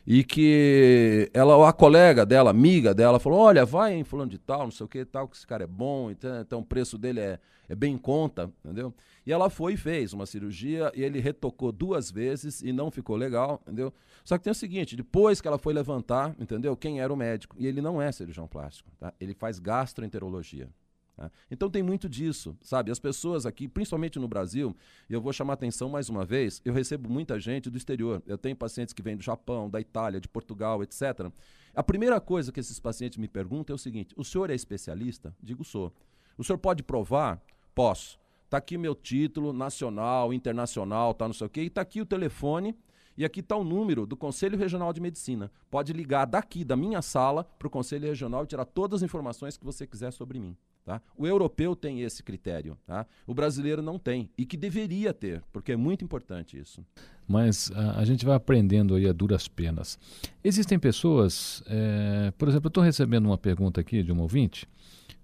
e 0.06 0.22
que 0.22 1.30
ela, 1.32 1.68
a 1.68 1.72
colega 1.72 2.26
dela, 2.26 2.50
amiga 2.50 2.94
dela, 2.94 3.18
falou: 3.18 3.38
Olha, 3.40 3.64
vai 3.64 3.94
em 3.94 4.04
fulano 4.04 4.30
de 4.30 4.38
tal, 4.38 4.64
não 4.64 4.70
sei 4.70 4.84
o 4.84 4.88
que 4.88 5.04
tal, 5.04 5.26
que 5.26 5.36
esse 5.36 5.46
cara 5.46 5.64
é 5.64 5.66
bom, 5.66 6.10
então, 6.10 6.40
então 6.40 6.60
o 6.60 6.64
preço 6.64 6.98
dele 6.98 7.20
é, 7.20 7.38
é 7.68 7.74
bem 7.74 7.94
em 7.94 7.98
conta, 7.98 8.52
entendeu? 8.62 8.92
E 9.26 9.32
ela 9.32 9.48
foi 9.48 9.74
e 9.74 9.76
fez 9.76 10.12
uma 10.12 10.26
cirurgia 10.26 10.92
e 10.94 11.02
ele 11.02 11.20
retocou 11.20 11.72
duas 11.72 12.10
vezes 12.10 12.60
e 12.60 12.72
não 12.72 12.90
ficou 12.90 13.16
legal, 13.16 13.60
entendeu? 13.62 13.92
Só 14.24 14.36
que 14.36 14.44
tem 14.44 14.50
o 14.50 14.54
seguinte: 14.54 14.94
depois 14.94 15.40
que 15.40 15.48
ela 15.48 15.58
foi 15.58 15.72
levantar, 15.72 16.34
entendeu? 16.38 16.76
Quem 16.76 17.00
era 17.00 17.12
o 17.12 17.16
médico? 17.16 17.56
E 17.58 17.66
ele 17.66 17.80
não 17.80 18.00
é 18.00 18.12
cirurgião 18.12 18.46
plástico, 18.46 18.90
tá? 18.98 19.12
Ele 19.18 19.34
faz 19.34 19.58
gastroenterologia. 19.58 20.68
Né? 21.16 21.30
Então 21.50 21.70
tem 21.70 21.82
muito 21.82 22.08
disso, 22.08 22.56
sabe? 22.60 22.90
As 22.90 22.98
pessoas 22.98 23.46
aqui, 23.46 23.68
principalmente 23.68 24.18
no 24.18 24.28
Brasil, 24.28 24.76
eu 25.08 25.20
vou 25.20 25.32
chamar 25.32 25.54
atenção 25.54 25.88
mais 25.88 26.08
uma 26.08 26.24
vez, 26.24 26.60
eu 26.64 26.72
recebo 26.72 27.08
muita 27.08 27.38
gente 27.38 27.70
do 27.70 27.76
exterior. 27.76 28.22
Eu 28.26 28.36
tenho 28.38 28.56
pacientes 28.56 28.92
que 28.92 29.02
vêm 29.02 29.16
do 29.16 29.22
Japão, 29.22 29.70
da 29.70 29.80
Itália, 29.80 30.20
de 30.20 30.28
Portugal, 30.28 30.82
etc. 30.82 31.30
A 31.74 31.82
primeira 31.82 32.20
coisa 32.20 32.52
que 32.52 32.60
esses 32.60 32.78
pacientes 32.78 33.18
me 33.18 33.28
perguntam 33.28 33.74
é 33.74 33.76
o 33.76 33.78
seguinte: 33.78 34.14
o 34.16 34.24
senhor 34.24 34.50
é 34.50 34.54
especialista? 34.54 35.34
Digo, 35.42 35.64
sou. 35.64 35.92
O 36.36 36.44
senhor 36.44 36.58
pode 36.58 36.82
provar? 36.82 37.40
Posso. 37.74 38.18
Está 38.44 38.58
aqui 38.58 38.76
meu 38.76 38.94
título 38.94 39.52
nacional, 39.52 40.32
internacional, 40.32 41.14
tá 41.14 41.26
não 41.26 41.34
sei 41.34 41.46
o 41.46 41.50
quê, 41.50 41.62
e 41.62 41.66
está 41.66 41.80
aqui 41.80 42.00
o 42.00 42.06
telefone. 42.06 42.76
E 43.16 43.24
aqui 43.24 43.38
está 43.38 43.56
o 43.56 43.62
número 43.62 44.06
do 44.06 44.16
Conselho 44.16 44.58
Regional 44.58 44.92
de 44.92 45.00
Medicina. 45.00 45.50
Pode 45.70 45.92
ligar 45.92 46.24
daqui, 46.24 46.64
da 46.64 46.76
minha 46.76 47.00
sala, 47.00 47.44
para 47.44 47.68
o 47.68 47.70
Conselho 47.70 48.08
Regional 48.08 48.42
e 48.42 48.46
tirar 48.48 48.64
todas 48.64 49.02
as 49.02 49.04
informações 49.04 49.56
que 49.56 49.64
você 49.64 49.86
quiser 49.86 50.12
sobre 50.12 50.40
mim. 50.40 50.56
Tá? 50.84 51.00
O 51.16 51.26
europeu 51.26 51.74
tem 51.74 52.02
esse 52.02 52.22
critério, 52.22 52.76
tá? 52.86 53.06
o 53.26 53.32
brasileiro 53.32 53.80
não 53.80 53.98
tem, 53.98 54.28
e 54.36 54.44
que 54.44 54.54
deveria 54.54 55.14
ter, 55.14 55.42
porque 55.50 55.72
é 55.72 55.76
muito 55.76 56.04
importante 56.04 56.58
isso. 56.58 56.84
Mas 57.26 57.72
a, 57.74 58.00
a 58.00 58.04
gente 58.04 58.26
vai 58.26 58.34
aprendendo 58.34 58.94
aí 58.94 59.08
a 59.08 59.12
duras 59.14 59.48
penas. 59.48 59.98
Existem 60.42 60.78
pessoas, 60.78 61.64
é, 61.68 62.30
por 62.36 62.48
exemplo, 62.48 62.66
eu 62.66 62.68
estou 62.68 62.84
recebendo 62.84 63.24
uma 63.24 63.38
pergunta 63.38 63.80
aqui 63.80 64.02
de 64.02 64.12
um 64.12 64.20
ouvinte, 64.20 64.68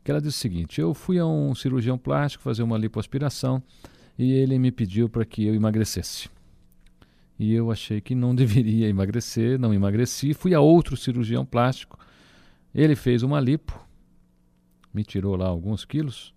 que 0.03 0.11
ela 0.11 0.19
diz 0.19 0.35
o 0.35 0.39
seguinte: 0.39 0.81
eu 0.81 0.95
fui 0.95 1.19
a 1.19 1.27
um 1.27 1.55
cirurgião 1.55 1.99
plástico 1.99 2.43
fazer 2.43 2.63
uma 2.63 2.79
lipoaspiração 2.79 3.63
e 4.19 4.33
ele 4.33 4.59
me 4.59 4.73
pediu 4.73 5.11
para 5.11 5.27
que 5.27 5.45
eu 5.45 5.55
emagrecesse. 5.55 6.31
E 7.39 7.53
eu 7.53 7.71
achei 7.71 8.01
que 8.01 8.15
não 8.15 8.33
deveria 8.35 8.89
emagrecer, 8.89 9.59
não 9.59 9.75
emagreci. 9.75 10.33
Fui 10.33 10.55
a 10.55 10.61
outro 10.61 10.97
cirurgião 10.97 11.45
plástico, 11.45 11.99
ele 12.75 12.97
fez 12.97 13.23
uma 13.23 13.39
lipo 13.39 13.90
me 14.93 15.05
tirou 15.05 15.37
lá 15.37 15.47
alguns 15.47 15.85
quilos 15.85 16.35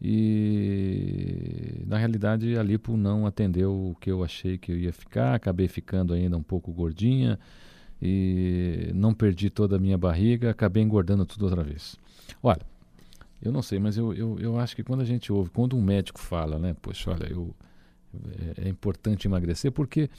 e 0.00 1.82
na 1.86 1.96
realidade 1.96 2.58
a 2.58 2.62
lipo 2.62 2.96
não 2.96 3.26
atendeu 3.26 3.72
o 3.72 3.96
que 4.00 4.10
eu 4.10 4.22
achei 4.22 4.58
que 4.58 4.72
eu 4.72 4.78
ia 4.78 4.92
ficar, 4.92 5.34
acabei 5.34 5.68
ficando 5.68 6.12
ainda 6.12 6.36
um 6.36 6.42
pouco 6.42 6.72
gordinha 6.72 7.38
e 8.02 8.90
não 8.94 9.14
perdi 9.14 9.48
toda 9.48 9.76
a 9.76 9.78
minha 9.78 9.96
barriga, 9.96 10.50
acabei 10.50 10.82
engordando 10.82 11.24
tudo 11.24 11.46
outra 11.46 11.62
vez. 11.62 11.96
Olha, 12.42 12.60
eu 13.40 13.50
não 13.50 13.62
sei, 13.62 13.78
mas 13.78 13.96
eu, 13.96 14.12
eu, 14.12 14.38
eu 14.38 14.58
acho 14.58 14.76
que 14.76 14.82
quando 14.82 15.00
a 15.00 15.04
gente 15.04 15.32
ouve, 15.32 15.50
quando 15.50 15.76
um 15.76 15.82
médico 15.82 16.20
fala, 16.20 16.58
né, 16.58 16.74
poxa, 16.82 17.10
olha, 17.10 17.26
eu, 17.30 17.54
é, 18.58 18.66
é 18.66 18.68
importante 18.68 19.26
emagrecer, 19.26 19.72
porque 19.72 20.10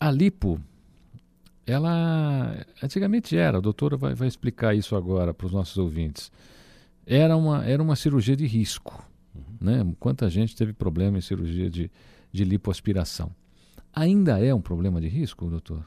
a 0.00 0.10
lipo 0.10 0.60
ela 1.66 2.66
antigamente 2.82 3.36
era, 3.36 3.58
a 3.58 3.60
doutora 3.60 3.96
vai, 3.96 4.14
vai 4.14 4.28
explicar 4.28 4.74
isso 4.74 4.96
agora 4.96 5.32
para 5.32 5.46
os 5.46 5.52
nossos 5.52 5.78
ouvintes. 5.78 6.30
Era 7.06 7.36
uma, 7.36 7.64
era 7.64 7.82
uma 7.82 7.96
cirurgia 7.96 8.36
de 8.36 8.46
risco. 8.46 9.06
Uhum. 9.34 9.42
Né? 9.60 9.94
Quanta 9.98 10.28
gente 10.28 10.56
teve 10.56 10.72
problema 10.72 11.18
em 11.18 11.20
cirurgia 11.20 11.70
de, 11.70 11.90
de 12.32 12.44
lipoaspiração. 12.44 13.30
Ainda 13.92 14.44
é 14.44 14.54
um 14.54 14.60
problema 14.60 15.00
de 15.00 15.08
risco, 15.08 15.46
doutor? 15.46 15.84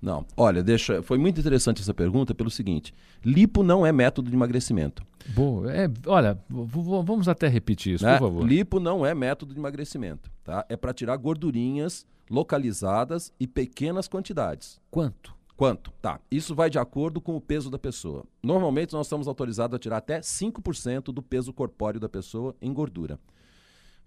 Não. 0.00 0.24
Olha, 0.36 0.62
deixa. 0.62 1.02
Foi 1.02 1.18
muito 1.18 1.40
interessante 1.40 1.82
essa 1.82 1.92
pergunta 1.92 2.34
pelo 2.34 2.50
seguinte: 2.50 2.94
lipo 3.24 3.62
não 3.62 3.84
é 3.84 3.92
método 3.92 4.30
de 4.30 4.36
emagrecimento. 4.36 5.04
Boa. 5.34 5.72
É, 5.72 5.90
olha, 6.06 6.38
vamos 6.48 7.28
até 7.28 7.48
repetir 7.48 7.94
isso, 7.94 8.04
né? 8.04 8.12
por 8.16 8.28
favor. 8.28 8.46
Lipo 8.46 8.78
não 8.80 9.04
é 9.04 9.14
método 9.14 9.52
de 9.52 9.60
emagrecimento, 9.60 10.30
tá? 10.44 10.64
É 10.68 10.76
para 10.76 10.94
tirar 10.94 11.16
gordurinhas 11.16 12.06
localizadas 12.30 13.32
e 13.40 13.46
pequenas 13.46 14.06
quantidades. 14.06 14.80
Quanto? 14.90 15.37
Quanto? 15.58 15.90
Tá. 16.00 16.20
Isso 16.30 16.54
vai 16.54 16.70
de 16.70 16.78
acordo 16.78 17.20
com 17.20 17.34
o 17.34 17.40
peso 17.40 17.68
da 17.68 17.80
pessoa. 17.80 18.24
Normalmente 18.40 18.92
nós 18.92 19.06
estamos 19.06 19.26
autorizados 19.26 19.74
a 19.74 19.78
tirar 19.80 19.96
até 19.96 20.20
5% 20.20 21.06
do 21.12 21.20
peso 21.20 21.52
corpóreo 21.52 21.98
da 21.98 22.08
pessoa 22.08 22.54
em 22.62 22.72
gordura. 22.72 23.18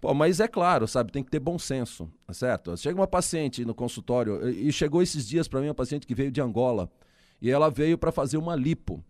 Pô, 0.00 0.14
mas 0.14 0.40
é 0.40 0.48
claro, 0.48 0.88
sabe, 0.88 1.12
tem 1.12 1.22
que 1.22 1.30
ter 1.30 1.40
bom 1.40 1.58
senso, 1.58 2.10
tá 2.26 2.32
certo? 2.32 2.74
Chega 2.78 2.98
uma 2.98 3.06
paciente 3.06 3.66
no 3.66 3.74
consultório 3.74 4.48
e 4.48 4.72
chegou 4.72 5.02
esses 5.02 5.28
dias 5.28 5.46
para 5.46 5.60
mim 5.60 5.68
uma 5.68 5.74
paciente 5.74 6.06
que 6.06 6.14
veio 6.14 6.30
de 6.30 6.40
Angola 6.40 6.90
e 7.38 7.50
ela 7.50 7.68
veio 7.68 7.98
para 7.98 8.10
fazer 8.10 8.38
uma 8.38 8.56
lipo. 8.56 9.04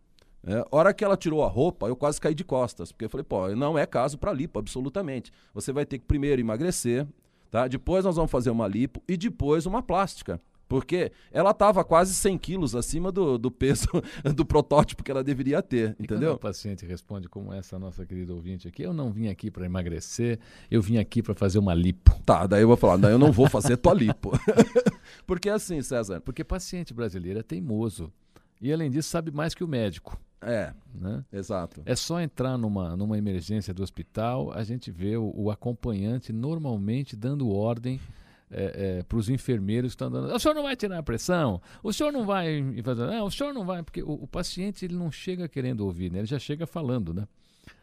É, 0.44 0.66
hora 0.72 0.92
que 0.92 1.04
ela 1.04 1.16
tirou 1.16 1.44
a 1.44 1.48
roupa, 1.48 1.86
eu 1.86 1.94
quase 1.94 2.20
caí 2.20 2.34
de 2.34 2.42
costas, 2.42 2.90
porque 2.90 3.04
eu 3.04 3.08
falei, 3.08 3.22
pô, 3.22 3.54
não 3.54 3.78
é 3.78 3.86
caso 3.86 4.18
para 4.18 4.32
lipo, 4.32 4.58
absolutamente. 4.58 5.32
Você 5.54 5.72
vai 5.72 5.86
ter 5.86 6.00
que 6.00 6.06
primeiro 6.06 6.40
emagrecer, 6.40 7.06
Tá? 7.52 7.68
Depois 7.68 8.02
nós 8.02 8.16
vamos 8.16 8.30
fazer 8.30 8.48
uma 8.48 8.66
lipo 8.66 9.02
e 9.06 9.14
depois 9.14 9.66
uma 9.66 9.82
plástica. 9.82 10.40
Porque 10.72 11.12
ela 11.30 11.50
estava 11.50 11.84
quase 11.84 12.14
100 12.14 12.38
quilos 12.38 12.74
acima 12.74 13.12
do, 13.12 13.36
do 13.36 13.50
peso 13.50 13.86
do 14.34 14.42
protótipo 14.42 15.04
que 15.04 15.10
ela 15.10 15.22
deveria 15.22 15.60
ter, 15.60 15.94
e 16.00 16.04
entendeu? 16.04 16.32
o 16.32 16.38
paciente 16.38 16.86
responde 16.86 17.28
como 17.28 17.52
essa 17.52 17.78
nossa 17.78 18.06
querida 18.06 18.32
ouvinte 18.32 18.66
aqui, 18.66 18.82
eu 18.82 18.94
não 18.94 19.12
vim 19.12 19.28
aqui 19.28 19.50
para 19.50 19.66
emagrecer, 19.66 20.38
eu 20.70 20.80
vim 20.80 20.96
aqui 20.96 21.22
para 21.22 21.34
fazer 21.34 21.58
uma 21.58 21.74
lipo. 21.74 22.18
Tá, 22.24 22.46
daí 22.46 22.62
eu 22.62 22.68
vou 22.68 22.76
falar, 22.78 22.96
não, 22.96 23.10
eu 23.10 23.18
não 23.18 23.30
vou 23.30 23.50
fazer 23.50 23.76
tua 23.76 23.92
lipo. 23.92 24.32
Porque 25.26 25.50
é 25.50 25.52
assim, 25.52 25.82
César. 25.82 26.22
Porque 26.22 26.42
paciente 26.42 26.94
brasileiro 26.94 27.40
é 27.40 27.42
teimoso. 27.42 28.10
E 28.58 28.72
além 28.72 28.90
disso, 28.90 29.10
sabe 29.10 29.30
mais 29.30 29.54
que 29.54 29.62
o 29.62 29.68
médico. 29.68 30.18
É, 30.40 30.72
né? 30.94 31.22
exato. 31.30 31.82
É 31.84 31.94
só 31.94 32.18
entrar 32.18 32.56
numa, 32.56 32.96
numa 32.96 33.18
emergência 33.18 33.74
do 33.74 33.82
hospital, 33.82 34.50
a 34.52 34.64
gente 34.64 34.90
vê 34.90 35.18
o, 35.18 35.32
o 35.36 35.50
acompanhante 35.50 36.32
normalmente 36.32 37.14
dando 37.14 37.50
ordem 37.50 38.00
é, 38.52 38.98
é, 38.98 39.02
para 39.02 39.18
os 39.18 39.28
enfermeiros 39.28 39.92
que 39.92 39.94
estão 39.94 40.10
dando. 40.10 40.32
O 40.32 40.38
senhor 40.38 40.54
não 40.54 40.62
vai 40.62 40.76
tirar 40.76 40.98
a 40.98 41.02
pressão? 41.02 41.60
O 41.82 41.92
senhor 41.92 42.12
não 42.12 42.26
vai 42.26 42.62
fazer. 42.84 43.06
Não, 43.06 43.26
o 43.26 43.30
senhor 43.30 43.54
não 43.54 43.64
vai, 43.64 43.82
porque 43.82 44.02
o, 44.02 44.12
o 44.12 44.26
paciente 44.26 44.84
ele 44.84 44.94
não 44.94 45.10
chega 45.10 45.48
querendo 45.48 45.80
ouvir, 45.80 46.12
né? 46.12 46.18
ele 46.18 46.26
já 46.26 46.38
chega 46.38 46.66
falando, 46.66 47.14
né? 47.14 47.26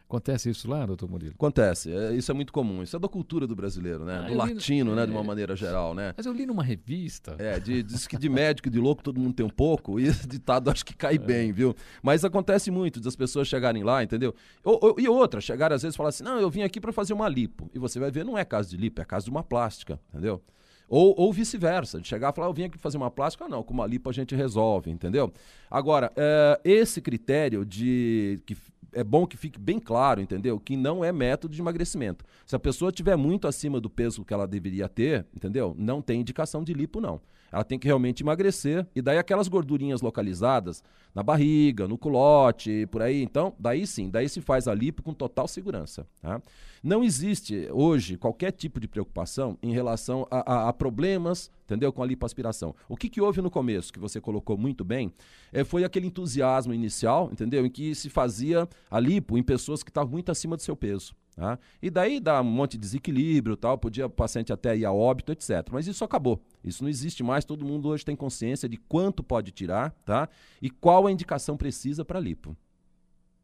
Acontece 0.09 0.49
isso 0.49 0.67
lá, 0.67 0.88
doutor 0.88 1.07
Murilo? 1.07 1.36
Acontece, 1.36 1.93
é, 1.93 2.15
isso 2.15 2.32
é 2.32 2.34
muito 2.34 2.51
comum. 2.51 2.82
Isso 2.82 2.95
é 2.95 2.99
da 2.99 3.07
cultura 3.07 3.45
do 3.45 3.55
brasileiro, 3.55 4.03
né? 4.03 4.24
Ah, 4.26 4.28
do 4.28 4.34
latino, 4.34 4.95
né? 4.95 5.05
De 5.05 5.11
uma 5.11 5.22
é... 5.22 5.24
maneira 5.24 5.55
geral, 5.55 5.93
né? 5.93 6.15
Mas 6.17 6.26
eu 6.26 6.34
li 6.34 6.47
numa 6.47 6.63
revista. 6.63 7.36
É, 7.38 7.59
de, 7.59 7.84
diz 7.84 8.07
que 8.07 8.17
de 8.17 8.28
médico 8.28 8.70
e 8.70 8.72
de 8.72 8.80
louco 8.80 9.03
todo 9.03 9.20
mundo 9.20 9.36
tem 9.36 9.45
um 9.45 9.51
pouco, 9.51 9.99
e 9.99 10.05
esse 10.07 10.28
ditado 10.28 10.72
acho 10.72 10.84
que 10.84 10.95
cai 10.95 11.13
é. 11.13 11.20
bem, 11.20 11.51
viu? 11.51 11.76
Mas 12.01 12.26
acontece 12.26 12.72
muito 12.72 12.99
das 12.99 13.15
pessoas 13.15 13.47
chegarem 13.47 13.84
lá, 13.84 14.03
entendeu? 14.03 14.34
Ou, 14.63 14.80
ou, 14.82 14.95
e 14.99 15.07
outra, 15.07 15.39
chegar 15.39 15.72
às 15.72 15.84
vezes 15.84 15.93
e 15.93 15.97
falar 15.97 16.09
assim: 16.09 16.24
não, 16.24 16.39
eu 16.39 16.49
vim 16.49 16.63
aqui 16.63 16.82
para 16.82 16.91
fazer 16.91 17.13
uma 17.13 17.30
lipo. 17.30 17.70
E 17.72 17.78
você 17.78 17.99
vai 17.99 18.09
ver, 18.09 18.26
não 18.26 18.36
é 18.36 18.43
caso 18.43 18.72
de 18.72 18.78
lipo, 18.78 18.99
é 18.99 19.05
caso 19.05 19.26
de 19.26 19.32
uma 19.32 19.43
plástica, 19.43 19.99
entendeu? 20.09 20.41
Ou, 20.90 21.14
ou 21.18 21.32
vice-versa, 21.32 22.02
de 22.02 22.08
chegar 22.08 22.32
e 22.32 22.36
falar, 22.36 22.48
eu 22.48 22.54
vim 22.54 22.64
aqui 22.64 22.78
fazer 22.78 22.98
uma 22.98 23.12
plástica, 23.12 23.48
não, 23.48 23.62
com 23.62 23.74
uma 23.74 23.86
lipo 23.86 24.10
a 24.10 24.14
gente 24.14 24.34
resolve, 24.36 24.90
entendeu? 24.90 25.32
Agora, 25.70 26.12
é, 26.16 26.60
esse 26.64 27.00
critério 27.00 27.64
de 27.64 28.42
que 28.46 28.58
é 28.92 29.04
bom 29.04 29.28
que 29.28 29.38
fique 29.38 29.60
bem 29.60 29.80
claro, 29.80 30.20
entendeu? 30.20 30.60
Que 30.60 30.76
não 30.76 31.06
é 31.06 31.12
método 31.12 31.54
de 31.54 31.62
emagrecimento. 31.62 32.26
Se 32.46 32.56
a 32.56 32.60
pessoa 32.60 32.90
estiver 32.90 33.16
muito 33.16 33.48
acima 33.48 33.80
do 33.80 33.90
peso 33.90 34.26
que 34.26 34.34
ela 34.34 34.48
deveria 34.48 34.90
ter, 34.90 35.28
entendeu? 35.36 35.76
Não 35.78 36.02
tem 36.02 36.22
indicação 36.22 36.64
de 36.64 36.74
lipo, 36.74 37.00
não. 37.00 37.22
Ela 37.52 37.64
tem 37.64 37.80
que 37.80 37.88
realmente 37.88 38.24
emagrecer. 38.24 38.86
E 38.95 39.02
daí 39.02 39.18
aquelas 39.18 39.47
gordurinhas 39.47 40.02
localizadas 40.02 40.84
na 41.14 41.24
barriga, 41.24 41.88
no 41.88 41.97
culote, 41.97 42.88
por 42.91 43.02
aí. 43.02 43.22
Então, 43.24 43.54
daí 43.60 43.86
sim, 43.88 44.10
daí 44.10 44.30
se 44.30 44.41
faz 44.41 44.68
a 44.68 44.74
lipo 44.74 45.02
com 45.02 45.14
total 45.14 45.47
segurança. 45.47 46.08
Tá? 46.22 46.41
Não 46.84 47.04
existe 47.04 47.68
hoje 47.72 48.18
qualquer 48.18 48.52
tipo 48.52 48.80
de 48.80 48.88
preocupação 48.88 49.58
em 49.62 49.74
relação 49.74 50.26
a, 50.32 50.54
a, 50.54 50.70
a 50.70 50.74
problemas, 50.74 51.52
entendeu? 51.66 51.91
Com 51.91 52.02
a 52.02 52.06
lipoaspiração. 52.06 52.74
O 52.88 52.95
que, 52.95 53.10
que 53.10 53.20
houve 53.20 53.41
no 53.41 53.52
começo, 53.52 53.91
que 53.91 54.00
você 54.00 54.22
colocou 54.22 54.58
muito 54.58 54.84
bem, 54.84 55.12
é, 55.52 55.64
foi 55.64 55.84
aquele 55.84 56.08
entusiasmo 56.08 56.74
inicial, 56.74 57.30
entendeu? 57.32 57.66
Em 57.66 57.70
que 57.70 57.93
se 57.95 58.10
fazia 58.10 58.68
a 58.89 59.00
lipo 59.00 59.38
em 59.38 59.43
pessoas 59.43 59.84
que 59.84 59.89
estavam 59.89 60.12
muito 60.12 60.32
acima 60.32 60.56
do 60.56 60.62
seu 60.62 60.76
peso. 60.76 61.14
Tá? 61.40 61.58
E 61.82 61.90
daí 61.90 62.20
dá 62.20 62.42
um 62.42 62.44
monte 62.44 62.74
de 62.74 62.80
desequilíbrio, 62.80 63.56
tal, 63.56 63.78
podia 63.78 64.08
o 64.08 64.10
paciente 64.10 64.52
até 64.52 64.76
ir 64.76 64.84
a 64.84 64.92
óbito, 64.92 65.32
etc. 65.32 65.70
Mas 65.72 65.88
isso 65.88 66.04
acabou. 66.04 66.44
Isso 66.62 66.84
não 66.84 66.90
existe 66.90 67.24
mais. 67.24 67.46
Todo 67.46 67.64
mundo 67.64 67.88
hoje 67.88 68.04
tem 68.04 68.14
consciência 68.14 68.68
de 68.68 68.76
quanto 68.76 69.24
pode 69.24 69.50
tirar, 69.52 69.92
tá? 70.04 70.28
E 70.62 70.70
qual 70.70 71.08
a 71.08 71.12
indicação 71.14 71.56
precisa 71.56 72.04
para 72.04 72.20
lipo, 72.20 72.58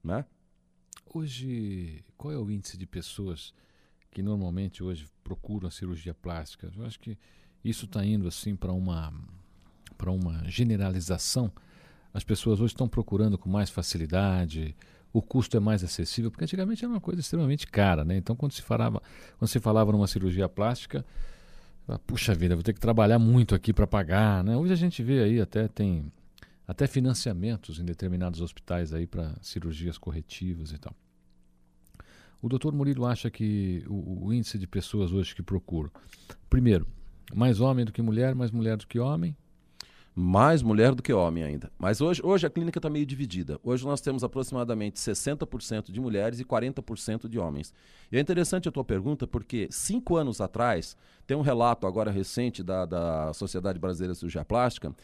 né? 0.03 0.25
Hoje, 1.13 2.03
qual 2.17 2.33
é 2.33 2.37
o 2.37 2.51
índice 2.51 2.77
de 2.77 2.85
pessoas 2.85 3.53
que 4.11 4.21
normalmente 4.21 4.83
hoje 4.83 5.07
procuram 5.23 5.69
a 5.69 5.71
cirurgia 5.71 6.13
plástica? 6.13 6.69
Eu 6.75 6.83
acho 6.83 6.99
que 6.99 7.17
isso 7.63 7.85
está 7.85 8.05
indo 8.05 8.27
assim 8.27 8.57
para 8.57 8.73
uma 8.73 9.13
para 9.97 10.11
uma 10.11 10.43
generalização. 10.49 11.49
As 12.13 12.25
pessoas 12.25 12.59
hoje 12.59 12.73
estão 12.73 12.89
procurando 12.89 13.37
com 13.37 13.47
mais 13.47 13.69
facilidade 13.69 14.75
o 15.17 15.21
custo 15.21 15.55
é 15.55 15.61
mais 15.61 15.81
acessível, 15.81 16.29
porque 16.29 16.43
antigamente 16.43 16.83
era 16.83 16.93
uma 16.93 16.99
coisa 16.99 17.21
extremamente 17.21 17.65
cara, 17.65 18.03
né? 18.03 18.17
Então 18.17 18.35
quando 18.35 18.51
se 18.51 18.61
falava, 18.61 19.01
quando 19.39 19.47
se 19.47 19.61
falava 19.61 19.89
numa 19.93 20.07
cirurgia 20.07 20.49
plástica, 20.49 21.05
puxa 22.05 22.35
vida, 22.35 22.53
vou 22.53 22.63
ter 22.63 22.73
que 22.73 22.81
trabalhar 22.81 23.17
muito 23.17 23.55
aqui 23.55 23.71
para 23.71 23.87
pagar, 23.87 24.43
né? 24.43 24.57
Hoje 24.57 24.73
a 24.73 24.75
gente 24.75 25.01
vê 25.01 25.23
aí 25.23 25.39
até 25.39 25.69
tem 25.69 26.11
até 26.67 26.85
financiamentos 26.85 27.79
em 27.79 27.85
determinados 27.85 28.41
hospitais 28.41 28.93
aí 28.93 29.07
para 29.07 29.33
cirurgias 29.41 29.97
corretivas 29.97 30.73
e 30.73 30.77
tal. 30.77 30.93
O 32.41 32.49
doutor 32.49 32.73
Murilo 32.73 33.05
acha 33.05 33.31
que 33.31 33.85
o, 33.87 34.25
o, 34.25 34.33
índice 34.33 34.57
de 34.57 34.67
pessoas 34.67 35.13
hoje 35.13 35.33
que 35.33 35.41
procuram, 35.41 35.89
primeiro, 36.49 36.85
mais 37.33 37.61
homem 37.61 37.85
do 37.85 37.93
que 37.93 38.01
mulher, 38.01 38.35
mais 38.35 38.51
mulher 38.51 38.75
do 38.75 38.85
que 38.85 38.99
homem, 38.99 39.33
mais 40.15 40.63
mulher 40.63 40.95
do 40.95 41.03
que 41.03 41.11
homem 41.11 41.43
ainda. 41.43 41.69
Mas 41.77 41.99
hoje, 41.99 42.21
hoje 42.23 42.47
a 42.47 42.49
clínica 42.49 42.79
está 42.79 42.89
meio 42.89 43.05
dividida. 43.05 43.59
Hoje 43.61 43.83
nós 43.83 43.99
temos 43.99 44.23
aproximadamente 44.23 44.97
60% 44.97 45.91
de 45.91 45.99
mulheres 45.99 46.39
e 46.39 46.45
40% 46.45 47.27
de 47.27 47.37
homens. 47.37 47.73
E 48.09 48.17
é 48.17 48.19
interessante 48.21 48.69
a 48.69 48.71
tua 48.71 48.85
pergunta 48.85 49.27
porque 49.27 49.67
cinco 49.69 50.15
anos 50.15 50.39
atrás, 50.39 50.95
tem 51.27 51.35
um 51.35 51.41
relato 51.41 51.85
agora 51.85 52.09
recente 52.09 52.63
da, 52.63 52.85
da 52.85 53.33
Sociedade 53.33 53.77
Brasileira 53.77 54.13
de 54.13 54.19
Cirurgia 54.19 54.45
Plástica, 54.45 54.95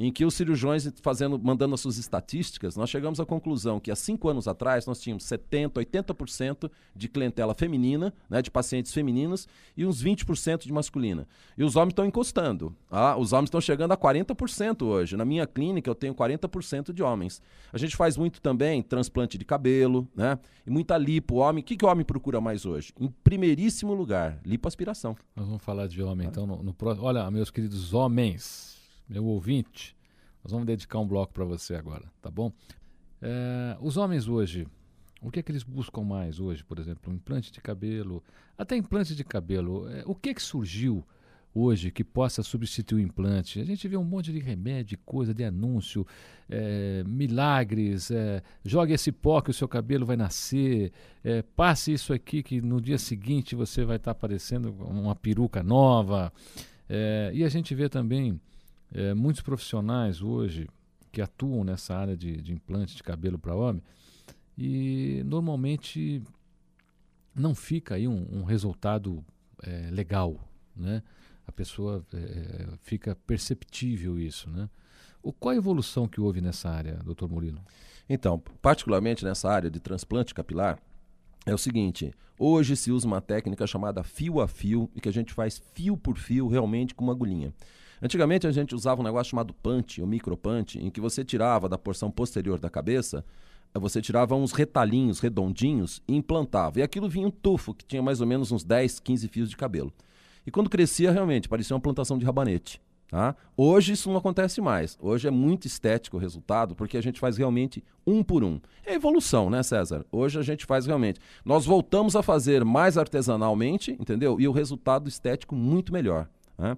em 0.00 0.12
que 0.12 0.24
os 0.24 0.34
cirurgiões, 0.34 0.88
fazendo, 1.02 1.36
mandando 1.36 1.74
as 1.74 1.80
suas 1.80 1.98
estatísticas, 1.98 2.76
nós 2.76 2.88
chegamos 2.88 3.18
à 3.18 3.26
conclusão 3.26 3.80
que 3.80 3.90
há 3.90 3.96
cinco 3.96 4.28
anos 4.28 4.46
atrás 4.46 4.86
nós 4.86 5.00
tínhamos 5.00 5.24
70%, 5.24 5.72
80% 5.72 6.70
de 6.94 7.08
clientela 7.08 7.52
feminina, 7.52 8.14
né, 8.30 8.40
de 8.40 8.48
pacientes 8.48 8.94
femininos, 8.94 9.48
e 9.76 9.84
uns 9.84 10.00
20% 10.00 10.62
de 10.62 10.72
masculina. 10.72 11.26
E 11.56 11.64
os 11.64 11.74
homens 11.74 11.90
estão 11.90 12.06
encostando. 12.06 12.72
Ah, 12.88 13.16
os 13.18 13.32
homens 13.32 13.48
estão 13.48 13.60
chegando 13.60 13.90
a 13.90 13.96
40% 13.96 14.82
hoje. 14.82 15.16
Na 15.16 15.24
minha 15.24 15.48
clínica 15.48 15.90
eu 15.90 15.96
tenho 15.96 16.14
40% 16.14 16.92
de 16.92 17.02
homens. 17.02 17.42
A 17.72 17.78
gente 17.78 17.96
faz 17.96 18.16
muito 18.16 18.40
também 18.40 18.82
transplante 18.82 19.36
de 19.36 19.44
cabelo, 19.44 20.06
né? 20.14 20.38
E 20.64 20.70
muita 20.70 20.96
lipo. 20.96 21.34
O 21.34 21.38
homem, 21.38 21.60
o 21.60 21.64
que, 21.64 21.76
que 21.76 21.84
o 21.84 21.88
homem 21.88 22.04
procura 22.04 22.40
mais 22.40 22.64
hoje? 22.64 22.92
Em 23.00 23.08
primeiríssimo 23.24 23.94
lugar, 23.94 24.38
lipoaspiração. 24.44 25.16
Nós 25.34 25.46
vamos 25.46 25.62
falar 25.62 25.88
de 25.88 26.00
homem, 26.00 26.28
então, 26.28 26.46
no, 26.46 26.62
no 26.62 26.72
próximo. 26.72 27.04
Olha, 27.04 27.28
meus 27.32 27.50
queridos 27.50 27.92
homens 27.92 28.77
meu 29.08 29.24
ouvinte, 29.24 29.96
nós 30.42 30.52
vamos 30.52 30.66
dedicar 30.66 30.98
um 30.98 31.06
bloco 31.06 31.32
para 31.32 31.44
você 31.44 31.74
agora, 31.74 32.04
tá 32.20 32.30
bom? 32.30 32.52
É, 33.20 33.76
os 33.80 33.96
homens 33.96 34.28
hoje, 34.28 34.66
o 35.20 35.30
que 35.30 35.40
é 35.40 35.42
que 35.42 35.50
eles 35.50 35.62
buscam 35.62 36.02
mais 36.02 36.38
hoje, 36.38 36.64
por 36.64 36.78
exemplo? 36.78 37.12
Um 37.12 37.16
implante 37.16 37.50
de 37.50 37.60
cabelo, 37.60 38.22
até 38.56 38.76
implante 38.76 39.14
de 39.14 39.24
cabelo. 39.24 39.88
É, 39.88 40.02
o 40.06 40.14
que 40.14 40.30
é 40.30 40.34
que 40.34 40.42
surgiu 40.42 41.04
hoje 41.52 41.90
que 41.90 42.04
possa 42.04 42.42
substituir 42.42 43.02
o 43.02 43.06
implante? 43.06 43.60
A 43.60 43.64
gente 43.64 43.88
vê 43.88 43.96
um 43.96 44.04
monte 44.04 44.32
de 44.32 44.38
remédio, 44.38 44.96
coisa, 45.04 45.34
de 45.34 45.42
anúncio, 45.44 46.06
é, 46.48 47.02
milagres, 47.04 48.10
é, 48.10 48.42
jogue 48.64 48.92
esse 48.92 49.10
pó 49.10 49.40
que 49.40 49.50
o 49.50 49.54
seu 49.54 49.66
cabelo 49.66 50.06
vai 50.06 50.16
nascer, 50.16 50.92
é, 51.24 51.42
passe 51.42 51.92
isso 51.92 52.12
aqui 52.12 52.42
que 52.42 52.60
no 52.60 52.80
dia 52.80 52.98
seguinte 52.98 53.56
você 53.56 53.84
vai 53.84 53.96
estar 53.96 54.12
tá 54.12 54.16
aparecendo 54.16 54.72
uma 54.84 55.16
peruca 55.16 55.62
nova. 55.62 56.32
É, 56.88 57.32
e 57.34 57.42
a 57.42 57.48
gente 57.48 57.74
vê 57.74 57.88
também 57.88 58.40
é, 58.92 59.14
muitos 59.14 59.42
profissionais 59.42 60.22
hoje 60.22 60.68
que 61.10 61.20
atuam 61.20 61.64
nessa 61.64 61.96
área 61.96 62.16
de, 62.16 62.40
de 62.40 62.52
implante 62.52 62.96
de 62.96 63.02
cabelo 63.02 63.38
para 63.38 63.54
homem 63.54 63.82
e 64.56 65.22
normalmente 65.24 66.22
não 67.34 67.54
fica 67.54 67.94
aí 67.94 68.08
um, 68.08 68.26
um 68.30 68.44
resultado 68.44 69.24
é, 69.62 69.88
legal, 69.90 70.36
né? 70.74 71.02
A 71.46 71.52
pessoa 71.52 72.04
é, 72.12 72.66
fica 72.80 73.16
perceptível 73.26 74.18
isso, 74.18 74.50
né? 74.50 74.68
O, 75.22 75.32
qual 75.32 75.54
a 75.54 75.56
evolução 75.56 76.06
que 76.06 76.20
houve 76.20 76.40
nessa 76.40 76.68
área, 76.68 76.96
doutor 77.04 77.30
Murilo? 77.30 77.60
Então, 78.08 78.38
particularmente 78.60 79.24
nessa 79.24 79.50
área 79.50 79.70
de 79.70 79.80
transplante 79.80 80.34
capilar, 80.34 80.78
é 81.46 81.54
o 81.54 81.58
seguinte: 81.58 82.12
hoje 82.38 82.76
se 82.76 82.90
usa 82.90 83.06
uma 83.06 83.20
técnica 83.20 83.66
chamada 83.66 84.02
fio 84.02 84.40
a 84.40 84.48
fio 84.48 84.90
e 84.94 85.00
que 85.00 85.08
a 85.08 85.12
gente 85.12 85.32
faz 85.32 85.62
fio 85.74 85.96
por 85.96 86.18
fio 86.18 86.48
realmente 86.48 86.94
com 86.94 87.04
uma 87.04 87.12
agulhinha. 87.12 87.52
Antigamente 88.02 88.46
a 88.46 88.52
gente 88.52 88.74
usava 88.74 89.00
um 89.00 89.04
negócio 89.04 89.30
chamado 89.30 89.52
punch, 89.54 90.00
ou 90.00 90.06
micropunch, 90.06 90.78
em 90.78 90.90
que 90.90 91.00
você 91.00 91.24
tirava 91.24 91.68
da 91.68 91.78
porção 91.78 92.10
posterior 92.10 92.58
da 92.58 92.70
cabeça, 92.70 93.24
você 93.74 94.00
tirava 94.00 94.34
uns 94.34 94.52
retalhinhos 94.52 95.20
redondinhos 95.20 96.02
e 96.08 96.16
implantava. 96.16 96.80
E 96.80 96.82
aquilo 96.82 97.08
vinha 97.08 97.26
um 97.26 97.30
tufo, 97.30 97.74
que 97.74 97.84
tinha 97.84 98.02
mais 98.02 98.20
ou 98.20 98.26
menos 98.26 98.50
uns 98.50 98.64
10, 98.64 99.00
15 99.00 99.28
fios 99.28 99.50
de 99.50 99.56
cabelo. 99.56 99.92
E 100.46 100.50
quando 100.50 100.70
crescia, 100.70 101.12
realmente, 101.12 101.48
parecia 101.48 101.74
uma 101.76 101.82
plantação 101.82 102.16
de 102.16 102.24
rabanete. 102.24 102.80
Tá? 103.10 103.34
Hoje 103.56 103.92
isso 103.92 104.10
não 104.10 104.18
acontece 104.18 104.60
mais. 104.60 104.98
Hoje 105.00 105.28
é 105.28 105.30
muito 105.30 105.66
estético 105.66 106.18
o 106.18 106.20
resultado, 106.20 106.74
porque 106.74 106.96
a 106.96 107.00
gente 107.00 107.18
faz 107.18 107.38
realmente 107.38 107.82
um 108.06 108.22
por 108.22 108.44
um. 108.44 108.60
É 108.84 108.94
evolução, 108.94 109.48
né, 109.48 109.62
César? 109.62 110.04
Hoje 110.12 110.38
a 110.38 110.42
gente 110.42 110.66
faz 110.66 110.86
realmente. 110.86 111.18
Nós 111.42 111.64
voltamos 111.64 112.14
a 112.14 112.22
fazer 112.22 112.64
mais 112.64 112.98
artesanalmente, 112.98 113.96
entendeu? 113.98 114.38
E 114.38 114.46
o 114.46 114.52
resultado 114.52 115.08
estético 115.08 115.54
muito 115.54 115.90
melhor. 115.90 116.28
Né? 116.58 116.76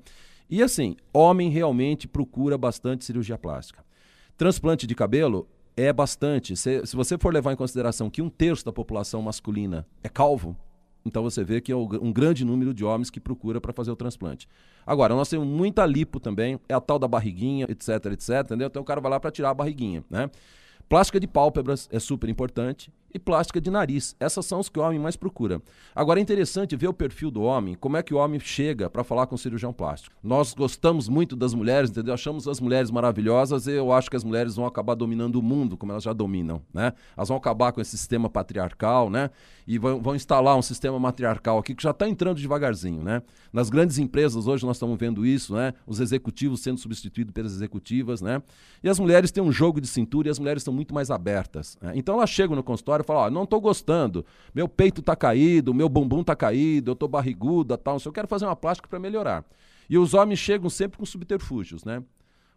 E 0.51 0.63
assim, 0.63 0.97
homem 1.13 1.49
realmente 1.49 2.09
procura 2.09 2.59
bastante 2.59 3.05
cirurgia 3.05 3.39
plástica. 3.39 3.85
Transplante 4.37 4.87
de 4.87 4.95
cabelo 4.95 5.47
é 5.77 5.93
bastante. 5.93 6.57
Se, 6.57 6.85
se 6.85 6.97
você 6.97 7.17
for 7.17 7.33
levar 7.33 7.53
em 7.53 7.57
consideração 7.57 8.11
que 8.11 8.21
um 8.21 8.29
terço 8.29 8.65
da 8.65 8.73
população 8.73 9.23
masculina 9.23 9.87
é 10.03 10.09
calvo, 10.09 10.57
então 11.05 11.23
você 11.23 11.45
vê 11.45 11.61
que 11.61 11.71
é 11.71 11.77
um 11.77 12.13
grande 12.13 12.45
número 12.45 12.75
de 12.75 12.85
homens 12.85 13.11
que 13.11 13.21
procura 13.21 13.61
para 13.61 13.73
fazer 13.73 13.93
o 13.93 13.97
transplante. 13.97 14.49
Agora, 14.85 15.15
nós 15.15 15.29
temos 15.29 15.47
muita 15.47 15.87
lipo 15.87 16.19
também, 16.19 16.59
é 16.69 16.75
a 16.75 16.81
tal 16.81 16.99
da 16.99 17.07
barriguinha, 17.07 17.67
etc, 17.69 18.07
etc, 18.07 18.29
entendeu? 18.45 18.67
Então 18.67 18.83
o 18.83 18.85
cara 18.85 19.01
vai 19.01 19.11
lá 19.11 19.21
para 19.21 19.31
tirar 19.31 19.51
a 19.51 19.55
barriguinha, 19.55 20.05
né? 20.11 20.29
Plástica 20.89 21.21
de 21.21 21.29
pálpebras 21.29 21.89
é 21.93 22.01
super 22.01 22.29
importante 22.29 22.93
e 23.13 23.19
plástica 23.19 23.61
de 23.61 23.71
nariz. 23.71 24.15
Essas 24.19 24.47
são 24.47 24.61
as 24.61 24.69
que 24.69 24.79
o 24.79 24.83
homem 24.83 24.99
mais 24.99 25.17
procura. 25.17 25.61
Agora 25.95 26.21
é 26.21 26.23
interessante 26.23 26.77
ver 26.77 26.89
o 26.89 26.93
perfil 26.93 27.31
do 27.31 27.43
homem, 27.43 27.75
como 27.75 27.97
é 27.97 28.03
que 28.03 28.15
o 28.15 28.17
homem 28.17 28.39
chega 28.41 28.89
para 28.89 29.05
falar 29.05 29.27
com 29.27 29.35
o 29.35 29.39
cirurgião 29.39 29.73
plástico. 29.73 30.15
Nós 30.23 30.55
gostamos 30.55 31.09
muito 31.09 31.37
das 31.37 31.55
mulheres, 31.55 31.91
entendeu? 31.91 32.15
Achamos 32.15 32.47
as 32.47 32.61
mulheres 32.61 32.91
maravilhosas 32.91 33.67
e 33.67 33.73
eu 33.73 33.93
acho 33.93 34.11
que 34.11 34.17
as 34.17 34.25
mulheres 34.25 34.57
vão 34.57 34.67
acabar 34.67 34.95
dominando 34.95 35.37
o 35.37 35.43
mundo, 35.43 35.77
como 35.77 35.93
elas 35.93 36.05
já 36.05 36.13
dominam, 36.13 36.63
né? 36.73 36.93
Elas 37.17 37.29
vão 37.29 37.37
acabar 37.37 37.73
com 37.73 37.81
esse 37.81 37.97
sistema 37.97 38.29
patriarcal, 38.29 39.11
né? 39.11 39.31
E 39.67 39.79
vão, 39.79 40.01
vão 40.01 40.15
instalar 40.15 40.57
um 40.57 40.63
sistema 40.63 40.99
matriarcal 40.99 41.59
aqui 41.59 41.75
que 41.75 41.83
já 41.83 41.91
está 41.91 42.09
entrando 42.09 42.39
devagarzinho, 42.39 43.03
né? 43.03 43.23
Nas 43.53 43.71
grandes 43.71 43.99
empresas 43.99 44.47
hoje 44.47 44.65
nós 44.65 44.77
estamos 44.77 44.99
vendo 44.99 45.25
isso, 45.25 45.55
né? 45.55 45.75
Os 45.87 46.01
executivos 46.01 46.61
sendo 46.61 46.79
substituídos 46.79 47.33
pelas 47.33 47.53
executivas, 47.53 48.21
né? 48.21 48.43
E 48.83 48.89
as 48.89 48.99
mulheres 48.99 49.31
têm 49.31 49.43
um 49.43 49.53
jogo 49.53 49.81
de 49.81 49.87
cintura 49.87 50.29
e 50.29 50.31
as 50.31 50.39
mulheres 50.39 50.63
estão 50.63 50.73
muito 50.73 50.95
mais 50.95 51.11
abertas. 51.11 51.77
Né? 51.81 51.93
Então 51.95 52.17
elas 52.17 52.31
chegam 52.31 52.57
no 52.57 52.63
consultório 52.63 53.00
e 53.03 53.07
falam, 53.07 53.23
ó, 53.23 53.31
não 53.31 53.45
estou 53.45 53.61
gostando, 53.61 54.25
meu 54.55 54.69
peito 54.69 55.01
está 55.01 55.17
caído, 55.17 55.75
meu 55.75 55.89
bumbum 55.89 56.21
está 56.21 56.37
caído, 56.37 56.91
eu 56.91 56.95
estou 56.95 57.09
barriguda, 57.09 57.77
tal, 57.77 57.99
eu 58.05 58.13
quero 58.13 58.29
fazer 58.29 58.45
uma 58.45 58.57
plástica 58.57 58.89
para 58.89 58.99
melhorar. 58.99 59.45
E 59.89 59.99
os 59.99 60.15
homens 60.15 60.39
chegam 60.39 60.71
sempre 60.71 60.99
com 60.99 61.05
subterfúgios, 61.05 61.85
né? 61.85 62.03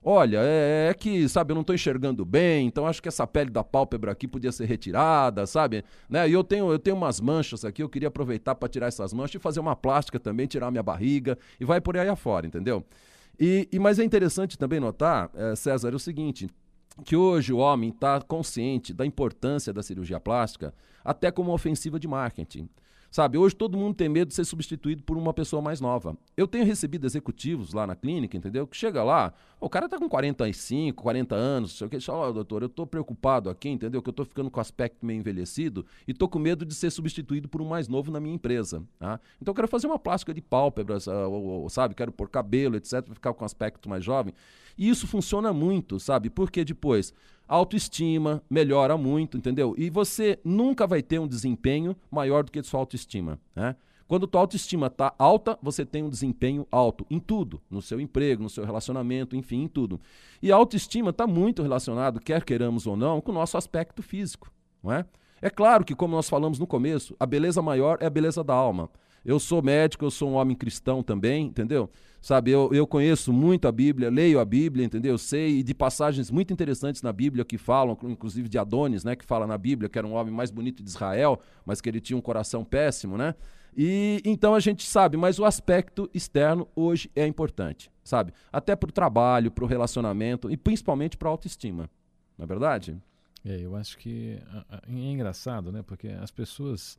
Olha, 0.06 0.40
é, 0.42 0.90
é, 0.90 0.94
que, 0.94 1.30
sabe, 1.30 1.52
eu 1.52 1.56
não 1.56 1.62
estou 1.62 1.74
enxergando 1.74 2.26
bem, 2.26 2.68
então 2.68 2.86
acho 2.86 3.02
que 3.02 3.08
essa 3.08 3.26
pele 3.26 3.50
da 3.50 3.64
pálpebra 3.64 4.12
aqui 4.12 4.28
podia 4.28 4.52
ser 4.52 4.66
retirada, 4.66 5.48
sabe? 5.48 5.86
Né? 6.10 6.28
E 6.28 6.34
eu 6.34 6.44
tenho, 6.44 6.70
eu 6.70 6.78
tenho 6.78 6.98
umas 6.98 7.22
manchas 7.22 7.64
aqui, 7.64 7.82
eu 7.82 7.88
queria 7.88 8.10
aproveitar 8.10 8.54
para 8.54 8.68
tirar 8.68 8.88
essas 8.88 9.14
manchas 9.14 9.36
e 9.36 9.40
fazer 9.40 9.62
uma 9.62 9.78
plástica 9.78 10.20
também, 10.20 10.46
tirar 10.46 10.70
minha 10.72 10.84
barriga 10.84 11.38
e 11.58 11.64
vai 11.64 11.80
por 11.80 11.96
aí 11.96 12.10
afora, 12.10 12.46
entendeu? 12.46 12.84
E, 13.40 13.70
e 13.72 13.80
mas 13.80 13.98
é 13.98 14.04
interessante 14.04 14.58
também 14.58 14.80
notar, 14.80 15.32
é, 15.34 15.56
César, 15.56 15.94
é 15.94 15.96
o 15.96 16.00
seguinte, 16.00 16.50
que 17.04 17.16
hoje 17.16 17.52
o 17.52 17.58
homem 17.58 17.90
está 17.90 18.22
consciente 18.22 18.94
da 18.94 19.06
importância 19.06 19.74
da 19.74 19.82
cirurgia 19.82 20.20
plástica 20.20 20.74
até 21.04 21.32
como 21.32 21.54
ofensiva 21.54 22.00
de 22.00 22.08
marketing. 22.08 22.70
Sabe, 23.14 23.38
hoje 23.38 23.56
todo 23.56 23.78
mundo 23.78 23.94
tem 23.94 24.10
medo 24.10 24.30
de 24.30 24.34
ser 24.34 24.44
substituído 24.44 25.04
por 25.04 25.16
uma 25.16 25.32
pessoa 25.32 25.62
mais 25.62 25.80
nova. 25.80 26.18
Eu 26.36 26.48
tenho 26.48 26.66
recebido 26.66 27.06
executivos 27.06 27.72
lá 27.72 27.86
na 27.86 27.96
clínica, 27.96 28.36
entendeu? 28.36 28.66
Que 28.66 28.76
chega 28.76 29.04
lá, 29.04 29.32
o 29.60 29.70
cara 29.70 29.88
tá 29.88 30.00
com 30.00 30.10
45, 30.10 31.04
40 31.04 31.36
anos, 31.36 31.78
sei 31.78 31.86
o 31.86 31.90
que, 31.92 32.00
fala, 32.00 32.30
oh, 32.30 32.34
doutor, 32.34 32.64
eu 32.64 32.70
tô 32.70 32.88
preocupado 32.88 33.52
aqui, 33.52 33.70
entendeu? 33.70 34.02
Que 34.02 34.10
eu 34.10 34.14
tô 34.14 34.26
ficando 34.26 34.50
com 34.50 34.60
aspecto 34.60 35.06
meio 35.06 35.20
envelhecido 35.20 35.86
e 36.08 36.14
tô 36.14 36.28
com 36.28 36.40
medo 36.40 36.66
de 36.66 36.74
ser 36.74 36.90
substituído 36.90 37.48
por 37.48 37.62
um 37.62 37.66
mais 37.66 37.88
novo 37.88 38.12
na 38.12 38.20
minha 38.20 38.34
empresa. 38.34 38.84
Tá? 38.98 39.20
Então 39.40 39.52
eu 39.52 39.56
quero 39.56 39.68
fazer 39.68 39.86
uma 39.86 40.00
plástica 40.00 40.34
de 40.34 40.42
pálpebras, 40.42 41.06
uh, 41.06 41.30
ou, 41.30 41.44
ou, 41.44 41.70
sabe? 41.70 41.94
Quero 41.94 42.12
pôr 42.12 42.28
cabelo, 42.28 42.78
etc, 42.78 43.04
para 43.04 43.14
ficar 43.14 43.32
com 43.36 43.46
aspecto 43.46 43.88
mais 43.88 44.04
jovem. 44.04 44.34
E 44.78 44.90
isso 44.90 45.08
funciona 45.08 45.54
muito, 45.54 46.00
sabe? 46.00 46.30
Porque 46.30 46.64
depois 46.64 47.14
autoestima 47.48 48.42
melhora 48.50 48.98
muito, 48.98 49.38
entendeu? 49.38 49.76
E 49.78 49.90
você 49.90 50.40
nunca 50.44 50.88
vai 50.88 51.02
ter 51.02 51.20
um 51.20 51.28
desempenho 51.28 51.96
maior 52.10 52.44
do 52.44 52.52
que 52.52 52.64
sua 52.64 52.80
autoestima, 52.80 53.40
né? 53.56 53.76
Quando 54.08 54.28
tua 54.28 54.42
autoestima 54.42 54.88
está 54.88 55.14
alta, 55.18 55.58
você 55.62 55.86
tem 55.86 56.04
um 56.04 56.10
desempenho 56.10 56.68
alto 56.70 57.06
em 57.10 57.20
tudo, 57.20 57.62
no 57.70 57.82
seu 57.82 58.00
emprego, 58.00 58.44
no 58.44 58.50
seu 58.50 58.66
relacionamento, 58.66 59.36
enfim, 59.36 59.64
em 59.64 59.68
tudo. 59.68 60.00
E 60.42 60.52
a 60.52 60.56
autoestima 60.56 61.10
está 61.10 61.26
muito 61.26 61.64
relacionado, 61.64 62.20
quer 62.20 62.44
queiramos 62.44 62.86
ou 62.86 62.96
não, 62.96 63.22
com 63.22 63.32
o 63.32 63.36
nosso 63.36 63.58
aspecto 63.58 64.04
físico, 64.04 64.52
não 64.84 64.92
é? 64.92 65.06
É 65.42 65.50
claro 65.50 65.84
que, 65.84 65.96
como 65.96 66.16
nós 66.16 66.30
falamos 66.30 66.60
no 66.60 66.68
começo, 66.68 67.16
a 67.20 67.26
beleza 67.26 67.62
maior 67.62 67.98
é 68.02 68.06
a 68.06 68.10
beleza 68.10 68.44
da 68.44 68.54
alma. 68.54 68.90
Eu 69.26 69.40
sou 69.40 69.62
médico, 69.62 70.06
eu 70.06 70.12
sou 70.12 70.30
um 70.30 70.36
homem 70.36 70.56
cristão 70.56 71.02
também, 71.02 71.48
entendeu? 71.48 71.90
Sabe, 72.24 72.52
eu, 72.52 72.70
eu 72.72 72.88
conheço 72.88 73.34
muito 73.34 73.68
a 73.68 73.72
Bíblia, 73.72 74.10
leio 74.10 74.40
a 74.40 74.46
Bíblia, 74.46 74.86
entendeu? 74.86 75.18
Sei 75.18 75.62
de 75.62 75.74
passagens 75.74 76.32
muito 76.32 76.54
interessantes 76.54 77.02
na 77.02 77.12
Bíblia 77.12 77.44
que 77.44 77.58
falam, 77.58 77.98
inclusive 78.04 78.48
de 78.48 78.58
Adonis, 78.58 79.04
né? 79.04 79.14
Que 79.14 79.26
fala 79.26 79.46
na 79.46 79.58
Bíblia 79.58 79.90
que 79.90 79.98
era 79.98 80.08
um 80.08 80.14
homem 80.14 80.34
mais 80.34 80.50
bonito 80.50 80.82
de 80.82 80.90
Israel, 80.90 81.42
mas 81.66 81.82
que 81.82 81.90
ele 81.90 82.00
tinha 82.00 82.16
um 82.16 82.22
coração 82.22 82.64
péssimo, 82.64 83.18
né? 83.18 83.36
E 83.76 84.22
então 84.24 84.56
a 84.56 84.62
gente 84.62 84.86
sabe, 84.86 85.18
mas 85.18 85.38
o 85.38 85.44
aspecto 85.44 86.10
externo 86.14 86.66
hoje 86.74 87.12
é 87.14 87.28
importante, 87.28 87.92
sabe? 88.06 88.32
Até 88.54 88.74
para 88.74 88.88
o 88.88 88.94
trabalho, 88.94 89.52
para 89.52 89.66
o 89.66 89.68
relacionamento 89.68 90.50
e 90.50 90.56
principalmente 90.56 91.18
para 91.18 91.28
a 91.28 91.32
autoestima. 91.32 91.90
Não 92.38 92.46
é 92.46 92.48
verdade? 92.48 92.98
É, 93.44 93.60
eu 93.60 93.76
acho 93.76 93.98
que 93.98 94.40
é 94.72 95.12
engraçado, 95.12 95.74
né? 95.74 95.82
Porque 95.82 96.08
as 96.08 96.32
pessoas 96.32 96.98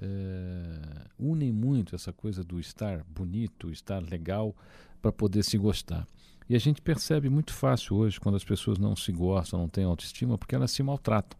é, 0.00 1.06
unem 1.18 1.52
muito 1.52 1.94
essa 1.94 2.12
coisa 2.12 2.42
do 2.44 2.58
estar 2.58 3.04
bonito, 3.08 3.70
estar 3.70 4.02
legal, 4.02 4.54
para 5.00 5.12
poder 5.12 5.42
se 5.42 5.56
gostar. 5.58 6.06
E 6.48 6.56
a 6.56 6.58
gente 6.58 6.80
percebe 6.80 7.28
muito 7.28 7.52
fácil 7.52 7.96
hoje 7.96 8.18
quando 8.18 8.36
as 8.36 8.44
pessoas 8.44 8.78
não 8.78 8.96
se 8.96 9.12
gostam, 9.12 9.60
não 9.60 9.68
têm 9.68 9.84
autoestima, 9.84 10.38
porque 10.38 10.54
elas 10.54 10.70
se 10.70 10.82
maltratam. 10.82 11.38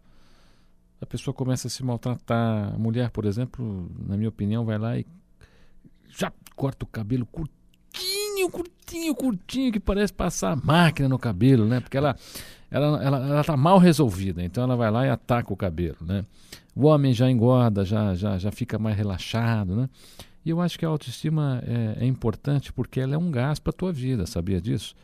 A 1.01 1.07
pessoa 1.07 1.33
começa 1.33 1.69
a 1.69 1.71
se 1.71 1.83
maltratar. 1.83 2.75
A 2.75 2.79
mulher, 2.79 3.11
por 3.11 3.25
exemplo, 3.25 3.91
na 4.07 4.17
minha 4.17 4.29
opinião, 4.29 4.65
vai 4.65 4.79
lá 4.79 4.99
e 4.99 5.07
já 6.09 6.33
corta 6.57 6.85
o 6.85 6.89
cabelo 6.89 7.25
curtinho, 7.25 8.51
curtinho, 8.51 9.15
curtinho, 9.15 9.73
que 9.73 9.81
parece 9.81 10.13
passar 10.13 10.57
máquina 10.57 11.09
no 11.09 11.19
cabelo, 11.19 11.67
né? 11.67 11.81
Porque 11.81 11.97
ela 11.97 12.17
ela 12.71 13.03
ela 13.03 13.27
ela 13.27 13.41
está 13.41 13.57
mal 13.57 13.79
resolvida, 13.79 14.43
então 14.43 14.65
ela 14.65 14.77
vai 14.77 14.91
lá 14.91 15.07
e 15.07 15.11
ataca 15.11 15.53
o 15.53 15.57
cabelo, 15.57 15.99
né? 16.01 16.25
O 16.79 16.87
homem 16.87 17.13
já 17.13 17.29
engorda, 17.29 17.85
já 17.85 18.15
já 18.15 18.39
já 18.39 18.53
fica 18.53 18.79
mais 18.79 18.97
relaxado, 18.97 19.75
né? 19.75 19.91
E 20.45 20.51
eu 20.51 20.61
acho 20.61 20.79
que 20.79 20.85
a 20.85 20.89
autoestima 20.89 21.61
é, 21.67 22.05
é 22.05 22.07
importante 22.07 22.73
porque 22.73 23.01
ela 23.01 23.17
é 23.17 23.19
um 23.19 23.33
gás 23.33 23.59
para 23.59 23.71
a 23.71 23.73
tua 23.73 23.93
vida, 23.93 24.27
sabia 24.27 24.61
disso? 24.61 24.95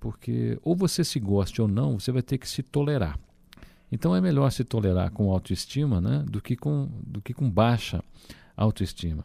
Porque 0.00 0.58
ou 0.62 0.74
você 0.74 1.04
se 1.04 1.20
goste 1.20 1.60
ou 1.60 1.68
não, 1.68 2.00
você 2.00 2.10
vai 2.10 2.22
ter 2.22 2.38
que 2.38 2.48
se 2.48 2.62
tolerar. 2.62 3.18
Então 3.92 4.16
é 4.16 4.22
melhor 4.22 4.50
se 4.50 4.64
tolerar 4.64 5.10
com 5.10 5.30
autoestima 5.30 6.00
né, 6.00 6.24
do, 6.26 6.40
que 6.40 6.56
com, 6.56 6.88
do 7.06 7.20
que 7.20 7.34
com 7.34 7.48
baixa 7.48 8.02
autoestima. 8.56 9.22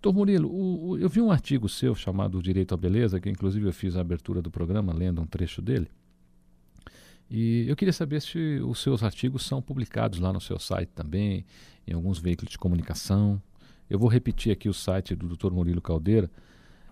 Doutor 0.00 0.18
Murilo, 0.18 0.48
o, 0.48 0.88
o, 0.88 0.98
eu 0.98 1.10
vi 1.10 1.20
um 1.20 1.30
artigo 1.30 1.68
seu 1.68 1.94
chamado 1.94 2.42
Direito 2.42 2.72
à 2.72 2.78
Beleza, 2.78 3.20
que 3.20 3.28
inclusive 3.28 3.66
eu 3.66 3.74
fiz 3.74 3.94
a 3.94 4.00
abertura 4.00 4.40
do 4.40 4.50
programa 4.50 4.90
lendo 4.90 5.20
um 5.20 5.26
trecho 5.26 5.60
dele. 5.60 5.90
E 7.30 7.66
eu 7.68 7.74
queria 7.74 7.92
saber 7.92 8.22
se 8.22 8.60
os 8.60 8.78
seus 8.78 9.02
artigos 9.02 9.44
são 9.44 9.60
publicados 9.60 10.20
lá 10.20 10.32
no 10.32 10.40
seu 10.40 10.58
site 10.58 10.90
também, 10.94 11.44
em 11.86 11.94
alguns 11.94 12.18
veículos 12.18 12.52
de 12.52 12.58
comunicação. 12.58 13.42
Eu 13.90 13.98
vou 13.98 14.08
repetir 14.08 14.52
aqui 14.52 14.68
o 14.68 14.74
site 14.74 15.14
do 15.14 15.28
Dr. 15.28 15.50
Murilo 15.50 15.80
Caldeira, 15.80 16.30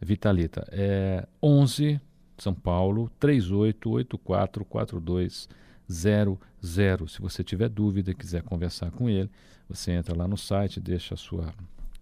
Vitalita, 0.00 0.66
é 0.72 1.28
11 1.42 2.00
São 2.38 2.54
Paulo 2.54 3.10
38844200. 5.90 7.08
Se 7.08 7.20
você 7.20 7.44
tiver 7.44 7.68
dúvida, 7.68 8.14
quiser 8.14 8.42
conversar 8.42 8.90
com 8.90 9.08
ele, 9.08 9.30
você 9.68 9.92
entra 9.92 10.16
lá 10.16 10.26
no 10.26 10.36
site, 10.36 10.80
deixa 10.80 11.14
a 11.14 11.16
sua, 11.16 11.54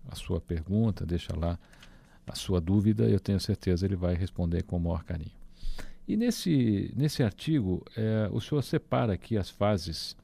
a 0.09 0.14
sua 0.14 0.41
pergunta, 0.41 1.05
deixa 1.05 1.34
lá 1.36 1.59
a 2.26 2.34
sua 2.34 2.61
dúvida, 2.61 3.09
eu 3.09 3.18
tenho 3.18 3.41
certeza 3.41 3.86
ele 3.86 3.97
vai 3.97 4.14
responder 4.14 4.62
com 4.62 4.76
o 4.76 4.80
maior 4.80 5.03
carinho. 5.05 5.32
E 6.07 6.16
nesse, 6.16 6.93
nesse 6.97 7.22
artigo, 7.22 7.84
é, 7.97 8.28
o 8.32 8.41
senhor 8.41 8.62
separa 8.62 9.12
aqui 9.12 9.36
as 9.36 9.51
fases 9.51 10.16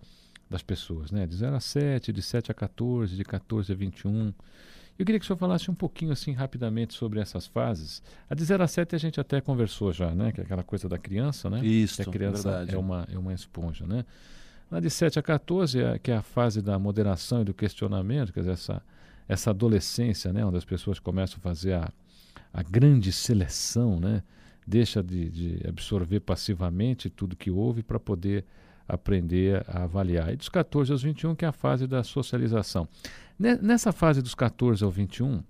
das 0.48 0.62
pessoas, 0.62 1.10
né? 1.10 1.26
de 1.26 1.36
0 1.36 1.56
a 1.56 1.60
7, 1.60 2.12
de 2.12 2.22
7 2.22 2.50
a 2.50 2.54
14, 2.54 3.16
de 3.16 3.24
14 3.24 3.72
a 3.72 3.74
21. 3.74 4.32
Eu 4.98 5.04
queria 5.04 5.18
que 5.18 5.24
o 5.24 5.26
senhor 5.26 5.38
falasse 5.38 5.70
um 5.70 5.74
pouquinho 5.74 6.12
assim 6.12 6.32
rapidamente 6.32 6.94
sobre 6.94 7.18
essas 7.18 7.46
fases. 7.46 8.02
A 8.30 8.34
de 8.34 8.44
0 8.44 8.62
a 8.62 8.68
7 8.68 8.94
a 8.94 8.98
gente 8.98 9.20
até 9.20 9.40
conversou 9.40 9.92
já, 9.92 10.14
né? 10.14 10.30
Que 10.30 10.40
é 10.40 10.44
aquela 10.44 10.62
coisa 10.62 10.88
da 10.88 10.96
criança, 10.96 11.50
né? 11.50 11.64
Isso, 11.64 12.02
que 12.02 12.08
a 12.08 12.12
criança 12.12 12.50
verdade. 12.50 12.74
é 12.74 12.78
uma, 12.78 13.08
é 13.12 13.18
uma 13.18 13.32
esponja, 13.32 13.86
né? 13.86 14.04
Na 14.70 14.78
de 14.78 14.88
7 14.88 15.18
a 15.18 15.22
14, 15.22 15.80
é, 15.80 15.98
que 15.98 16.10
é 16.10 16.16
a 16.16 16.22
fase 16.22 16.62
da 16.62 16.78
moderação 16.78 17.42
e 17.42 17.44
do 17.44 17.52
questionamento, 17.52 18.32
quer 18.32 18.40
dizer, 18.40 18.52
essa, 18.52 18.82
essa 19.28 19.50
adolescência, 19.50 20.32
né? 20.32 20.44
Onde 20.44 20.58
as 20.58 20.64
pessoas 20.64 21.00
começam 21.00 21.38
a 21.38 21.40
fazer 21.40 21.74
a, 21.74 21.92
a 22.52 22.62
grande 22.62 23.10
seleção, 23.10 23.98
né? 23.98 24.22
Deixa 24.66 25.02
de, 25.02 25.28
de 25.28 25.68
absorver 25.68 26.20
passivamente 26.20 27.10
tudo 27.10 27.36
que 27.36 27.50
ouve 27.50 27.82
para 27.82 27.98
poder 27.98 28.44
aprender 28.88 29.64
a 29.68 29.84
avaliar. 29.84 30.32
E 30.32 30.36
dos 30.36 30.48
14 30.48 30.92
aos 30.92 31.02
21, 31.02 31.34
que 31.34 31.44
é 31.44 31.48
a 31.48 31.52
fase 31.52 31.86
da 31.86 32.02
socialização. 32.02 32.88
Nessa 33.38 33.92
fase 33.92 34.22
dos 34.22 34.34
14 34.34 34.84
ao 34.84 34.90
21, 34.90 35.42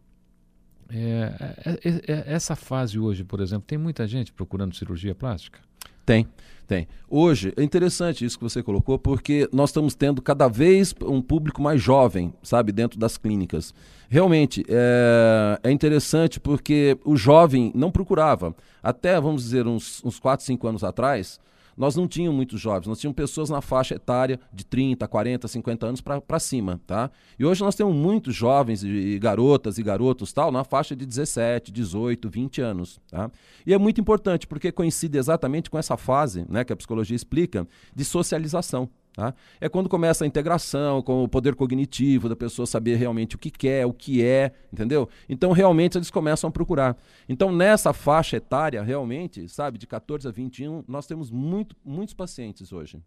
é, 0.91 1.33
é, 1.65 1.71
é, 1.71 2.13
é, 2.13 2.25
essa 2.27 2.55
fase 2.55 2.99
hoje, 2.99 3.25
por 3.25 3.41
exemplo, 3.41 3.65
tem 3.67 3.79
muita 3.79 4.07
gente 4.07 4.33
procurando 4.33 4.75
cirurgia 4.75 5.15
plástica? 5.15 5.61
Tem, 6.05 6.27
tem. 6.67 6.87
Hoje, 7.09 7.53
é 7.57 7.63
interessante 7.63 8.25
isso 8.25 8.37
que 8.39 8.45
você 8.45 8.63
colocou, 8.63 8.99
porque 8.99 9.49
nós 9.53 9.71
estamos 9.71 9.95
tendo 9.95 10.21
cada 10.21 10.49
vez 10.49 10.95
um 11.03 11.23
público 11.23 11.63
mais 11.63 11.81
jovem, 11.81 12.33
sabe, 12.43 12.73
dentro 12.73 12.99
das 12.99 13.17
clínicas. 13.17 13.75
Realmente, 14.09 14.65
é, 14.69 15.59
é 15.63 15.71
interessante 15.71 16.39
porque 16.39 16.99
o 17.05 17.17
jovem 17.17 17.73
não 17.75 17.91
procurava. 17.91 18.55
Até, 18.83 19.19
vamos 19.21 19.43
dizer, 19.45 19.67
uns, 19.67 20.05
uns 20.05 20.19
4, 20.19 20.45
5 20.45 20.69
anos 20.69 20.85
atrás, 20.85 21.41
nós 21.77 21.97
não 21.97 22.07
tínhamos 22.07 22.37
muitos 22.37 22.61
jovens, 22.61 22.87
nós 22.87 22.99
tínhamos 22.99 23.17
pessoas 23.17 23.51
na 23.51 23.61
faixa 23.61 23.95
etária 23.95 24.39
de 24.53 24.65
30, 24.65 25.07
40, 25.07 25.49
50 25.49 25.87
anos 25.87 26.01
para 26.01 26.39
cima, 26.39 26.81
tá? 26.87 27.11
E 27.39 27.45
hoje 27.45 27.63
nós 27.63 27.75
temos 27.75 27.95
muitos 27.95 28.35
jovens 28.35 28.83
e, 28.83 28.89
e 28.89 29.19
garotas 29.19 29.79
e 29.79 29.83
garotos 29.83 30.33
tal 30.33 30.51
na 30.51 30.65
faixa 30.65 30.95
de 30.95 31.05
17, 31.05 31.73
18, 31.73 32.29
20 32.29 32.61
anos, 32.61 33.01
tá? 33.09 33.31
E 33.67 33.73
é 33.73 33.79
muito 33.79 34.01
importante 34.01 34.47
porque 34.47 34.73
coincide 34.73 35.19
exatamente 35.19 35.71
com 35.71 35.79
essa 35.79 35.97
fase, 35.97 36.45
né, 36.49 36.65
que 36.65 36.73
a 36.73 36.77
psicologia 36.77 37.17
explica, 37.17 37.67
de 37.95 38.05
socialização. 38.05 38.89
Tá? 39.15 39.33
É 39.61 39.69
quando 39.69 39.89
começa 39.89 40.25
a 40.25 40.27
integração 40.27 41.01
com 41.01 41.23
o 41.23 41.29
poder 41.29 41.55
cognitivo 41.55 42.29
da 42.29 42.35
pessoa 42.35 42.67
saber 42.67 42.97
realmente 42.97 43.37
o 43.37 43.39
que 43.39 43.49
quer, 43.49 43.87
o 43.87 43.93
que 43.93 44.25
é, 44.25 44.53
entendeu? 44.73 45.09
Então, 45.29 45.53
realmente, 45.53 45.97
eles 45.97 46.11
começam 46.11 46.49
a 46.49 46.51
procurar. 46.51 46.97
Então, 47.29 47.53
nessa 47.53 47.93
faixa 47.93 48.39
etária, 48.39 48.83
realmente, 48.83 49.49
sabe, 49.49 49.79
de 49.79 49.87
14 49.87 50.27
a 50.27 50.33
21, 50.33 50.83
nós 50.89 51.07
temos 51.07 51.31
muito, 51.31 51.77
muitos 51.85 52.13
pacientes 52.13 52.73
hoje. 52.73 53.01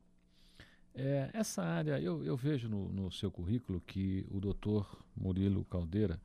É, 0.96 1.30
essa 1.34 1.62
área, 1.62 2.00
eu, 2.00 2.24
eu 2.24 2.38
vejo 2.38 2.70
no, 2.70 2.88
no, 2.90 3.12
seu 3.12 3.30
currículo 3.30 3.82
que 3.82 4.26
o 4.32 4.40
doutor 4.40 5.06
Murilo 5.14 5.66
Caldeira 5.66 6.20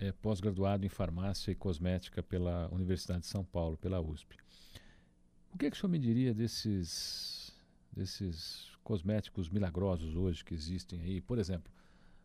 é 0.00 0.10
pós-graduado 0.10 0.84
em 0.84 0.88
farmácia 0.88 1.52
e 1.52 1.54
cosmética 1.54 2.20
pela 2.20 2.68
Universidade 2.72 3.20
de 3.20 3.26
São 3.28 3.44
Paulo, 3.44 3.76
pela 3.76 4.00
USP. 4.00 4.36
O 5.54 5.56
que, 5.56 5.66
é 5.66 5.70
que 5.70 5.76
o 5.76 5.80
senhor 5.80 5.90
me 5.90 5.98
diria 5.98 6.34
desses, 6.34 7.52
desses 7.90 8.67
cosméticos 8.88 9.50
milagrosos 9.50 10.16
hoje 10.16 10.42
que 10.42 10.54
existem 10.54 10.98
aí. 11.02 11.20
Por 11.20 11.38
exemplo, 11.38 11.70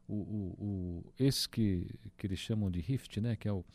o, 0.08 0.14
o, 0.14 0.56
o 0.60 1.14
esse 1.20 1.48
que, 1.50 1.86
que 2.16 2.26
eles 2.26 2.40
chamam 2.40 2.72
de 2.72 2.80
Rift, 2.80 3.20
né, 3.20 3.36
que 3.36 3.50
é 3.50 3.52
o 3.52 3.66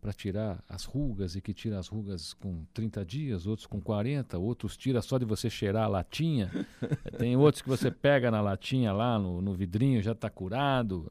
para 0.00 0.12
tirar 0.12 0.62
as 0.68 0.84
rugas 0.84 1.34
e 1.34 1.40
que 1.40 1.52
tira 1.52 1.80
as 1.80 1.88
rugas 1.88 2.32
com 2.34 2.64
30 2.72 3.04
dias, 3.04 3.46
outros 3.46 3.66
com 3.66 3.80
40, 3.80 4.38
outros 4.38 4.76
tira 4.76 5.02
só 5.02 5.18
de 5.18 5.24
você 5.24 5.50
cheirar 5.50 5.84
a 5.84 5.88
latinha. 5.88 6.48
Tem 7.18 7.34
outros 7.36 7.62
que 7.62 7.68
você 7.68 7.90
pega 7.90 8.30
na 8.30 8.40
latinha 8.40 8.92
lá, 8.92 9.18
no, 9.18 9.42
no 9.42 9.52
vidrinho, 9.54 10.00
já 10.00 10.12
está 10.12 10.30
curado. 10.30 11.10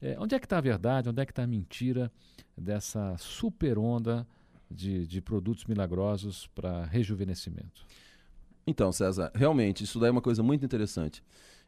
É, 0.00 0.16
onde 0.20 0.36
é 0.36 0.38
que 0.38 0.46
está 0.46 0.58
a 0.58 0.60
verdade, 0.60 1.08
onde 1.08 1.20
é 1.20 1.26
que 1.26 1.32
está 1.32 1.42
a 1.42 1.48
mentira 1.48 2.12
dessa 2.56 3.16
super 3.16 3.76
onda 3.76 4.24
de, 4.70 5.04
de 5.04 5.20
produtos 5.20 5.64
milagrosos 5.64 6.46
para 6.54 6.84
rejuvenescimento? 6.84 7.84
Então, 8.68 8.92
César, 8.92 9.32
realmente, 9.34 9.82
isso 9.82 9.98
daí 9.98 10.08
é 10.08 10.12
uma 10.12 10.20
coisa 10.20 10.42
muito 10.42 10.62
interessante. 10.62 11.22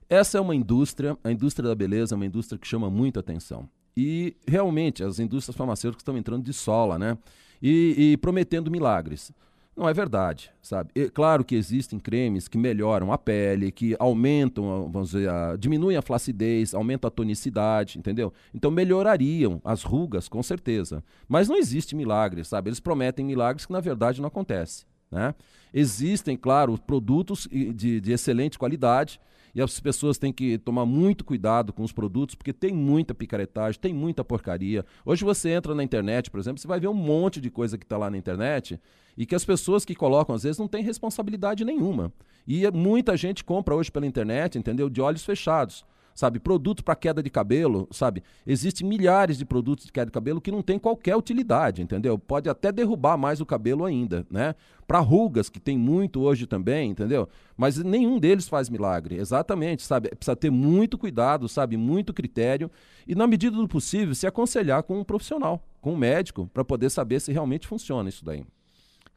Essa 0.07 0.36
é 0.36 0.40
uma 0.40 0.55
indústria, 0.55 1.16
a 1.24 1.32
indústria 1.32 1.66
da 1.66 1.74
beleza 1.74 2.14
é 2.14 2.16
uma 2.16 2.26
indústria 2.26 2.59
que 2.59 2.66
chama 2.66 2.90
muita 2.90 3.20
atenção. 3.20 3.66
E 3.96 4.36
realmente 4.46 5.03
as 5.03 5.18
indústrias 5.18 5.57
farmacêuticas 5.57 6.03
estão 6.03 6.18
entrando 6.18 6.44
de 6.44 6.53
sola, 6.53 6.98
né? 6.98 7.16
E, 7.62 8.12
e 8.12 8.16
prometendo 8.18 8.70
milagres. 8.70 9.32
Não 9.74 9.88
é 9.88 9.94
verdade, 9.94 10.51
sabe? 10.61 10.90
E, 10.94 11.09
claro 11.09 11.42
que 11.42 11.55
existem 11.55 11.98
cremes 11.98 12.48
que 12.48 12.59
melhoram 12.59 13.14
a 13.14 13.16
pele, 13.16 13.72
que 13.72 13.96
aumentam, 13.98 14.90
vamos 14.92 15.12
dizer, 15.12 15.30
a, 15.30 15.57
diminuem 15.57 15.96
a 15.96 16.03
flacidez, 16.03 16.74
aumentam 16.74 17.09
a 17.09 17.11
tonicidade, 17.11 17.98
entendeu? 17.98 18.30
Então 18.53 18.70
melhorariam 18.70 19.59
as 19.64 19.82
rugas, 19.84 20.28
com 20.28 20.42
certeza. 20.42 21.03
Mas 21.26 21.48
não 21.48 21.57
existe 21.57 21.96
milagre, 21.96 22.44
sabe? 22.44 22.68
Eles 22.68 22.80
prometem 22.80 23.24
milagres 23.24 23.64
que 23.64 23.72
na 23.72 23.80
verdade 23.80 24.20
não 24.20 24.28
acontecem. 24.28 24.89
Né? 25.11 25.34
Existem, 25.72 26.36
claro, 26.36 26.78
produtos 26.78 27.48
de, 27.50 28.00
de 28.00 28.12
excelente 28.12 28.58
qualidade 28.58 29.20
e 29.54 29.61
as 29.61 29.80
pessoas 29.80 30.16
têm 30.18 30.32
que 30.32 30.58
tomar 30.58 30.86
muito 30.86 31.24
cuidado 31.24 31.72
com 31.72 31.82
os 31.82 31.92
produtos, 31.92 32.34
porque 32.34 32.52
tem 32.52 32.72
muita 32.72 33.14
picaretagem, 33.14 33.80
tem 33.80 33.92
muita 33.92 34.24
porcaria. 34.24 34.84
Hoje 35.04 35.24
você 35.24 35.50
entra 35.50 35.74
na 35.74 35.82
internet, 35.82 36.30
por 36.30 36.38
exemplo, 36.38 36.61
você 36.61 36.68
vai 36.68 36.78
ver 36.78 36.88
um 36.88 36.94
monte 36.94 37.40
de 37.40 37.50
coisa 37.50 37.76
que 37.76 37.84
está 37.84 37.96
lá 37.96 38.08
na 38.08 38.16
internet 38.16 38.80
e 39.16 39.26
que 39.26 39.34
as 39.34 39.44
pessoas 39.44 39.84
que 39.84 39.94
colocam, 39.94 40.34
às 40.34 40.44
vezes, 40.44 40.58
não 40.58 40.68
têm 40.68 40.84
responsabilidade 40.84 41.64
nenhuma. 41.64 42.12
E 42.46 42.68
muita 42.70 43.16
gente 43.16 43.44
compra 43.44 43.74
hoje 43.74 43.90
pela 43.90 44.06
internet, 44.06 44.56
entendeu? 44.56 44.88
De 44.88 45.00
olhos 45.00 45.24
fechados 45.24 45.84
sabe? 46.20 46.38
Produto 46.38 46.84
para 46.84 46.94
queda 46.94 47.22
de 47.22 47.30
cabelo, 47.30 47.88
sabe? 47.90 48.22
Existem 48.46 48.86
milhares 48.86 49.38
de 49.38 49.46
produtos 49.46 49.86
de 49.86 49.92
queda 49.92 50.06
de 50.06 50.12
cabelo 50.12 50.40
que 50.40 50.52
não 50.52 50.60
tem 50.60 50.78
qualquer 50.78 51.16
utilidade, 51.16 51.80
entendeu? 51.80 52.18
Pode 52.18 52.48
até 52.48 52.70
derrubar 52.70 53.16
mais 53.16 53.40
o 53.40 53.46
cabelo 53.46 53.86
ainda, 53.86 54.26
né? 54.30 54.54
Para 54.86 54.98
rugas, 54.98 55.48
que 55.48 55.58
tem 55.58 55.78
muito 55.78 56.20
hoje 56.20 56.46
também, 56.46 56.90
entendeu? 56.90 57.26
Mas 57.56 57.78
nenhum 57.78 58.18
deles 58.18 58.48
faz 58.48 58.68
milagre, 58.68 59.16
exatamente, 59.16 59.82
sabe? 59.82 60.10
Precisa 60.10 60.36
ter 60.36 60.50
muito 60.50 60.98
cuidado, 60.98 61.48
sabe? 61.48 61.76
Muito 61.76 62.12
critério 62.12 62.70
e, 63.06 63.14
na 63.14 63.26
medida 63.26 63.56
do 63.56 63.66
possível, 63.66 64.14
se 64.14 64.26
aconselhar 64.26 64.82
com 64.82 65.00
um 65.00 65.04
profissional, 65.04 65.64
com 65.80 65.94
um 65.94 65.96
médico, 65.96 66.50
para 66.52 66.64
poder 66.64 66.90
saber 66.90 67.20
se 67.20 67.32
realmente 67.32 67.66
funciona 67.66 68.10
isso 68.10 68.24
daí. 68.24 68.44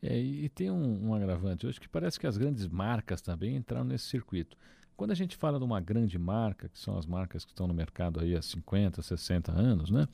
É, 0.01 0.17
e 0.17 0.47
tem 0.49 0.71
um, 0.71 1.09
um 1.09 1.13
agravante 1.13 1.67
hoje 1.67 1.79
que 1.79 1.89
parece 1.89 2.19
que 2.19 2.27
as 2.27 2.37
grandes 2.37 2.67
marcas 2.67 3.21
também 3.21 3.55
entraram 3.55 3.85
nesse 3.85 4.05
circuito. 4.05 4.57
Quando 4.95 5.11
a 5.11 5.15
gente 5.15 5.35
fala 5.35 5.57
de 5.57 5.65
uma 5.65 5.79
grande 5.79 6.17
marca, 6.17 6.69
que 6.69 6.79
são 6.79 6.97
as 6.97 7.05
marcas 7.05 7.43
que 7.43 7.51
estão 7.51 7.67
no 7.67 7.73
mercado 7.73 8.19
aí 8.19 8.35
há 8.35 8.41
50, 8.41 9.01
60 9.01 9.51
anos, 9.51 9.89
né? 9.89 10.07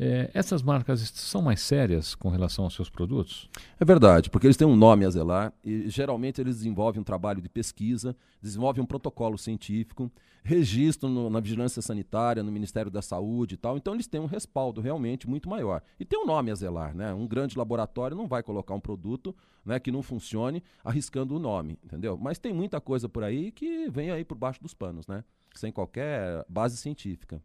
É, 0.00 0.30
essas 0.32 0.62
marcas 0.62 1.00
são 1.12 1.42
mais 1.42 1.60
sérias 1.60 2.14
com 2.14 2.28
relação 2.28 2.64
aos 2.64 2.74
seus 2.74 2.88
produtos? 2.88 3.50
É 3.80 3.84
verdade, 3.84 4.30
porque 4.30 4.46
eles 4.46 4.56
têm 4.56 4.66
um 4.66 4.76
nome 4.76 5.04
a 5.04 5.10
zelar 5.10 5.52
e 5.64 5.88
geralmente 5.88 6.40
eles 6.40 6.58
desenvolvem 6.58 7.00
um 7.00 7.04
trabalho 7.04 7.42
de 7.42 7.48
pesquisa, 7.48 8.14
desenvolvem 8.40 8.82
um 8.82 8.86
protocolo 8.86 9.36
científico, 9.36 10.08
registro 10.44 11.08
no, 11.08 11.28
na 11.28 11.40
vigilância 11.40 11.82
sanitária, 11.82 12.44
no 12.44 12.52
Ministério 12.52 12.92
da 12.92 13.02
Saúde 13.02 13.54
e 13.54 13.58
tal. 13.58 13.76
Então 13.76 13.92
eles 13.92 14.06
têm 14.06 14.20
um 14.20 14.26
respaldo 14.26 14.80
realmente 14.80 15.28
muito 15.28 15.48
maior. 15.48 15.82
E 15.98 16.04
tem 16.04 16.18
um 16.18 16.26
nome 16.26 16.52
a 16.52 16.54
zelar, 16.54 16.94
né? 16.94 17.12
Um 17.12 17.26
grande 17.26 17.58
laboratório 17.58 18.16
não 18.16 18.28
vai 18.28 18.42
colocar 18.42 18.74
um 18.74 18.80
produto 18.80 19.34
né, 19.64 19.80
que 19.80 19.90
não 19.90 20.02
funcione 20.02 20.62
arriscando 20.84 21.34
o 21.34 21.40
nome, 21.40 21.76
entendeu? 21.84 22.16
Mas 22.16 22.38
tem 22.38 22.52
muita 22.52 22.80
coisa 22.80 23.08
por 23.08 23.24
aí 23.24 23.50
que 23.50 23.90
vem 23.90 24.12
aí 24.12 24.24
por 24.24 24.36
baixo 24.36 24.62
dos 24.62 24.74
panos, 24.74 25.08
né? 25.08 25.24
Sem 25.54 25.72
qualquer 25.72 26.44
base 26.48 26.76
científica. 26.76 27.42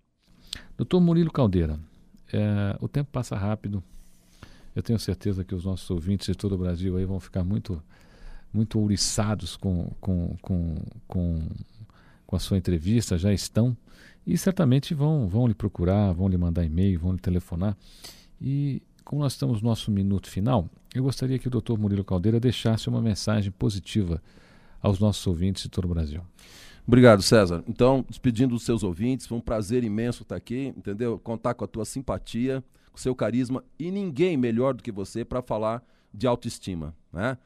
Doutor 0.78 1.02
Murilo 1.02 1.32
Caldeira, 1.32 1.80
é, 2.34 2.76
o 2.82 2.88
tempo 2.88 3.10
passa 3.12 3.36
rápido. 3.36 3.84
Eu 4.76 4.82
tenho 4.82 4.98
certeza 4.98 5.44
que 5.44 5.54
os 5.54 5.64
nossos 5.64 5.90
ouvintes 5.90 6.28
de 6.28 6.36
todo 6.36 6.56
o 6.56 6.58
Brasil 6.58 6.98
aí 6.98 7.06
vão 7.06 7.20
ficar 7.20 7.44
muito, 7.44 7.82
muito 8.52 8.80
ouriçados 8.80 9.56
com, 9.56 9.92
com, 10.02 10.36
com, 10.42 10.76
com, 11.08 11.42
com 12.26 12.36
a 12.36 12.40
sua 12.40 12.58
entrevista, 12.58 13.18
já 13.18 13.32
estão. 13.32 13.78
E 14.26 14.38
certamente 14.38 14.94
vão, 14.96 15.28
vão 15.28 15.48
lhe 15.48 15.54
procurar, 15.54 16.12
vão 16.12 16.28
lhe 16.28 16.38
mandar 16.38 16.66
e-mail, 16.66 17.00
vão 17.00 17.14
lhe 17.14 17.20
telefonar. 17.20 17.78
E 18.42 18.82
como 19.06 19.22
nós 19.22 19.34
estamos 19.34 19.62
no 19.62 19.70
nosso 19.70 19.92
minuto 19.92 20.28
final, 20.28 20.68
eu 20.96 21.04
gostaria 21.04 21.38
que 21.38 21.48
o 21.48 21.52
Dr. 21.52 21.78
Murilo 21.78 22.04
Caldeira 22.04 22.40
deixasse 22.40 22.90
uma 22.90 23.02
mensagem 23.02 23.52
positiva 23.52 24.22
aos 24.82 25.00
nossos 25.00 25.26
ouvintes 25.28 25.64
de 25.64 25.70
todo 25.70 25.86
o 25.86 25.90
Brasil. 25.90 26.22
Obrigado, 26.86 27.22
César. 27.22 27.64
Então, 27.68 28.06
despedindo 28.10 28.54
dos 28.54 28.64
seus 28.64 28.84
ouvintes, 28.84 29.26
foi 29.26 29.38
um 29.38 29.42
prazer 29.42 29.84
imenso 29.84 30.24
estar 30.24 30.36
aqui, 30.36 30.74
entendeu? 30.76 31.18
Contar 31.18 31.54
com 31.54 31.64
a 31.64 31.68
tua 31.68 31.86
simpatia, 31.86 32.64
com 32.92 32.98
o 32.98 33.00
seu 33.00 33.16
carisma 33.16 33.64
e 33.80 33.90
ninguém 33.90 34.36
melhor 34.36 34.74
do 34.74 34.84
que 34.84 34.92
você 34.92 35.24
para 35.24 35.42
falar 35.42 35.82
de 36.14 36.28
autoestima, 36.28 36.94
né? 37.12 37.38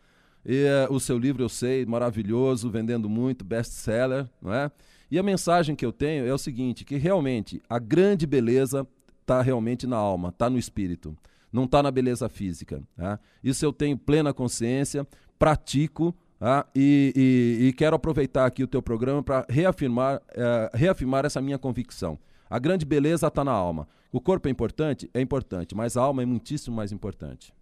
E, 0.46 0.66
uh, 0.90 0.94
o 0.94 1.00
seu 1.00 1.18
livro 1.18 1.44
eu 1.44 1.50
sei, 1.50 1.86
maravilhoso, 1.86 2.70
vendendo 2.70 3.10
muito, 3.10 3.44
best-seller, 3.44 4.28
não 4.42 4.54
é? 4.54 4.72
E 5.12 5.20
a 5.20 5.24
mensagem 5.24 5.76
que 5.76 5.86
eu 5.86 5.92
tenho 5.92 6.26
é 6.26 6.34
o 6.34 6.38
seguinte, 6.38 6.84
que 6.84 6.98
realmente 6.98 7.62
a 7.70 7.80
grande 7.80 8.26
beleza 8.26 8.88
está 9.22 9.42
realmente 9.42 9.86
na 9.86 9.98
alma, 9.98 10.30
está 10.30 10.50
no 10.50 10.58
espírito, 10.58 11.16
não 11.52 11.64
está 11.64 11.84
na 11.84 11.92
beleza 11.92 12.28
física. 12.28 12.82
Tá? 12.96 13.20
Isso 13.44 13.64
eu 13.66 13.72
tenho 13.72 13.98
plena 13.98 14.34
consciência, 14.34 15.08
pratico, 15.38 16.16
ah, 16.40 16.66
e, 16.76 17.14
e, 17.16 17.68
e, 17.68 17.74
quero 17.74 17.96
aproveitar 17.96 18.46
aqui 18.46 18.64
o 18.64 18.68
teu 18.68 18.82
programa 18.82 19.24
para 19.24 19.46
reafirmar, 19.50 20.18
uh, 20.18 20.78
reafirmar 20.78 21.26
essa 21.26 21.42
minha 21.42 21.58
convicção. 21.58 22.20
A 22.50 22.60
grande 22.60 22.86
beleza 22.86 23.28
está 23.28 23.44
na 23.44 23.52
alma. 23.52 23.88
O 24.12 24.22
corpo 24.22 24.48
é 24.48 24.52
importante? 24.52 25.10
É 25.14 25.20
importante, 25.20 25.76
mas 25.76 25.98
a 25.98 26.02
alma 26.02 26.22
é 26.22 26.26
muitíssimo 26.26 26.76
mais 26.76 26.92
importante. 26.92 27.54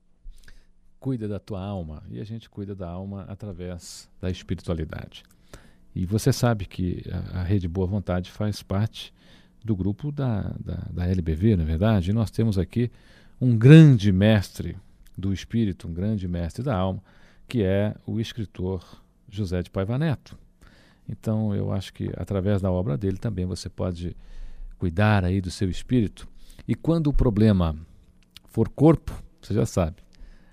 Cuida 1.00 1.28
da 1.28 1.40
tua 1.40 1.64
alma 1.64 2.04
e 2.10 2.20
a 2.20 2.24
gente 2.24 2.50
cuida 2.50 2.76
da 2.76 2.90
alma 2.90 3.26
através 3.30 4.10
da 4.20 4.30
espiritualidade. 4.30 5.24
E 5.96 6.06
você 6.06 6.34
sabe 6.34 6.66
que 6.66 7.04
a, 7.10 7.40
a 7.40 7.44
Rede 7.44 7.68
Boa 7.68 7.88
Vontade 7.88 8.30
faz 8.30 8.62
parte 8.62 9.14
do 9.64 9.76
grupo 9.76 10.12
da, 10.12 10.54
da, 10.60 10.88
da 10.92 11.08
LBV, 11.08 11.56
na 11.56 11.64
é 11.64 11.66
verdade, 11.66 12.12
e 12.12 12.14
nós 12.14 12.30
temos 12.30 12.60
aqui 12.60 12.92
um 13.40 13.58
grande 13.58 14.12
mestre 14.12 14.78
do 15.18 15.34
espírito, 15.34 15.88
um 15.88 15.94
grande 15.94 16.28
mestre 16.28 16.62
da 16.64 16.76
alma, 16.76 17.02
que 17.48 17.64
é 17.64 17.96
o 18.06 18.20
escritor 18.20 18.84
José 19.30 19.62
de 19.62 19.70
Paiva 19.70 19.98
Neto. 19.98 20.38
Então, 21.08 21.54
eu 21.54 21.72
acho 21.72 21.94
que 21.94 22.10
através 22.18 22.62
da 22.62 22.72
obra 22.72 22.98
dele 22.98 23.18
também 23.18 23.46
você 23.46 23.70
pode 23.70 24.16
cuidar 24.78 25.24
aí 25.24 25.40
do 25.40 25.52
seu 25.52 25.70
espírito. 25.70 26.28
E 26.68 26.74
quando 26.74 27.08
o 27.08 27.14
problema 27.14 27.76
for 28.48 28.70
corpo, 28.70 29.12
você 29.42 29.54
já 29.54 29.66
sabe. 29.66 29.98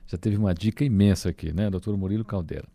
Já 0.07 0.19
teve 0.19 0.37
uma 0.37 0.53
dica 0.53 0.85
imensa 0.85 1.31
aqui, 1.31 1.53
né, 1.53 1.71
doutor 1.71 1.97
Murilo 1.97 2.25
Caldeira. 2.25 2.69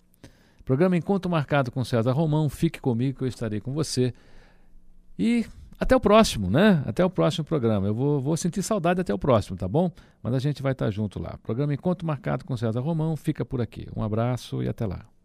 Programa 0.65 0.97
Encontro 0.97 1.29
Marcado 1.29 1.71
com 1.71 1.83
César 1.83 2.11
Romão. 2.11 2.49
Fique 2.49 2.81
comigo 2.81 3.19
que 3.19 3.23
eu 3.23 3.27
estarei 3.27 3.61
com 3.61 3.73
você. 3.73 4.13
E 5.17 5.45
até 5.79 5.95
o 5.95 5.99
próximo, 5.99 6.49
né? 6.49 6.83
Até 6.85 7.03
o 7.05 7.09
próximo 7.09 7.45
programa. 7.45 7.87
Eu 7.87 7.93
vou, 7.93 8.19
vou 8.19 8.37
sentir 8.37 8.63
saudade 8.63 9.01
até 9.01 9.13
o 9.13 9.19
próximo, 9.19 9.57
tá 9.57 9.67
bom? 9.67 9.91
Mas 10.21 10.33
a 10.33 10.39
gente 10.39 10.61
vai 10.61 10.71
estar 10.71 10.89
junto 10.89 11.21
lá. 11.21 11.37
Programa 11.43 11.73
Encontro 11.73 12.05
Marcado 12.05 12.45
com 12.45 12.57
César 12.57 12.79
Romão 12.79 13.15
fica 13.15 13.45
por 13.45 13.61
aqui. 13.61 13.87
Um 13.95 14.03
abraço 14.03 14.63
e 14.63 14.67
até 14.67 14.85
lá. 14.85 15.16